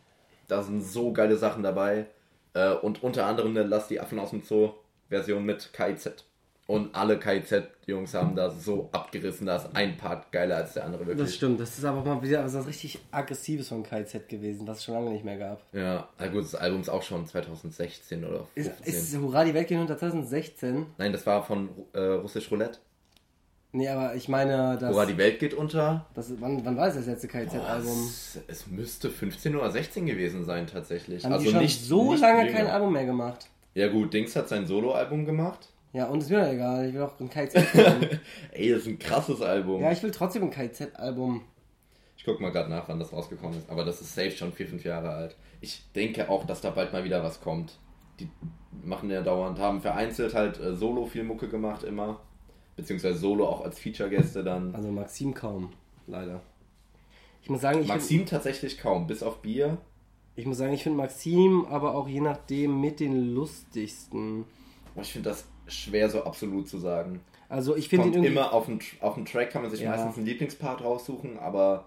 Da 0.48 0.62
sind 0.62 0.82
so 0.84 1.12
geile 1.14 1.38
Sachen 1.38 1.64
dabei. 1.64 2.06
Äh, 2.54 2.74
Und 2.74 3.02
unter 3.04 3.26
anderem 3.26 3.52
eine 3.52 3.64
Lass 3.64 3.88
die 3.88 4.00
Affen 4.00 4.20
aus 4.20 4.30
dem 4.32 4.44
Zoo 4.44 4.74
Version 5.10 5.44
mit 5.46 5.72
KIZ. 5.74 6.26
Und 6.68 6.94
alle 6.94 7.18
KIZ-Jungs 7.18 8.14
haben 8.14 8.36
da 8.36 8.50
so 8.50 8.90
abgerissen, 8.92 9.48
da 9.48 9.56
ist 9.56 9.70
ein 9.74 9.96
Part 9.96 10.34
geiler 10.34 10.58
als 10.58 10.74
der 10.74 10.84
andere 10.84 11.06
Das 11.06 11.18
wirklich. 11.18 11.36
stimmt, 11.36 11.62
das 11.62 11.78
ist 11.78 11.86
aber 11.86 12.04
mal 12.04 12.22
wieder 12.22 12.44
was 12.44 12.68
richtig 12.68 13.00
Aggressives 13.10 13.70
von 13.70 13.84
KZ 13.84 14.28
gewesen, 14.28 14.68
was 14.68 14.80
es 14.80 14.84
schon 14.84 14.96
lange 14.96 15.12
nicht 15.12 15.24
mehr 15.24 15.38
gab. 15.38 15.62
Ja, 15.72 16.10
na 16.20 16.28
gut, 16.28 16.44
das 16.44 16.56
Album 16.56 16.82
ist 16.82 16.90
auch 16.90 17.04
schon 17.04 17.26
2016 17.26 18.26
oder 18.26 18.44
15. 18.56 18.84
Ist, 18.84 18.86
ist 19.14 19.18
Hurra, 19.18 19.46
die 19.46 19.54
Welt 19.54 19.70
geht 19.70 19.80
unter 19.80 19.98
2016? 19.98 20.88
Nein, 20.98 21.14
das 21.14 21.26
war 21.26 21.42
von 21.46 21.70
äh, 21.94 22.00
Russisch 22.00 22.52
Roulette. 22.52 22.80
Nee, 23.74 23.90
aber 23.90 24.16
ich 24.16 24.30
meine, 24.30 24.78
das, 24.80 24.94
Hurra, 24.94 25.06
die 25.06 25.18
Welt 25.18 25.40
geht 25.40 25.54
unter. 25.54 26.06
das 26.14 26.32
wann, 26.40 26.64
wann 26.66 26.78
war 26.78 26.86
das, 26.86 26.96
das 26.96 27.06
letzte 27.06 27.28
KZ-Album? 27.28 28.08
Es, 28.08 28.40
es 28.48 28.68
müsste 28.68 29.10
15 29.10 29.56
oder 29.56 29.70
16 29.70 30.06
gewesen 30.06 30.46
sein 30.46 30.68
tatsächlich. 30.68 31.26
Haben 31.26 31.34
also 31.34 31.46
die 31.46 31.52
schon 31.52 31.62
nicht 31.62 31.84
so 31.84 32.12
nicht 32.12 32.22
lange 32.22 32.46
jünger. 32.46 32.58
kein 32.58 32.68
Album 32.68 32.94
mehr 32.94 33.06
gemacht? 33.06 33.50
Ja 33.74 33.90
gut, 33.90 34.14
Dings 34.14 34.36
hat 34.36 34.48
sein 34.50 34.66
Solo-Album 34.66 35.26
gemacht. 35.26 35.70
Ja, 35.94 36.06
und 36.08 36.22
ist 36.22 36.30
mir 36.30 36.40
doch 36.40 36.52
egal, 36.52 36.88
ich 36.88 36.94
will 36.94 37.02
auch 37.02 37.20
ein 37.20 37.30
KZ-Album. 37.30 38.10
Ey, 38.52 38.72
das 38.72 38.82
ist 38.82 38.88
ein 38.88 39.00
krasses 39.00 39.42
Album. 39.42 39.82
ja, 39.82 39.92
ich 39.92 40.02
will 40.02 40.12
trotzdem 40.12 40.44
ein 40.44 40.52
KZ-Album. 40.52 41.42
Ich 42.18 42.24
guck 42.24 42.40
mal 42.40 42.52
gerade 42.52 42.70
nach, 42.70 42.88
wann 42.88 43.00
das 43.00 43.14
rausgekommen 43.14 43.58
ist. 43.58 43.70
Aber 43.70 43.86
das 43.86 44.02
ist 44.02 44.16
safe 44.16 44.32
schon 44.32 44.52
4, 44.54 44.68
5 44.68 44.84
Jahre 44.84 45.10
alt. 45.12 45.36
Ich 45.62 45.84
denke 45.96 46.30
auch, 46.30 46.46
dass 46.46 46.62
da 46.62 46.72
bald 46.72 46.94
mal 46.94 47.04
wieder 47.04 47.24
was 47.24 47.42
kommt. 47.42 47.78
Die 48.20 48.30
machen 48.84 49.10
ja 49.10 49.22
dauernd, 49.22 49.60
haben 49.60 49.82
vereinzelt 49.82 50.34
halt 50.34 50.60
äh, 50.60 50.76
Solo 50.76 51.06
viel 51.06 51.24
Mucke 51.24 51.48
gemacht 51.48 51.84
immer. 51.84 52.20
Beziehungsweise 52.78 53.18
Solo 53.18 53.46
auch 53.48 53.62
als 53.66 53.78
Feature-Gäste 53.80 54.44
dann. 54.44 54.74
Also 54.74 54.90
Maxim 54.92 55.34
kaum, 55.34 55.72
leider. 56.08 56.42
Ich 57.42 57.50
muss 57.50 57.62
sagen, 57.62 57.80
ich 57.80 57.88
find- 57.88 57.98
Maxim 58.00 58.26
tatsächlich 58.26 58.78
kaum, 58.78 59.08
bis 59.08 59.22
auf 59.24 59.42
Bier. 59.42 59.78
Ich 60.36 60.46
muss 60.46 60.58
sagen, 60.58 60.74
ich 60.74 60.84
finde 60.84 60.98
Maxim 60.98 61.66
aber 61.66 61.96
auch 61.96 62.08
je 62.08 62.22
nachdem 62.22 62.80
mit 62.80 63.00
den 63.00 63.34
lustigsten. 63.34 64.46
Ich 65.02 65.12
finde 65.12 65.30
das 65.32 65.46
schwer 65.68 66.10
so 66.10 66.24
absolut 66.24 66.68
zu 66.70 66.78
sagen. 66.78 67.20
Also 67.50 67.76
ich 67.76 67.90
finde 67.90 68.16
ihn 68.18 68.24
immer 68.24 68.54
auf 68.54 68.66
den, 68.68 68.80
auf 69.00 69.16
den 69.16 69.26
Track, 69.26 69.52
kann 69.52 69.62
man 69.64 69.72
sich 69.72 69.82
Ja. 69.82 69.90
meistens 69.92 70.18
einen 70.18 70.26
Lieblingspart 70.26 70.84
raussuchen, 70.84 71.40
aber 71.40 71.86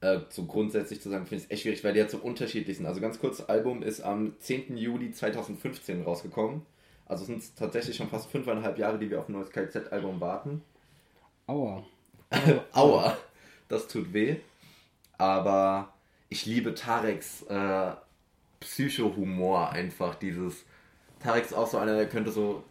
äh, 0.00 0.20
so 0.30 0.44
grundsätzlich 0.46 1.00
zu 1.00 1.10
sagen, 1.10 1.26
finde 1.26 1.42
ich 1.42 1.44
es 1.44 1.50
echt 1.52 1.62
schwierig, 1.62 1.84
weil 1.84 1.92
die 1.92 1.98
jetzt 2.00 2.12
so 2.12 2.18
unterschiedlich 2.18 2.76
sind. 2.76 2.86
Also 2.86 3.00
ganz 3.00 3.20
kurz, 3.20 3.36
das 3.38 3.48
Album 3.48 3.82
ist 3.82 4.00
am 4.00 4.34
10. 4.40 4.76
Juli 4.76 5.12
2015 5.12 6.02
rausgekommen. 6.02 6.62
Also 7.14 7.26
sind 7.26 7.38
es 7.38 7.54
tatsächlich 7.54 7.96
schon 7.96 8.08
fast 8.08 8.28
fünfeinhalb 8.28 8.76
Jahre, 8.76 8.98
die 8.98 9.08
wir 9.08 9.20
auf 9.20 9.28
ein 9.28 9.34
neues 9.34 9.52
KZ-Album 9.52 10.20
warten. 10.20 10.62
Aua. 11.46 11.84
Aua, 12.72 13.16
das 13.68 13.86
tut 13.86 14.12
weh. 14.12 14.38
Aber 15.16 15.94
ich 16.28 16.44
liebe 16.44 16.74
Tareks 16.74 17.42
äh, 17.42 17.92
Psycho-Humor 18.58 19.70
einfach. 19.70 20.16
Dieses. 20.16 20.64
Tarek 21.20 21.44
ist 21.44 21.52
auch 21.52 21.68
so 21.68 21.78
einer, 21.78 21.94
der 21.94 22.08
könnte 22.08 22.32
so 22.32 22.64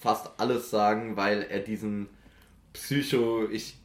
fast 0.00 0.32
alles 0.38 0.70
sagen, 0.70 1.16
weil 1.16 1.42
er 1.42 1.60
diesen 1.60 2.08
Psycho, 2.72 3.48
ich 3.48 3.78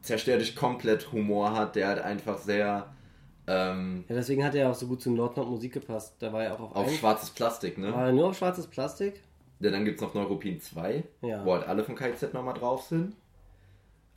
zerstöre 0.00 0.38
dich 0.38 0.56
komplett 0.56 1.12
Humor 1.12 1.52
hat, 1.52 1.76
der 1.76 1.88
halt 1.88 1.98
einfach 1.98 2.38
sehr 2.38 2.90
ähm, 3.50 4.04
Ja, 4.08 4.14
deswegen 4.14 4.44
hat 4.44 4.54
er 4.54 4.70
auch 4.70 4.74
so 4.74 4.86
gut 4.86 5.02
zu 5.02 5.10
Nordnord 5.10 5.48
Musik 5.48 5.72
gepasst. 5.74 6.14
Da 6.20 6.32
war 6.32 6.44
er 6.44 6.54
auch 6.54 6.60
auf, 6.60 6.76
auf 6.76 6.94
schwarzes 6.96 7.30
Plastik, 7.30 7.78
ne? 7.78 7.92
War 7.92 8.06
er 8.06 8.12
nur 8.12 8.28
auf 8.28 8.38
schwarzes 8.38 8.66
Plastik? 8.66 9.20
Ja, 9.58 9.70
dann 9.70 9.84
gibt 9.84 9.96
es 9.96 10.02
noch 10.02 10.14
Neuropin 10.14 10.60
2, 10.60 11.02
Ja. 11.22 11.44
wo 11.44 11.52
halt 11.54 11.66
alle 11.66 11.84
von 11.84 11.94
KZ 11.94 12.32
nochmal 12.32 12.54
drauf 12.54 12.82
sind. 12.84 13.14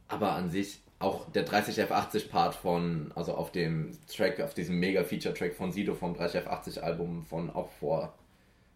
Aber 0.07 0.33
an 0.33 0.49
sich 0.49 0.79
auch 0.99 1.29
der 1.31 1.45
30F80 1.45 2.29
Part 2.29 2.55
von, 2.55 3.11
also 3.15 3.33
auf 3.33 3.51
dem 3.51 3.91
Track, 4.07 4.39
auf 4.39 4.53
diesem 4.53 4.79
Mega-Feature-Track 4.79 5.55
von 5.55 5.71
Sido 5.71 5.95
vom 5.95 6.13
30F80 6.13 6.79
Album 6.79 7.25
von 7.25 7.49
auch 7.49 7.69
vor 7.79 8.13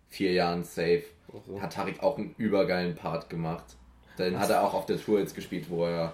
vier 0.10 0.34
Jahren 0.34 0.64
safe, 0.64 1.04
so. 1.46 1.62
hat 1.62 1.74
Tarik 1.74 2.02
auch 2.04 2.18
einen 2.18 2.34
übergeilen 2.38 2.96
Part 2.96 3.30
gemacht. 3.30 3.64
Den 4.18 4.40
hat 4.40 4.50
er 4.50 4.64
auch 4.64 4.74
auf 4.74 4.86
der 4.88 5.00
Tour 5.00 5.20
jetzt 5.20 5.36
gespielt, 5.36 5.70
wo 5.70 5.86
er, 5.86 6.14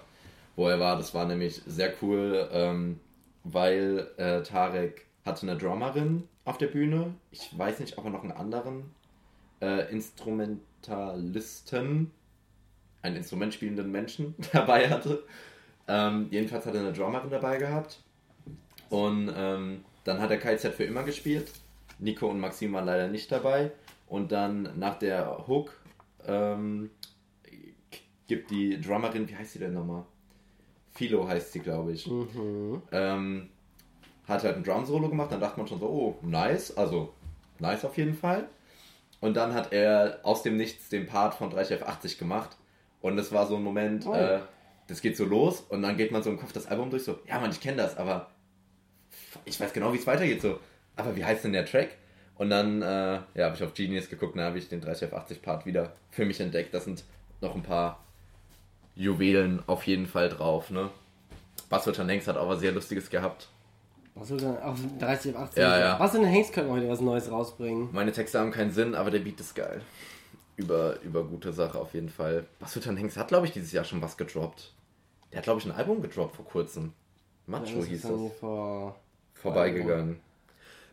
wo 0.56 0.68
er 0.68 0.80
war. 0.80 0.98
Das 0.98 1.14
war 1.16 1.26
nämlich 1.26 1.62
sehr 1.66 1.94
cool, 2.02 2.48
ähm, 2.52 3.00
weil 3.44 4.08
äh, 4.18 4.42
Tarek 4.42 5.06
hatte 5.26 5.48
eine 5.48 5.58
Drummerin 5.58 6.28
auf 6.46 6.58
der 6.58 6.68
Bühne. 6.68 7.14
Ich 7.32 7.58
weiß 7.58 7.80
nicht, 7.80 7.98
ob 7.98 8.06
er 8.06 8.12
noch 8.12 8.24
einen 8.24 8.32
anderen 8.32 8.92
äh, 9.62 9.92
Instrumentalisten, 9.92 12.12
einen 13.02 13.16
Instrument 13.16 13.54
spielenden 13.54 13.92
Menschen 13.92 14.36
dabei 14.54 14.90
hatte. 14.90 15.24
Ähm, 15.88 16.28
jedenfalls 16.32 16.66
hat 16.66 16.76
er 16.76 16.82
eine 16.82 16.94
Drummerin 16.94 17.30
dabei 17.30 17.58
gehabt. 17.58 18.02
Und 18.90 19.32
ähm, 19.36 19.84
dann 20.04 20.20
hat 20.20 20.32
er 20.32 20.38
KZ 20.38 20.74
für 20.74 20.84
immer 20.84 21.04
gespielt. 21.04 21.52
Nico 22.00 22.28
und 22.28 22.40
Maxim 22.40 22.74
waren 22.74 22.86
leider 22.86 23.08
nicht 23.08 23.32
dabei. 23.32 23.72
Und 24.08 24.32
dann 24.32 24.78
nach 24.78 25.00
der 25.00 25.48
Hook 25.48 25.74
ähm, 26.26 26.90
gibt 28.28 28.52
die 28.52 28.80
Drummerin, 28.80 29.28
wie 29.28 29.36
heißt 29.36 29.54
sie 29.54 29.60
denn 29.60 29.74
nochmal? 29.74 30.06
Philo 30.94 31.28
heißt 31.28 31.54
sie, 31.54 31.60
glaube 31.60 31.94
ich. 31.94 32.08
Mhm. 32.08 32.82
Ähm, 32.92 33.50
hat 34.28 34.44
halt 34.44 34.56
ein 34.56 34.64
Drum-Solo 34.64 35.10
gemacht, 35.10 35.32
dann 35.32 35.42
dachte 35.42 35.60
man 35.60 35.68
schon 35.68 35.80
so, 35.80 35.88
oh, 35.88 36.18
nice, 36.22 36.78
also 36.78 37.14
nice 37.60 37.84
auf 37.84 37.98
jeden 37.98 38.16
Fall. 38.16 38.48
Und 39.20 39.36
dann 39.36 39.54
hat 39.54 39.74
er 39.74 40.20
aus 40.24 40.44
dem 40.44 40.58
Nichts 40.58 40.90
den 40.90 41.06
Part 41.06 41.34
von 41.34 41.52
3F80 41.52 42.18
gemacht. 42.18 42.58
Und 43.02 43.18
das 43.18 43.32
war 43.32 43.48
so 43.48 43.58
ein 43.58 43.64
Moment, 43.64 44.06
oh. 44.06 44.14
äh, 44.14 44.40
das 44.88 45.02
geht 45.02 45.18
so 45.18 45.26
los 45.26 45.62
und 45.62 45.82
dann 45.82 45.98
geht 45.98 46.12
man 46.12 46.24
so 46.24 46.30
im 46.30 46.38
Kopf 46.38 46.54
das 46.54 46.68
Album 46.68 46.90
durch, 46.90 47.04
so, 47.04 47.20
ja 47.28 47.40
man, 47.40 47.52
ich 47.52 47.60
kenne 47.60 47.78
das, 47.78 47.98
aber 47.98 48.30
ich 49.46 49.60
weiß 49.60 49.74
genau, 49.74 49.94
wie 49.94 49.98
es 49.98 50.08
weitergeht, 50.08 50.42
so, 50.42 50.60
aber 50.96 51.16
wie 51.16 51.24
heißt 51.24 51.44
denn 51.44 51.54
der 51.54 51.66
Track? 51.66 51.98
Und 52.36 52.50
dann 52.50 52.82
äh, 52.82 52.86
ja, 53.36 53.46
habe 53.46 53.56
ich 53.56 53.64
auf 53.64 53.74
Genius 53.74 54.10
geguckt, 54.10 54.36
dann 54.36 54.46
habe 54.46 54.58
ich 54.58 54.68
den 54.68 54.82
30 54.82 55.42
Part 55.42 55.66
wieder 55.66 55.94
für 56.10 56.26
mich 56.26 56.40
entdeckt. 56.40 56.74
Das 56.74 56.86
sind 56.86 57.04
noch 57.42 57.56
ein 57.56 57.62
paar 57.62 58.04
Juwelen 58.96 59.62
auf 59.68 59.86
jeden 59.88 60.08
Fall 60.08 60.30
drauf. 60.30 60.70
Ne? 60.70 60.90
Basswitcher 61.70 62.08
Hanks 62.08 62.28
hat 62.28 62.38
auch 62.38 62.50
was 62.50 62.60
sehr 62.60 62.72
Lustiges 62.72 63.10
gehabt. 63.10 63.50
Denn 64.16 64.58
auf 64.58 64.80
30 65.00 65.36
auf 65.36 65.42
80? 65.44 65.62
Ja, 65.62 65.80
ja. 65.80 66.08
Denn 66.08 66.26
Hanks 66.32 66.52
könnte 66.52 66.72
heute 66.72 66.88
was 66.88 67.02
Neues 67.02 67.32
rausbringen? 67.32 67.90
Meine 67.92 68.12
Texte 68.12 68.40
haben 68.40 68.52
keinen 68.52 68.72
Sinn, 68.72 68.94
aber 68.94 69.10
der 69.10 69.20
Beat 69.20 69.40
ist 69.40 69.56
geil. 69.56 69.82
Über, 70.56 71.02
über 71.02 71.24
gute 71.24 71.52
Sache 71.52 71.80
auf 71.80 71.96
jeden 71.96 72.10
Fall. 72.10 72.46
Basswitcher 72.60 72.96
Hanks 72.96 73.18
hat, 73.18 73.30
glaube 73.30 73.48
ich, 73.48 73.54
dieses 73.54 73.72
Jahr 73.72 73.84
schon 73.84 74.02
was 74.02 74.18
gedroppt. 74.18 74.72
Der 75.32 75.40
hat, 75.40 75.46
glaube 75.46 75.60
ich, 75.60 75.66
ein 75.66 75.72
Album 75.72 76.02
gedroppt 76.02 76.36
vor 76.36 76.46
kurzem. 76.46 76.94
Macho 77.48 77.80
ja, 77.80 77.86
hieß 77.86 78.02
das. 78.04 78.12
Vor 78.40 78.96
vorbeigegangen. 79.34 80.20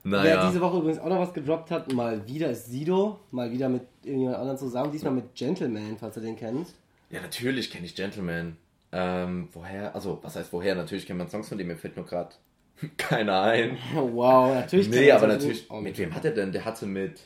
Naja. 0.03 0.25
Wer 0.25 0.47
diese 0.49 0.61
Woche 0.61 0.79
übrigens 0.79 0.99
auch 0.99 1.09
noch 1.09 1.19
was 1.19 1.35
gedroppt 1.35 1.71
hat, 1.71 1.93
mal 1.93 2.27
wieder 2.27 2.51
ist 2.51 2.67
Sido, 2.67 3.21
mal 3.31 3.51
wieder 3.51 3.69
mit 3.69 3.83
irgendjemand 4.03 4.39
anderem 4.39 4.59
zusammen, 4.59 4.93
diesmal 4.93 5.13
mit 5.13 5.35
Gentleman, 5.35 5.97
falls 5.99 6.15
du 6.15 6.21
den 6.21 6.37
kennst. 6.37 6.75
Ja, 7.11 7.21
natürlich 7.21 7.71
kenne 7.71 7.87
ich 7.87 7.95
Gentleman. 7.95 8.57
Ähm, 8.93 9.49
woher, 9.53 9.95
also, 9.95 10.19
was 10.23 10.37
heißt 10.37 10.53
woher? 10.53 10.75
Natürlich 10.75 11.07
kennt 11.07 11.19
man 11.19 11.29
Songs 11.29 11.49
von 11.49 11.59
dem, 11.59 11.67
mir 11.67 11.77
fällt 11.77 11.97
nur 11.97 12.07
gerade 12.07 12.31
keiner 12.97 13.43
ein. 13.43 13.79
Wow, 13.95 14.55
natürlich. 14.55 14.89
Nee, 14.89 15.11
aber 15.13 15.27
natürlich, 15.27 15.71
oh, 15.71 15.81
mit 15.81 15.99
wem 15.99 16.15
hat 16.15 16.25
er 16.25 16.33
denn? 16.33 16.53
Der 16.53 16.65
hatte 16.65 16.87
mit... 16.87 17.21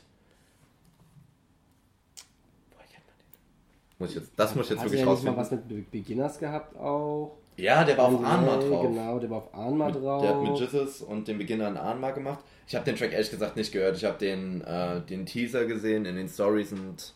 Woher 2.70 2.86
kennt 2.86 3.06
man 3.06 3.16
den? 3.18 3.98
Muss 3.98 4.10
ich 4.10 4.16
jetzt, 4.16 4.32
das 4.36 4.54
muss 4.54 4.66
ich 4.66 4.70
jetzt 4.72 4.80
hat 4.80 4.90
wirklich 4.90 5.06
rausfinden. 5.06 5.36
Hat 5.38 5.50
mal 5.50 5.58
was 5.58 5.68
mit 5.68 5.90
Beginners 5.90 6.38
gehabt 6.38 6.76
auch? 6.76 7.38
Ja, 7.56 7.84
der 7.84 7.96
war 7.96 8.06
auf 8.06 8.24
Anma 8.24 8.56
drauf. 8.56 8.82
Genau, 8.88 9.18
der 9.18 9.30
war 9.30 9.38
auf 9.38 9.54
Anma 9.54 9.90
drauf. 9.90 10.22
Der 10.22 10.34
hat 10.34 10.42
mit 10.42 10.58
Jizzes 10.58 11.02
und 11.02 11.28
dem 11.28 11.38
Beginner 11.38 11.68
an 11.68 11.76
Anma 11.76 12.10
gemacht. 12.10 12.40
Ich 12.66 12.74
habe 12.74 12.84
den 12.84 12.96
Track 12.96 13.12
ehrlich 13.12 13.30
gesagt 13.30 13.56
nicht 13.56 13.70
gehört. 13.72 13.96
Ich 13.96 14.04
habe 14.04 14.18
den, 14.18 14.62
äh, 14.62 15.00
den 15.02 15.24
Teaser 15.24 15.64
gesehen 15.64 16.04
in 16.04 16.16
den 16.16 16.28
Stories 16.28 16.72
und 16.72 17.14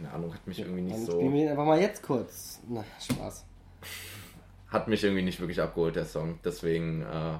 keine 0.00 0.14
Ahnung, 0.14 0.32
hat 0.32 0.46
mich 0.46 0.58
irgendwie 0.58 0.82
nicht 0.82 0.96
Dann 0.96 1.06
so. 1.06 1.12
Spielen 1.12 1.34
wir 1.34 1.42
ihn 1.42 1.48
einfach 1.48 1.66
mal 1.66 1.80
jetzt 1.80 2.02
kurz. 2.02 2.60
Na, 2.68 2.84
Spaß. 3.00 3.44
Hat 4.68 4.88
mich 4.88 5.04
irgendwie 5.04 5.22
nicht 5.22 5.40
wirklich 5.40 5.60
abgeholt, 5.60 5.96
der 5.96 6.04
Song. 6.04 6.38
Deswegen, 6.44 7.02
äh, 7.02 7.38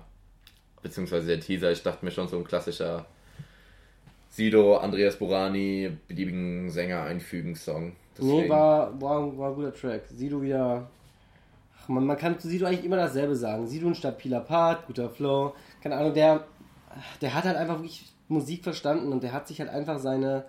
beziehungsweise 0.83 1.27
der 1.27 1.41
Teaser, 1.41 1.71
ich 1.71 1.83
dachte 1.83 2.05
mir 2.05 2.11
schon 2.11 2.29
so 2.29 2.37
ein 2.37 2.45
klassischer 2.45 3.07
Sido, 4.29 4.77
Andreas 4.77 5.17
Burani, 5.17 5.97
beliebigen 6.07 6.71
Sänger 6.71 7.03
einfügen 7.03 7.55
Song. 7.55 7.97
Deswegen. 8.17 8.43
Nee, 8.43 8.49
war, 8.49 9.01
war, 9.01 9.39
war 9.39 9.51
ein 9.51 9.55
guter 9.55 9.75
Track. 9.75 10.03
Sido 10.09 10.43
wieder 10.43 10.89
man, 11.89 12.07
man 12.07 12.17
kann 12.17 12.39
zu 12.39 12.49
Sido 12.49 12.67
eigentlich 12.67 12.85
immer 12.85 12.97
dasselbe 12.97 13.35
sagen. 13.37 13.67
Sido 13.67 13.89
ein 13.89 13.95
stabiler 13.95 14.41
Part, 14.41 14.87
guter 14.87 15.09
Flow. 15.09 15.55
Keine 15.83 15.97
Ahnung, 15.97 16.15
der, 16.15 16.45
der 17.21 17.35
hat 17.35 17.45
halt 17.45 17.57
einfach 17.57 17.79
wirklich 17.79 18.13
Musik 18.29 18.63
verstanden 18.63 19.13
und 19.13 19.23
der 19.23 19.33
hat 19.33 19.49
sich 19.49 19.61
halt 19.61 19.71
einfach 19.71 19.99
seine, 19.99 20.45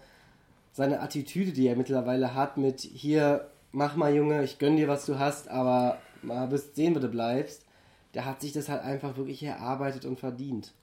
seine 0.72 1.02
Attitüde, 1.02 1.52
die 1.52 1.68
er 1.68 1.76
mittlerweile 1.76 2.34
hat, 2.34 2.58
mit 2.58 2.82
hier, 2.82 3.50
mach 3.72 3.96
mal 3.96 4.14
Junge, 4.14 4.44
ich 4.44 4.60
gönn 4.60 4.78
dir, 4.78 4.88
was 4.88 5.06
du 5.06 5.20
hast, 5.20 5.50
aber 5.50 6.00
mal 6.22 6.52
wirst 6.52 6.76
sehen, 6.76 6.96
wo 6.96 7.00
du 7.00 7.10
bleibst. 7.10 7.66
Der 8.14 8.26
hat 8.26 8.42
sich 8.42 8.52
das 8.52 8.70
halt 8.70 8.84
einfach 8.84 9.18
wirklich 9.18 9.42
erarbeitet 9.44 10.06
und 10.06 10.20
verdient. 10.20 10.74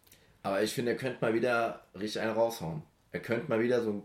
Aber 0.43 0.63
ich 0.63 0.73
finde, 0.73 0.93
er 0.93 0.97
könnte 0.97 1.19
mal 1.21 1.35
wieder 1.35 1.83
richtig 1.99 2.23
einen 2.23 2.33
raushauen. 2.33 2.83
Er 3.13 3.21
könnte 3.21 3.49
mal 3.49 3.61
wieder 3.61 3.83
so 3.83 3.91
einen 3.91 4.03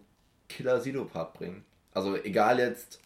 Killer-Sido-Part 0.49 1.33
bringen. 1.33 1.63
Also 1.93 2.15
egal 2.15 2.59
jetzt, 2.59 2.99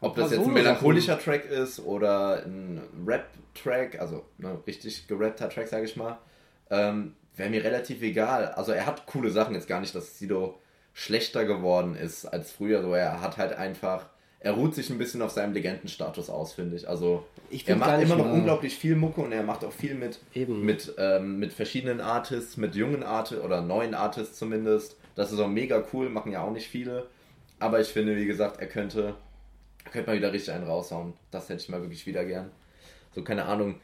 ob 0.00 0.16
das 0.16 0.30
jetzt 0.30 0.46
ein 0.46 0.52
melancholischer 0.52 1.18
Track 1.18 1.46
ist 1.46 1.80
oder 1.80 2.44
ein 2.44 2.80
Rap-Track, 3.06 4.00
also 4.00 4.24
ne, 4.38 4.58
richtig 4.66 5.06
gerappter 5.08 5.48
Track, 5.48 5.68
sage 5.68 5.84
ich 5.84 5.96
mal, 5.96 6.18
ähm, 6.70 7.14
wäre 7.36 7.50
mir 7.50 7.64
relativ 7.64 8.02
egal. 8.02 8.48
Also 8.52 8.72
er 8.72 8.86
hat 8.86 9.06
coole 9.06 9.30
Sachen, 9.30 9.54
jetzt 9.54 9.68
gar 9.68 9.80
nicht, 9.80 9.94
dass 9.94 10.18
Sido 10.18 10.60
schlechter 10.94 11.44
geworden 11.44 11.94
ist 11.94 12.24
als 12.24 12.52
früher. 12.52 12.80
So, 12.80 12.94
er 12.94 13.20
hat 13.20 13.36
halt 13.36 13.52
einfach, 13.52 14.06
er 14.40 14.52
ruht 14.52 14.74
sich 14.74 14.88
ein 14.88 14.96
bisschen 14.96 15.20
auf 15.20 15.30
seinem 15.32 15.52
Legendenstatus 15.52 16.30
aus, 16.30 16.54
finde 16.54 16.76
ich. 16.76 16.88
Also 16.88 17.26
ich 17.50 17.68
er 17.68 17.76
macht 17.76 18.00
immer 18.00 18.16
noch 18.16 18.32
unglaublich 18.32 18.76
viel 18.76 18.96
Mucke 18.96 19.20
und 19.20 19.32
er 19.32 19.42
macht 19.42 19.64
auch 19.64 19.72
viel 19.72 19.94
mit, 19.94 20.20
mit, 20.34 20.94
ähm, 20.96 21.38
mit 21.38 21.52
verschiedenen 21.52 22.00
Artists, 22.00 22.56
mit 22.56 22.74
jungen 22.74 23.02
Artists 23.02 23.44
oder 23.44 23.60
neuen 23.60 23.94
Artists 23.94 24.38
zumindest. 24.38 24.96
Das 25.14 25.30
ist 25.30 25.40
auch 25.40 25.48
mega 25.48 25.84
cool, 25.92 26.08
machen 26.08 26.32
ja 26.32 26.42
auch 26.42 26.52
nicht 26.52 26.68
viele. 26.68 27.06
Aber 27.58 27.80
ich 27.80 27.88
finde, 27.88 28.16
wie 28.16 28.26
gesagt, 28.26 28.60
er 28.60 28.66
könnte 28.66 29.14
könnte 29.90 30.10
man 30.10 30.18
wieder 30.18 30.32
richtig 30.32 30.52
einen 30.52 30.66
raushauen. 30.66 31.14
Das 31.30 31.48
hätte 31.48 31.62
ich 31.62 31.68
mal 31.68 31.80
wirklich 31.80 32.06
wieder 32.06 32.24
gern. 32.24 32.50
So, 33.14 33.22
keine 33.22 33.44
Ahnung. 33.44 33.76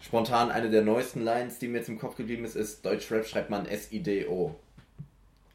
Spontan 0.00 0.50
eine 0.50 0.70
der 0.70 0.82
neuesten 0.82 1.22
Lines, 1.22 1.58
die 1.58 1.68
mir 1.68 1.78
jetzt 1.78 1.88
im 1.88 1.98
Kopf 1.98 2.16
geblieben 2.16 2.44
ist, 2.44 2.56
ist 2.56 2.84
Deutschrap 2.84 3.26
schreibt 3.26 3.50
man 3.50 3.66
S-I-D-O. 3.66 4.54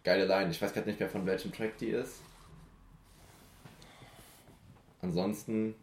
Geile 0.08 0.24
Line. 0.24 0.49
Ich 0.51 0.62
weiß 0.62 0.72
gerade 0.72 0.88
nicht 0.88 1.01
mehr 1.01 1.10
von 1.10 1.26
welchem 1.26 1.51
Track 1.51 1.78
die 1.80 1.89
ist. 1.89 2.22
Ansonsten 5.01 5.76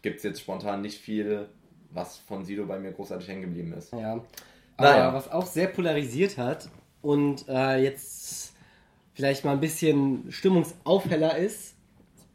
gibt 0.00 0.16
es 0.16 0.22
jetzt 0.22 0.40
spontan 0.40 0.80
nicht 0.80 0.98
viel, 0.98 1.46
was 1.90 2.16
von 2.16 2.46
Sido 2.46 2.64
bei 2.64 2.78
mir 2.78 2.92
großartig 2.92 3.28
hängen 3.28 3.42
geblieben 3.42 3.74
ist. 3.74 3.92
Ja. 3.92 4.12
Aber 4.78 4.90
naja. 4.90 5.12
was 5.12 5.30
auch 5.30 5.44
sehr 5.44 5.66
polarisiert 5.66 6.38
hat 6.38 6.70
und 7.02 7.46
äh, 7.46 7.76
jetzt 7.82 8.54
vielleicht 9.12 9.44
mal 9.44 9.52
ein 9.52 9.60
bisschen 9.60 10.32
Stimmungsaufheller 10.32 11.36
ist, 11.36 11.74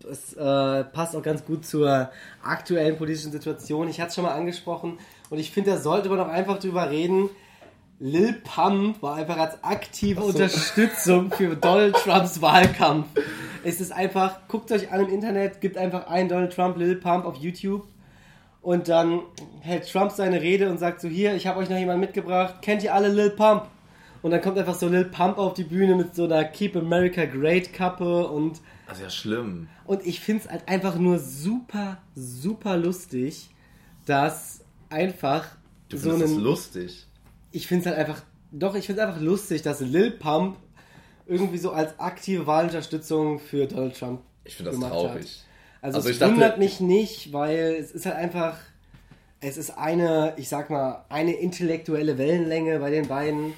es 0.07 0.33
äh, 0.33 0.83
passt 0.83 1.15
auch 1.15 1.23
ganz 1.23 1.43
gut 1.43 1.65
zur 1.65 2.11
aktuellen 2.43 2.95
politischen 2.95 3.31
Situation. 3.31 3.89
Ich 3.89 3.99
hatte 3.99 4.09
es 4.09 4.15
schon 4.15 4.25
mal 4.25 4.35
angesprochen 4.35 4.99
und 5.31 5.39
ich 5.39 5.49
finde, 5.49 5.71
da 5.71 5.77
sollte 5.77 6.09
man 6.09 6.19
auch 6.19 6.27
einfach 6.27 6.59
drüber 6.59 6.91
reden. 6.91 7.31
Lil 8.03 8.33
Pump 8.33 8.99
war 9.03 9.17
einfach 9.17 9.37
als 9.37 9.63
aktive 9.63 10.21
so. 10.21 10.27
Unterstützung 10.29 11.31
für 11.31 11.55
Donald 11.55 11.95
Trumps 11.97 12.41
Wahlkampf. 12.41 13.05
Es 13.63 13.79
ist 13.79 13.91
einfach, 13.91 14.39
guckt 14.47 14.71
euch 14.71 14.91
an 14.91 15.01
im 15.01 15.09
Internet, 15.13 15.61
gibt 15.61 15.77
einfach 15.77 16.07
ein 16.07 16.27
Donald 16.27 16.51
Trump 16.51 16.77
Lil 16.77 16.95
Pump 16.95 17.25
auf 17.25 17.35
YouTube 17.35 17.85
und 18.63 18.89
dann 18.89 19.21
hält 19.59 19.87
Trump 19.87 20.11
seine 20.13 20.41
Rede 20.41 20.71
und 20.71 20.79
sagt 20.79 20.99
so, 20.99 21.07
hier, 21.07 21.35
ich 21.35 21.45
habe 21.45 21.59
euch 21.59 21.69
noch 21.69 21.77
jemanden 21.77 22.01
mitgebracht, 22.01 22.63
kennt 22.63 22.81
ihr 22.81 22.95
alle 22.95 23.07
Lil 23.07 23.29
Pump? 23.29 23.67
Und 24.23 24.31
dann 24.31 24.41
kommt 24.41 24.57
einfach 24.57 24.73
so 24.73 24.87
Lil 24.87 25.05
Pump 25.05 25.37
auf 25.37 25.53
die 25.53 25.63
Bühne 25.63 25.93
mit 25.93 26.15
so 26.15 26.23
einer 26.23 26.43
Keep 26.43 26.75
America 26.77 27.25
Great 27.25 27.71
Kappe 27.71 28.27
und 28.27 28.61
also 28.87 29.03
ja 29.03 29.11
schlimm. 29.11 29.67
Und 29.85 30.07
ich 30.07 30.21
finde 30.21 30.45
es 30.45 30.49
halt 30.49 30.67
einfach 30.67 30.95
nur 30.95 31.19
super, 31.19 31.99
super 32.15 32.77
lustig, 32.77 33.51
dass 34.07 34.61
einfach 34.89 35.49
du 35.89 35.97
so 35.97 36.13
einen. 36.15 36.39
lustig. 36.39 37.05
Ich 37.51 37.67
finde 37.67 37.81
es 37.81 37.87
halt 37.87 37.97
einfach. 37.97 38.23
Doch, 38.51 38.75
ich 38.75 38.85
finde 38.85 39.01
es 39.01 39.07
einfach 39.07 39.21
lustig, 39.21 39.61
dass 39.61 39.79
Lil 39.79 40.11
Pump 40.11 40.57
irgendwie 41.25 41.57
so 41.57 41.71
als 41.71 41.99
aktive 41.99 42.47
Wahlunterstützung 42.47 43.39
für 43.39 43.67
Donald 43.67 43.97
Trump. 43.97 44.21
Ich 44.43 44.55
finde 44.55 44.71
das 44.71 44.79
traurig. 44.79 45.13
Hat. 45.13 45.45
Also, 45.83 45.97
also 45.97 46.09
es 46.09 46.21
wundert 46.21 46.57
mich 46.57 46.79
nicht, 46.79 47.33
weil 47.33 47.75
es 47.79 47.91
ist 47.91 48.05
halt 48.05 48.15
einfach. 48.15 48.57
Es 49.43 49.57
ist 49.57 49.71
eine, 49.71 50.33
ich 50.37 50.49
sag 50.49 50.69
mal, 50.69 51.05
eine 51.09 51.33
intellektuelle 51.33 52.19
Wellenlänge 52.19 52.77
bei 52.79 52.91
den 52.91 53.07
beiden. 53.07 53.53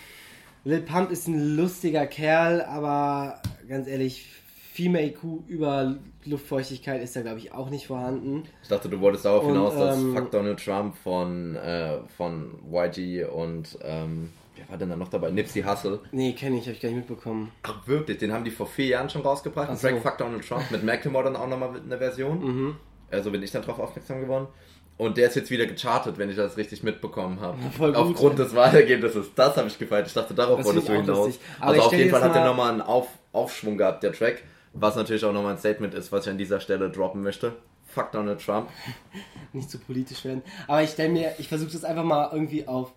Lil 0.63 0.81
Pump 0.81 1.11
ist 1.11 1.27
ein 1.27 1.57
lustiger 1.57 2.07
Kerl, 2.07 2.61
aber 2.61 3.41
ganz 3.67 3.87
ehrlich, 3.87 4.27
Female 4.73 5.05
IQ 5.05 5.47
über 5.47 5.97
Luftfeuchtigkeit 6.25 7.03
ist 7.03 7.15
da, 7.15 7.21
glaube 7.21 7.37
ich, 7.37 7.51
auch 7.51 7.69
nicht 7.69 7.85
vorhanden. 7.85 8.43
Ich 8.63 8.69
dachte, 8.69 8.89
du 8.89 8.99
wolltest 9.01 9.23
darauf 9.23 9.45
hinaus, 9.45 9.75
dass 9.75 9.97
ähm, 9.97 10.15
Fuck 10.15 10.31
Donald 10.31 10.65
Trump 10.65 10.95
von, 10.97 11.55
äh, 11.55 11.99
von 12.17 12.55
YG 12.71 13.25
und 13.25 13.77
ähm, 13.83 14.31
wer 14.55 14.67
war 14.69 14.77
denn 14.79 14.89
da 14.89 14.95
noch 14.95 15.09
dabei? 15.09 15.29
Nipsey 15.29 15.61
Hussle. 15.61 15.99
Nee, 16.11 16.33
kenne 16.33 16.57
ich, 16.57 16.63
habe 16.63 16.71
ich 16.71 16.81
gar 16.81 16.89
nicht 16.89 17.07
mitbekommen. 17.07 17.51
Ach, 17.61 17.87
wirklich? 17.87 18.17
Den 18.17 18.33
haben 18.33 18.43
die 18.43 18.49
vor 18.49 18.65
vier 18.65 18.87
Jahren 18.87 19.11
schon 19.11 19.21
rausgebracht. 19.21 19.69
Ach 19.71 19.77
so. 19.77 19.87
Track 19.87 20.01
Fuck 20.01 20.17
Donald 20.17 20.47
Trump 20.47 20.71
mit 20.71 20.83
Macklemore 20.83 21.25
dann 21.25 21.35
auch 21.35 21.47
nochmal 21.47 21.79
eine 21.79 21.97
Version. 21.99 22.39
Mhm. 22.43 22.75
Also 23.11 23.29
bin 23.29 23.43
ich 23.43 23.51
dann 23.51 23.61
drauf 23.61 23.77
aufmerksam 23.77 24.21
geworden. 24.21 24.47
Und 24.97 25.17
der 25.17 25.27
ist 25.27 25.35
jetzt 25.35 25.51
wieder 25.51 25.67
gechartet, 25.67 26.17
wenn 26.17 26.31
ich 26.31 26.35
das 26.35 26.57
richtig 26.57 26.81
mitbekommen 26.81 27.39
habe. 27.41 27.57
Aufgrund 27.95 28.39
des 28.39 28.55
Wahlergebnisses. 28.55 29.35
Das 29.35 29.55
habe 29.55 29.67
ich 29.67 29.77
gefeiert. 29.77 30.07
Ich 30.07 30.13
dachte, 30.13 30.33
darauf 30.33 30.57
das 30.57 30.65
wolltest 30.65 30.89
du 30.89 30.93
hinaus. 30.93 31.39
Also 31.59 31.81
auf 31.83 31.93
jeden 31.93 32.09
Fall 32.09 32.23
hat 32.23 32.35
er 32.35 32.45
nochmal 32.45 32.71
einen 32.71 32.81
Auf 32.81 33.07
Aufschwung 33.31 33.77
gehabt, 33.77 34.01
der 34.01 34.13
Track. 34.13 34.43
Was 34.73 34.95
natürlich 34.95 35.23
auch 35.23 35.33
nochmal 35.33 35.53
ein 35.53 35.59
Statement 35.59 35.93
ist, 35.93 36.11
was 36.11 36.25
ich 36.25 36.31
an 36.31 36.37
dieser 36.37 36.59
Stelle 36.59 36.89
droppen 36.89 37.21
möchte. 37.21 37.53
Fuck 37.85 38.11
Donald 38.11 38.43
Trump. 38.43 38.69
Nicht 39.53 39.69
zu 39.69 39.77
politisch 39.77 40.25
werden. 40.25 40.41
Aber 40.67 40.81
ich 40.81 40.89
stelle 40.89 41.09
mir, 41.09 41.35
ich 41.37 41.47
versuche 41.47 41.71
das 41.71 41.83
einfach 41.83 42.03
mal 42.03 42.29
irgendwie 42.31 42.67
auf, 42.67 42.91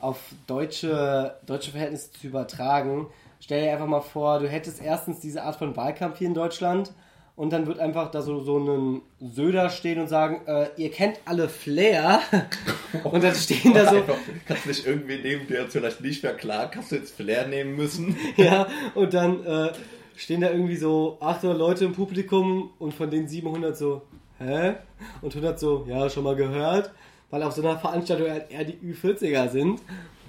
auf 0.00 0.18
deutsche, 0.46 1.36
deutsche 1.46 1.70
Verhältnisse 1.70 2.12
zu 2.12 2.26
übertragen. 2.26 3.06
Stell 3.38 3.62
dir 3.62 3.72
einfach 3.72 3.86
mal 3.86 4.00
vor, 4.00 4.40
du 4.40 4.48
hättest 4.48 4.82
erstens 4.82 5.20
diese 5.20 5.44
Art 5.44 5.56
von 5.56 5.76
Wahlkampf 5.76 6.18
hier 6.18 6.26
in 6.26 6.34
Deutschland 6.34 6.92
und 7.40 7.54
dann 7.54 7.66
wird 7.66 7.78
einfach 7.78 8.10
da 8.10 8.20
so, 8.20 8.40
so 8.40 8.58
ein 8.58 9.02
Söder 9.18 9.70
stehen 9.70 9.98
und 9.98 10.08
sagen, 10.08 10.42
äh, 10.46 10.66
ihr 10.76 10.90
kennt 10.90 11.20
alle 11.24 11.48
Flair. 11.48 12.20
und 13.04 13.24
dann 13.24 13.34
stehen 13.34 13.72
da 13.72 13.86
so. 13.86 14.02
kannst 14.46 14.64
du 14.66 14.68
nicht 14.68 14.86
irgendwie 14.86 15.16
nehmen, 15.16 15.46
der 15.48 15.66
vielleicht 15.68 16.02
nicht 16.02 16.22
mehr 16.22 16.34
klar, 16.34 16.70
kannst 16.70 16.92
du 16.92 16.96
jetzt 16.96 17.14
Flair 17.16 17.46
nehmen 17.46 17.76
müssen. 17.76 18.14
ja, 18.36 18.66
und 18.94 19.14
dann 19.14 19.42
äh, 19.46 19.72
stehen 20.20 20.42
da 20.42 20.50
irgendwie 20.50 20.76
so 20.76 21.16
800 21.20 21.58
Leute 21.58 21.86
im 21.86 21.92
Publikum 21.94 22.70
und 22.78 22.92
von 22.92 23.10
den 23.10 23.26
700 23.26 23.76
so, 23.76 24.02
hä? 24.38 24.74
Und 25.22 25.34
100 25.34 25.58
so, 25.58 25.86
ja, 25.88 26.10
schon 26.10 26.24
mal 26.24 26.36
gehört. 26.36 26.92
Weil 27.30 27.42
auf 27.42 27.54
so 27.54 27.62
einer 27.62 27.78
Veranstaltung 27.78 28.28
halt 28.28 28.50
eher 28.50 28.64
die 28.64 28.74
Ü40er 28.74 29.48
sind. 29.48 29.80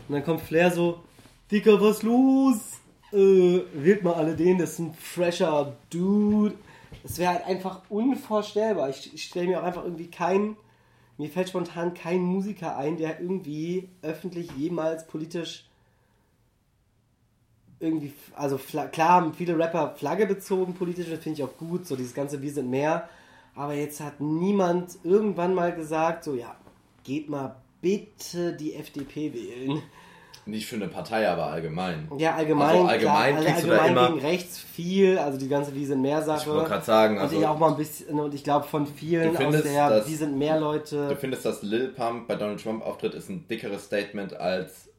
Und 0.08 0.16
dann 0.16 0.24
kommt 0.24 0.42
Flair 0.42 0.72
so, 0.72 1.02
Dicker, 1.52 1.82
was 1.82 2.04
los? 2.04 2.80
Äh, 3.12 3.64
wählt 3.74 4.04
mal 4.04 4.14
alle 4.14 4.38
den, 4.38 4.58
das 4.58 4.72
ist 4.72 4.80
ein 4.80 4.94
fresher 4.94 5.76
Dude. 5.90 6.56
Das 7.04 7.20
wäre 7.20 7.34
halt 7.34 7.46
einfach 7.46 7.82
unvorstellbar. 7.90 8.90
Ich, 8.90 9.14
ich 9.14 9.24
stelle 9.24 9.48
mir 9.48 9.60
auch 9.60 9.66
einfach 9.66 9.84
irgendwie 9.84 10.10
keinen, 10.10 10.56
mir 11.18 11.28
fällt 11.28 11.50
spontan 11.50 11.94
kein 11.94 12.22
Musiker 12.22 12.78
ein, 12.78 12.96
der 12.96 13.20
irgendwie 13.20 13.90
öffentlich 14.04 14.50
jemals 14.58 15.06
politisch 15.08 15.66
irgendwie, 17.82 18.14
also 18.36 18.58
klar 18.58 19.10
haben 19.10 19.34
viele 19.34 19.58
Rapper 19.58 19.96
Flagge 19.98 20.26
bezogen 20.26 20.74
politisch, 20.74 21.10
das 21.10 21.20
finde 21.20 21.40
ich 21.40 21.44
auch 21.44 21.58
gut, 21.58 21.86
so 21.86 21.96
dieses 21.96 22.14
ganze 22.14 22.42
Wir 22.42 22.52
sind 22.52 22.70
mehr. 22.70 23.10
Aber 23.56 23.74
jetzt 23.74 24.00
hat 24.00 24.22
niemand 24.22 24.98
irgendwann 25.04 25.54
mal 25.54 25.74
gesagt, 25.74 26.24
so 26.24 26.36
ja, 26.36 26.56
geht 27.04 27.30
mal 27.30 27.56
bitte 27.82 28.54
die 28.54 28.76
FDP 28.76 29.34
wählen. 29.34 29.82
Nicht 30.46 30.66
für 30.66 30.76
eine 30.76 30.88
Partei, 30.88 31.30
aber 31.30 31.48
allgemein. 31.48 32.10
Ja, 32.18 32.34
allgemein. 32.36 32.70
Also 32.70 32.88
allgemein 32.88 33.36
klar, 33.38 33.50
allgemein 33.54 33.68
da 33.68 33.86
immer 33.86 34.08
gegen 34.08 34.26
rechts 34.26 34.58
viel, 34.60 35.20
also 35.20 35.38
die 35.38 35.48
ganze 35.48 35.76
Wir 35.76 35.86
sind 35.86 36.02
mehr 36.02 36.24
Sache. 36.24 36.42
Ich 36.42 36.48
wollte 36.48 36.70
gerade 36.70 36.86
sagen, 36.86 37.20
also. 37.20 37.36
Und 37.36 37.42
ich 37.42 37.48
auch 37.48 37.60
mal 37.60 37.70
ein 37.70 37.78
bisschen, 37.78 38.20
und 38.20 38.34
ich 38.34 38.44
glaube 38.44 38.66
von 38.66 38.88
vielen 38.88 39.38
aus 39.38 39.62
der 39.62 40.04
Wir 40.08 40.18
sind 40.18 40.38
mehr 40.38 40.60
Leute. 40.60 41.10
Du 41.10 41.16
findest, 41.16 41.46
dass 41.46 41.62
Lil 41.62 41.90
Pump 41.90 42.28
bei 42.28 42.36
Donald 42.36 42.62
Trump 42.62 42.84
auftritt, 42.84 43.14
ist 43.14 43.30
ein 43.30 43.48
dickeres 43.48 43.86
Statement 43.86 44.34
als 44.34 44.90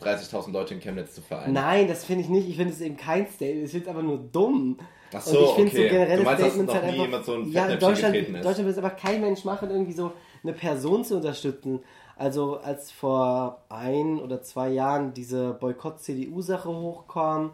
30.000 0.00 0.52
Leute 0.52 0.74
in 0.74 0.80
Chemnitz 0.80 1.14
zu 1.14 1.22
vereinen. 1.22 1.54
Nein, 1.54 1.88
das 1.88 2.04
finde 2.04 2.22
ich 2.22 2.28
nicht. 2.28 2.48
Ich 2.48 2.56
finde 2.56 2.72
es 2.72 2.80
eben 2.80 2.96
kein 2.96 3.26
Statement. 3.26 3.64
Ich 3.64 3.70
finde 3.70 3.84
es 3.84 3.88
einfach 3.88 4.02
nur 4.02 4.18
dumm. 4.18 4.78
Ach 5.12 5.20
so, 5.20 5.38
und 5.38 5.44
ich 5.44 5.50
finde 5.54 5.70
okay. 5.70 5.82
so 5.82 5.88
generelle 5.88 6.16
du 6.18 6.22
meinst, 6.22 6.44
Statements 6.44 6.74
halt 6.74 6.84
einfach. 6.84 7.24
So 7.24 7.34
ein 7.34 7.50
ja, 7.50 7.66
in 7.66 7.78
Deutschland, 7.78 8.14
Deutschland 8.16 8.58
will 8.58 8.68
es 8.68 8.78
aber 8.78 8.90
kein 8.90 9.20
Mensch 9.20 9.44
machen, 9.44 9.70
irgendwie 9.70 9.92
so 9.92 10.12
eine 10.42 10.52
Person 10.52 11.04
zu 11.04 11.16
unterstützen. 11.16 11.80
Also 12.16 12.58
als 12.58 12.90
vor 12.90 13.62
ein 13.68 14.20
oder 14.20 14.42
zwei 14.42 14.68
Jahren 14.70 15.14
diese 15.14 15.52
Boykott-CDU-Sache 15.54 16.68
hochkam, 16.68 17.52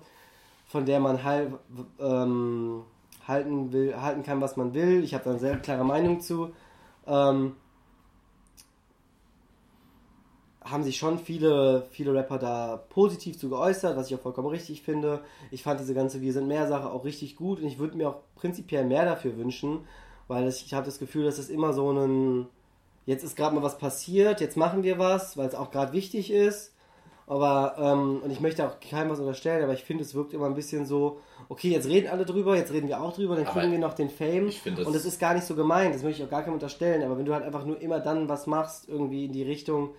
von 0.67 0.87
der 0.87 1.01
man 1.01 1.23
halt, 1.23 1.53
ähm, 2.01 2.83
halten 3.27 3.73
will, 3.73 3.95
halten 4.01 4.23
kann, 4.23 4.41
was 4.41 4.57
man 4.57 4.75
will. 4.75 5.05
Ich 5.05 5.15
habe 5.15 5.25
da 5.25 5.31
eine 5.31 5.39
sehr 5.39 5.57
klare 5.59 5.85
Meinung 5.85 6.21
zu. 6.21 6.53
Ähm, 7.07 7.57
haben 10.65 10.83
sich 10.83 10.97
schon 10.97 11.19
viele, 11.19 11.87
viele 11.91 12.15
Rapper 12.15 12.39
da 12.39 12.83
positiv 12.89 13.39
zu 13.39 13.51
geäußert, 13.51 13.97
was 13.97 14.09
ich 14.09 14.17
auch 14.17 14.21
vollkommen 14.21 14.49
richtig 14.49 14.83
finde. 14.83 15.21
Ich 15.51 15.63
fand 15.63 15.79
diese 15.79 15.95
ganze 15.95 16.23
Wir 16.23 16.33
sind 16.33 16.49
mehr 16.49 16.67
Sache 16.67 16.91
auch 16.91 17.05
richtig 17.05 17.37
gut 17.37 17.61
und 17.61 17.67
ich 17.67 17.79
würde 17.79 17.97
mir 17.97 18.09
auch 18.09 18.17
prinzipiell 18.35 18.85
mehr 18.85 19.05
dafür 19.05 19.37
wünschen, 19.37 19.81
weil 20.27 20.49
ich 20.49 20.73
habe 20.73 20.87
das 20.87 20.99
Gefühl, 20.99 21.25
dass 21.25 21.37
es 21.37 21.51
immer 21.51 21.75
so 21.75 21.93
ein, 21.93 22.47
jetzt 23.05 23.25
ist 23.25 23.37
gerade 23.37 23.55
mal 23.55 23.63
was 23.63 23.77
passiert, 23.77 24.41
jetzt 24.41 24.57
machen 24.57 24.83
wir 24.83 24.99
was, 24.99 25.37
weil 25.37 25.47
es 25.47 25.55
auch 25.55 25.71
gerade 25.71 25.93
wichtig 25.93 26.31
ist. 26.31 26.73
Aber, 27.27 27.77
ähm, 27.79 28.21
und 28.23 28.31
ich 28.31 28.41
möchte 28.41 28.67
auch 28.67 28.81
keinem 28.81 29.11
was 29.11 29.19
unterstellen, 29.19 29.63
aber 29.63 29.73
ich 29.73 29.83
finde, 29.83 30.05
es 30.05 30.15
wirkt 30.15 30.35
immer 30.35 30.45
ein 30.45 30.55
bisschen 30.55 30.85
so, 30.85 31.21
okay, 31.49 31.71
jetzt 31.71 31.89
reden 31.89 32.09
alle 32.09 32.27
drüber, 32.27 32.55
jetzt 32.55 32.73
reden 32.73 32.89
wir 32.89 33.01
auch 33.01 33.15
drüber, 33.15 33.35
dann 33.35 33.47
kriegen 33.47 33.61
aber 33.61 33.73
wir 33.73 33.79
noch 33.79 33.95
den 33.95 34.11
Fame. 34.11 34.51
und 34.85 34.95
das 34.95 35.07
ist 35.07 35.19
gar 35.19 35.33
nicht 35.33 35.47
so 35.47 35.55
gemeint, 35.55 35.95
das 35.95 36.03
möchte 36.03 36.21
ich 36.21 36.27
auch 36.27 36.31
gar 36.31 36.43
keinem 36.43 36.55
unterstellen, 36.55 37.03
aber 37.03 37.17
wenn 37.17 37.25
du 37.25 37.33
halt 37.33 37.45
einfach 37.45 37.65
nur 37.65 37.81
immer 37.81 38.01
dann 38.01 38.29
was 38.29 38.47
machst, 38.47 38.91
irgendwie 38.91 39.25
in 39.25 39.33
die 39.33 39.43
Richtung, 39.43 39.91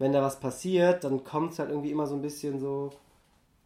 wenn 0.00 0.12
da 0.12 0.22
was 0.22 0.40
passiert, 0.40 1.04
dann 1.04 1.22
kommt 1.24 1.52
es 1.52 1.58
halt 1.58 1.68
irgendwie 1.68 1.90
immer 1.90 2.06
so 2.06 2.14
ein 2.14 2.22
bisschen 2.22 2.58
so. 2.58 2.90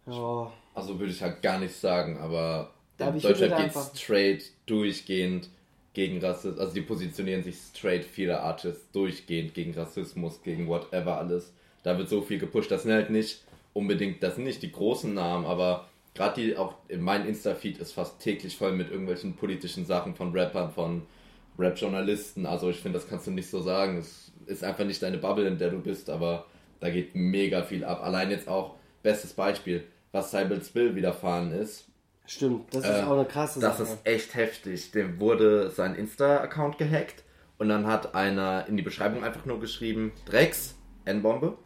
Ja. 0.07 0.53
Also 0.75 0.99
würde 0.99 1.13
ich 1.13 1.23
halt 1.23 1.41
gar 1.41 1.59
nicht 1.61 1.75
sagen, 1.75 2.19
aber 2.19 2.73
in 2.99 3.21
Deutschland 3.21 3.57
geht 3.57 3.83
straight 3.97 4.53
durchgehend 4.67 5.49
gegen 5.95 6.21
Rassismus. 6.21 6.59
Also 6.59 6.75
die 6.75 6.81
positionieren 6.81 7.45
sich 7.45 7.57
straight 7.57 8.05
viele 8.05 8.41
Artists 8.41 8.91
durchgehend 8.91 9.55
gegen 9.55 9.75
Rassismus, 9.75 10.43
gegen 10.43 10.67
whatever 10.67 11.19
alles. 11.19 11.53
Da 11.85 11.97
wird 11.97 12.09
so 12.09 12.21
viel 12.21 12.41
gepusht. 12.41 12.71
Das 12.71 12.83
sind 12.83 12.93
halt 12.93 13.11
nicht 13.11 13.45
unbedingt, 13.73 14.21
das 14.21 14.35
sind 14.35 14.45
nicht 14.45 14.63
die 14.63 14.73
großen 14.73 15.15
Namen, 15.15 15.47
aber 15.47 15.87
gerade 16.15 16.41
die 16.41 16.57
auch 16.57 16.75
in 16.89 17.01
meinem 17.01 17.29
Insta-Feed 17.29 17.79
ist 17.79 17.93
fast 17.93 18.19
täglich 18.19 18.57
voll 18.57 18.73
mit 18.73 18.91
irgendwelchen 18.91 19.37
politischen 19.37 19.87
Sachen 19.87 20.17
von 20.17 20.33
Rappern, 20.33 20.73
von 20.73 21.03
Rap-Journalisten. 21.61 22.45
Also 22.45 22.71
ich 22.71 22.81
finde, 22.81 22.99
das 22.99 23.09
kannst 23.09 23.29
du 23.29 23.31
nicht 23.31 23.49
so 23.49 23.61
sagen. 23.61 23.99
Es 23.99 24.33
ist 24.47 24.65
einfach 24.65 24.85
nicht 24.85 25.03
deine 25.03 25.19
Bubble, 25.19 25.47
in 25.47 25.59
der 25.59 25.71
du 25.71 25.81
bist, 25.81 26.11
aber 26.11 26.47
da 26.81 26.91
geht 26.91 27.15
mega 27.15 27.63
viel 27.63 27.85
ab. 27.85 28.03
Allein 28.03 28.31
jetzt 28.31 28.49
auch, 28.49 28.75
bestes 29.03 29.33
Beispiel, 29.33 29.85
was 30.13 30.31
Cybel 30.31 30.63
Spill 30.63 30.95
widerfahren 30.95 31.53
ist. 31.53 31.87
Stimmt, 32.27 32.75
das 32.75 32.85
ist 32.85 32.91
äh, 32.91 33.03
auch 33.03 33.13
eine 33.13 33.27
krasse 33.27 33.61
das 33.61 33.79
Sache. 33.79 33.83
Das 33.83 33.95
ist 33.95 34.07
echt 34.07 34.35
heftig. 34.35 34.91
Dem 34.93 35.21
wurde 35.21 35.71
sein 35.71 35.95
Insta-Account 35.95 36.79
gehackt 36.79 37.23
und 37.59 37.69
dann 37.69 37.87
hat 37.87 38.15
einer 38.15 38.67
in 38.67 38.77
die 38.77 38.83
Beschreibung 38.83 39.25
einfach 39.25 39.45
nur 39.45 39.61
geschrieben, 39.61 40.13
Drecks, 40.25 40.75
N-Bombe, 41.05 41.57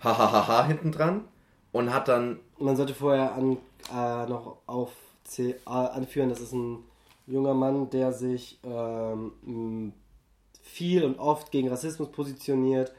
hahaha 0.00 0.66
hinten 0.68 0.92
dran 0.92 1.24
und 1.72 1.92
hat 1.92 2.08
dann... 2.08 2.40
Man 2.58 2.76
sollte 2.76 2.94
vorher 2.94 3.32
an, 3.34 3.58
äh, 3.92 4.28
noch 4.28 4.58
auf 4.66 4.92
C, 5.24 5.50
äh, 5.50 5.70
anführen, 5.70 6.28
das 6.28 6.40
ist 6.40 6.52
ein 6.52 6.84
junger 7.26 7.54
Mann, 7.54 7.90
der 7.90 8.12
sich 8.12 8.60
ähm, 8.64 9.92
viel 10.66 11.04
und 11.04 11.18
oft 11.18 11.50
gegen 11.50 11.68
Rassismus 11.68 12.10
positioniert. 12.10 12.92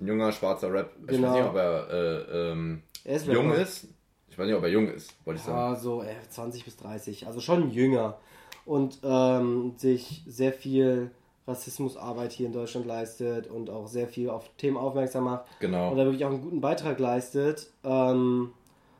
Ein 0.00 0.06
junger 0.06 0.32
schwarzer 0.32 0.72
Rap. 0.72 0.92
Genau. 1.06 1.10
Ich 1.10 1.22
weiß 1.22 1.34
nicht, 1.34 1.50
ob 1.50 1.56
er, 1.56 1.90
äh, 1.90 2.50
ähm, 2.52 2.82
er 3.04 3.16
ist 3.16 3.26
jung 3.26 3.52
ist. 3.52 3.88
Ich 4.30 4.38
weiß 4.38 4.46
nicht, 4.46 4.56
ob 4.56 4.62
er 4.62 4.70
jung 4.70 4.88
ist, 4.88 5.14
wollte 5.24 5.40
ich 5.40 5.44
sagen. 5.44 5.58
Ja, 5.58 5.74
so 5.74 6.02
äh, 6.02 6.14
20 6.28 6.64
bis 6.64 6.76
30. 6.76 7.26
Also 7.26 7.40
schon 7.40 7.70
jünger. 7.70 8.18
Und 8.64 8.98
ähm, 9.02 9.74
sich 9.76 10.22
sehr 10.26 10.52
viel 10.52 11.10
Rassismusarbeit 11.48 12.32
hier 12.32 12.46
in 12.46 12.52
Deutschland 12.52 12.86
leistet 12.86 13.48
und 13.48 13.70
auch 13.70 13.88
sehr 13.88 14.06
viel 14.06 14.30
auf 14.30 14.50
Themen 14.56 14.76
aufmerksam 14.76 15.24
macht. 15.24 15.46
Genau. 15.58 15.90
Und 15.90 15.96
da 15.96 16.04
wirklich 16.04 16.24
auch 16.24 16.30
einen 16.30 16.42
guten 16.42 16.60
Beitrag 16.60 16.98
leistet. 16.98 17.70
Ähm, 17.82 18.52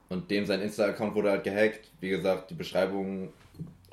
und 0.09 0.31
dem 0.31 0.47
sein 0.47 0.63
Insta-Account 0.63 1.15
wurde 1.15 1.31
halt 1.31 1.45
gehackt. 1.45 1.91
Wie 2.01 2.09
gesagt, 2.09 2.51
die 2.51 2.55
Beschreibung 2.55 3.29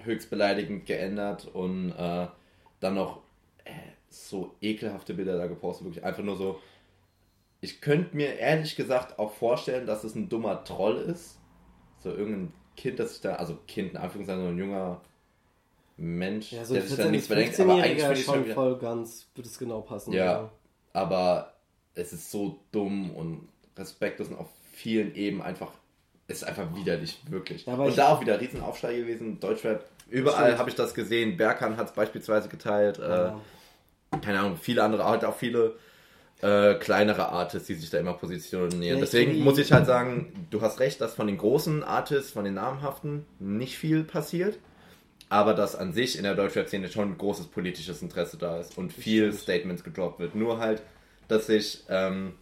höchst 0.01 0.29
beleidigend 0.29 0.85
geändert 0.85 1.47
und 1.53 1.91
äh, 1.91 2.27
dann 2.79 2.95
noch 2.95 3.19
so 4.15 4.55
ekelhafte 4.61 5.13
Bilder 5.13 5.37
da 5.37 5.47
gepostet. 5.47 5.85
Wirklich 5.85 6.03
einfach 6.03 6.23
nur 6.23 6.37
so. 6.37 6.59
Ich 7.61 7.81
könnte 7.81 8.15
mir 8.15 8.37
ehrlich 8.37 8.75
gesagt 8.75 9.17
auch 9.17 9.31
vorstellen, 9.31 9.87
dass 9.87 10.03
es 10.03 10.15
ein 10.15 10.29
dummer 10.29 10.63
Troll 10.63 10.97
ist. 10.97 11.39
So 12.03 12.11
irgendein 12.11 12.53
Kind, 12.77 12.99
das 12.99 13.13
sich 13.13 13.21
da, 13.21 13.35
also 13.35 13.57
Kind 13.67 13.91
in 13.91 13.97
Anführungszeichen, 13.97 14.43
so 14.43 14.49
ein 14.49 14.57
junger 14.57 15.01
Mensch, 15.97 16.51
ja, 16.51 16.65
so 16.65 16.73
der 16.73 16.83
sich 16.83 16.97
da 16.97 17.09
nichts 17.09 17.27
bedenkt, 17.27 17.59
aber 17.59 17.75
eigentlich 17.75 18.03
finde 18.03 18.19
ich 18.19 18.25
schon 18.25 18.45
wieder, 18.45 18.53
voll 18.53 18.77
ganz, 18.77 19.27
würde 19.33 19.47
es 19.47 19.57
genau 19.57 19.81
passen. 19.81 20.11
Ja, 20.11 20.25
ja, 20.25 20.51
aber 20.93 21.53
es 21.93 22.11
ist 22.11 22.31
so 22.31 22.59
dumm 22.71 23.11
und 23.11 23.47
respektlos 23.77 24.27
und 24.27 24.37
auf 24.37 24.49
vielen 24.73 25.15
Ebenen 25.15 25.41
einfach, 25.41 25.71
ist 26.27 26.43
einfach 26.43 26.75
widerlich, 26.75 27.21
wirklich. 27.29 27.65
Ja, 27.65 27.75
und 27.75 27.97
da 27.97 28.09
auch 28.09 28.21
wieder 28.21 28.39
Riesenaufschrei 28.41 28.97
gewesen, 28.97 29.39
Deutschrap, 29.39 29.85
überall 30.09 30.57
habe 30.57 30.69
ich 30.69 30.75
das 30.75 30.93
gesehen, 30.93 31.37
Berkan 31.37 31.77
hat 31.77 31.87
es 31.87 31.93
beispielsweise 31.93 32.49
geteilt, 32.49 32.99
äh, 32.99 33.31
keine 34.21 34.39
Ahnung, 34.39 34.57
viele 34.57 34.83
andere, 34.83 35.05
halt 35.05 35.25
auch 35.25 35.35
viele 35.35 35.75
äh, 36.41 36.75
kleinere 36.75 37.29
Artists, 37.29 37.67
die 37.67 37.75
sich 37.75 37.89
da 37.89 37.99
immer 37.99 38.13
positionieren. 38.13 38.99
Deswegen 38.99 39.39
muss 39.39 39.57
ich 39.57 39.71
halt 39.71 39.85
sagen, 39.85 40.47
du 40.49 40.61
hast 40.61 40.79
recht, 40.79 40.99
dass 41.01 41.15
von 41.15 41.27
den 41.27 41.37
großen 41.37 41.83
Artists, 41.83 42.31
von 42.31 42.45
den 42.45 42.55
namhaften 42.55 43.25
nicht 43.39 43.77
viel 43.77 44.03
passiert, 44.03 44.57
aber 45.29 45.53
dass 45.53 45.75
an 45.75 45.93
sich 45.93 46.17
in 46.17 46.23
der 46.23 46.35
Deutschrap-Szene 46.35 46.89
schon 46.89 47.11
ein 47.11 47.17
großes 47.17 47.47
politisches 47.47 48.01
Interesse 48.01 48.37
da 48.37 48.59
ist 48.59 48.77
und 48.77 48.93
viel 48.93 49.33
Statements 49.33 49.83
gedroppt 49.83 50.19
wird. 50.19 50.35
Nur 50.35 50.59
halt, 50.59 50.81
dass 51.27 51.47
sich 51.47 51.83
ähm, 51.89 52.33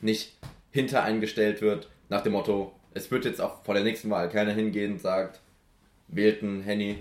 nicht 0.00 0.36
hintereingestellt 0.70 1.60
wird 1.62 1.88
nach 2.08 2.22
dem 2.22 2.32
Motto, 2.32 2.72
es 2.94 3.10
wird 3.10 3.24
jetzt 3.24 3.40
auch 3.40 3.64
vor 3.64 3.74
der 3.74 3.84
nächsten 3.84 4.10
Wahl 4.10 4.28
keiner 4.28 4.52
hingehen 4.52 4.92
und 4.92 5.00
sagt, 5.00 5.40
wählten 6.08 6.62
Henny 6.62 6.98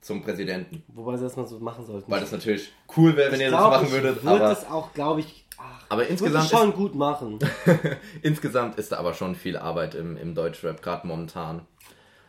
zum 0.00 0.22
Präsidenten. 0.22 0.82
Wobei 0.88 1.16
sie 1.16 1.24
das 1.24 1.36
mal 1.36 1.46
so 1.46 1.58
machen 1.58 1.84
sollten. 1.84 2.10
Weil 2.10 2.20
das 2.20 2.32
natürlich 2.32 2.72
cool 2.96 3.16
wäre, 3.16 3.32
wenn 3.32 3.40
ich 3.40 3.46
ihr 3.46 3.48
glaub, 3.48 3.72
das 3.72 3.82
machen 3.82 3.92
würdet. 3.92 4.24
Wird 4.24 4.26
aber 4.26 4.38
das 4.38 4.70
auch, 4.70 4.92
glaube 4.94 5.20
ich, 5.20 5.46
ach, 5.58 5.84
aber 5.88 6.06
insgesamt 6.06 6.50
schon 6.50 6.70
ist, 6.70 6.76
gut 6.76 6.94
machen. 6.94 7.38
insgesamt 8.22 8.78
ist 8.78 8.92
da 8.92 8.98
aber 8.98 9.14
schon 9.14 9.34
viel 9.34 9.56
Arbeit 9.56 9.94
im, 9.94 10.16
im 10.16 10.34
Deutschrap, 10.34 10.82
gerade 10.82 11.06
momentan. 11.06 11.66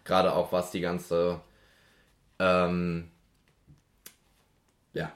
Gerade 0.03 0.33
auch 0.33 0.51
was 0.51 0.71
die 0.71 0.81
ganze 0.81 1.41
ähm, 2.39 3.11
ja. 4.93 5.11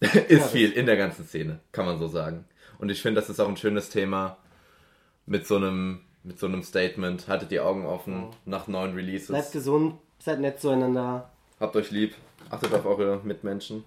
ist 0.00 0.50
viel 0.50 0.70
in 0.70 0.86
der 0.86 0.96
ganzen 0.96 1.26
Szene, 1.26 1.60
kann 1.72 1.86
man 1.86 1.98
so 1.98 2.06
sagen. 2.06 2.44
Und 2.78 2.90
ich 2.90 3.02
finde, 3.02 3.20
das 3.20 3.30
ist 3.30 3.40
auch 3.40 3.48
ein 3.48 3.56
schönes 3.56 3.88
Thema 3.88 4.36
mit 5.24 5.46
so 5.46 5.56
einem 5.56 6.02
mit 6.22 6.38
so 6.38 6.46
einem 6.46 6.62
Statement. 6.62 7.28
Haltet 7.28 7.50
die 7.50 7.60
Augen 7.60 7.86
offen 7.86 8.14
ja. 8.14 8.30
nach 8.44 8.66
neuen 8.66 8.94
Releases. 8.94 9.28
Bleibt 9.28 9.52
gesund, 9.52 9.94
seid 10.18 10.40
nett 10.40 10.60
zueinander. 10.60 11.30
Habt 11.58 11.74
euch 11.74 11.90
lieb. 11.90 12.14
Achtet 12.50 12.74
auf 12.74 12.84
eure 12.84 13.20
Mitmenschen. 13.24 13.84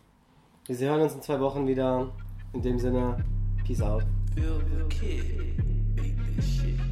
Wir 0.68 0.90
hören 0.90 1.02
uns 1.02 1.14
in 1.14 1.22
zwei 1.22 1.40
Wochen 1.40 1.68
wieder. 1.68 2.12
In 2.54 2.64
dem 2.64 2.80
Sinne, 2.80 3.24
Peace 3.66 3.82
out. 3.82 4.04
Feel 4.34 4.60
the 4.76 4.84
kid, 4.90 5.58
make 5.96 6.16
this 6.36 6.46
shit. 6.46 6.89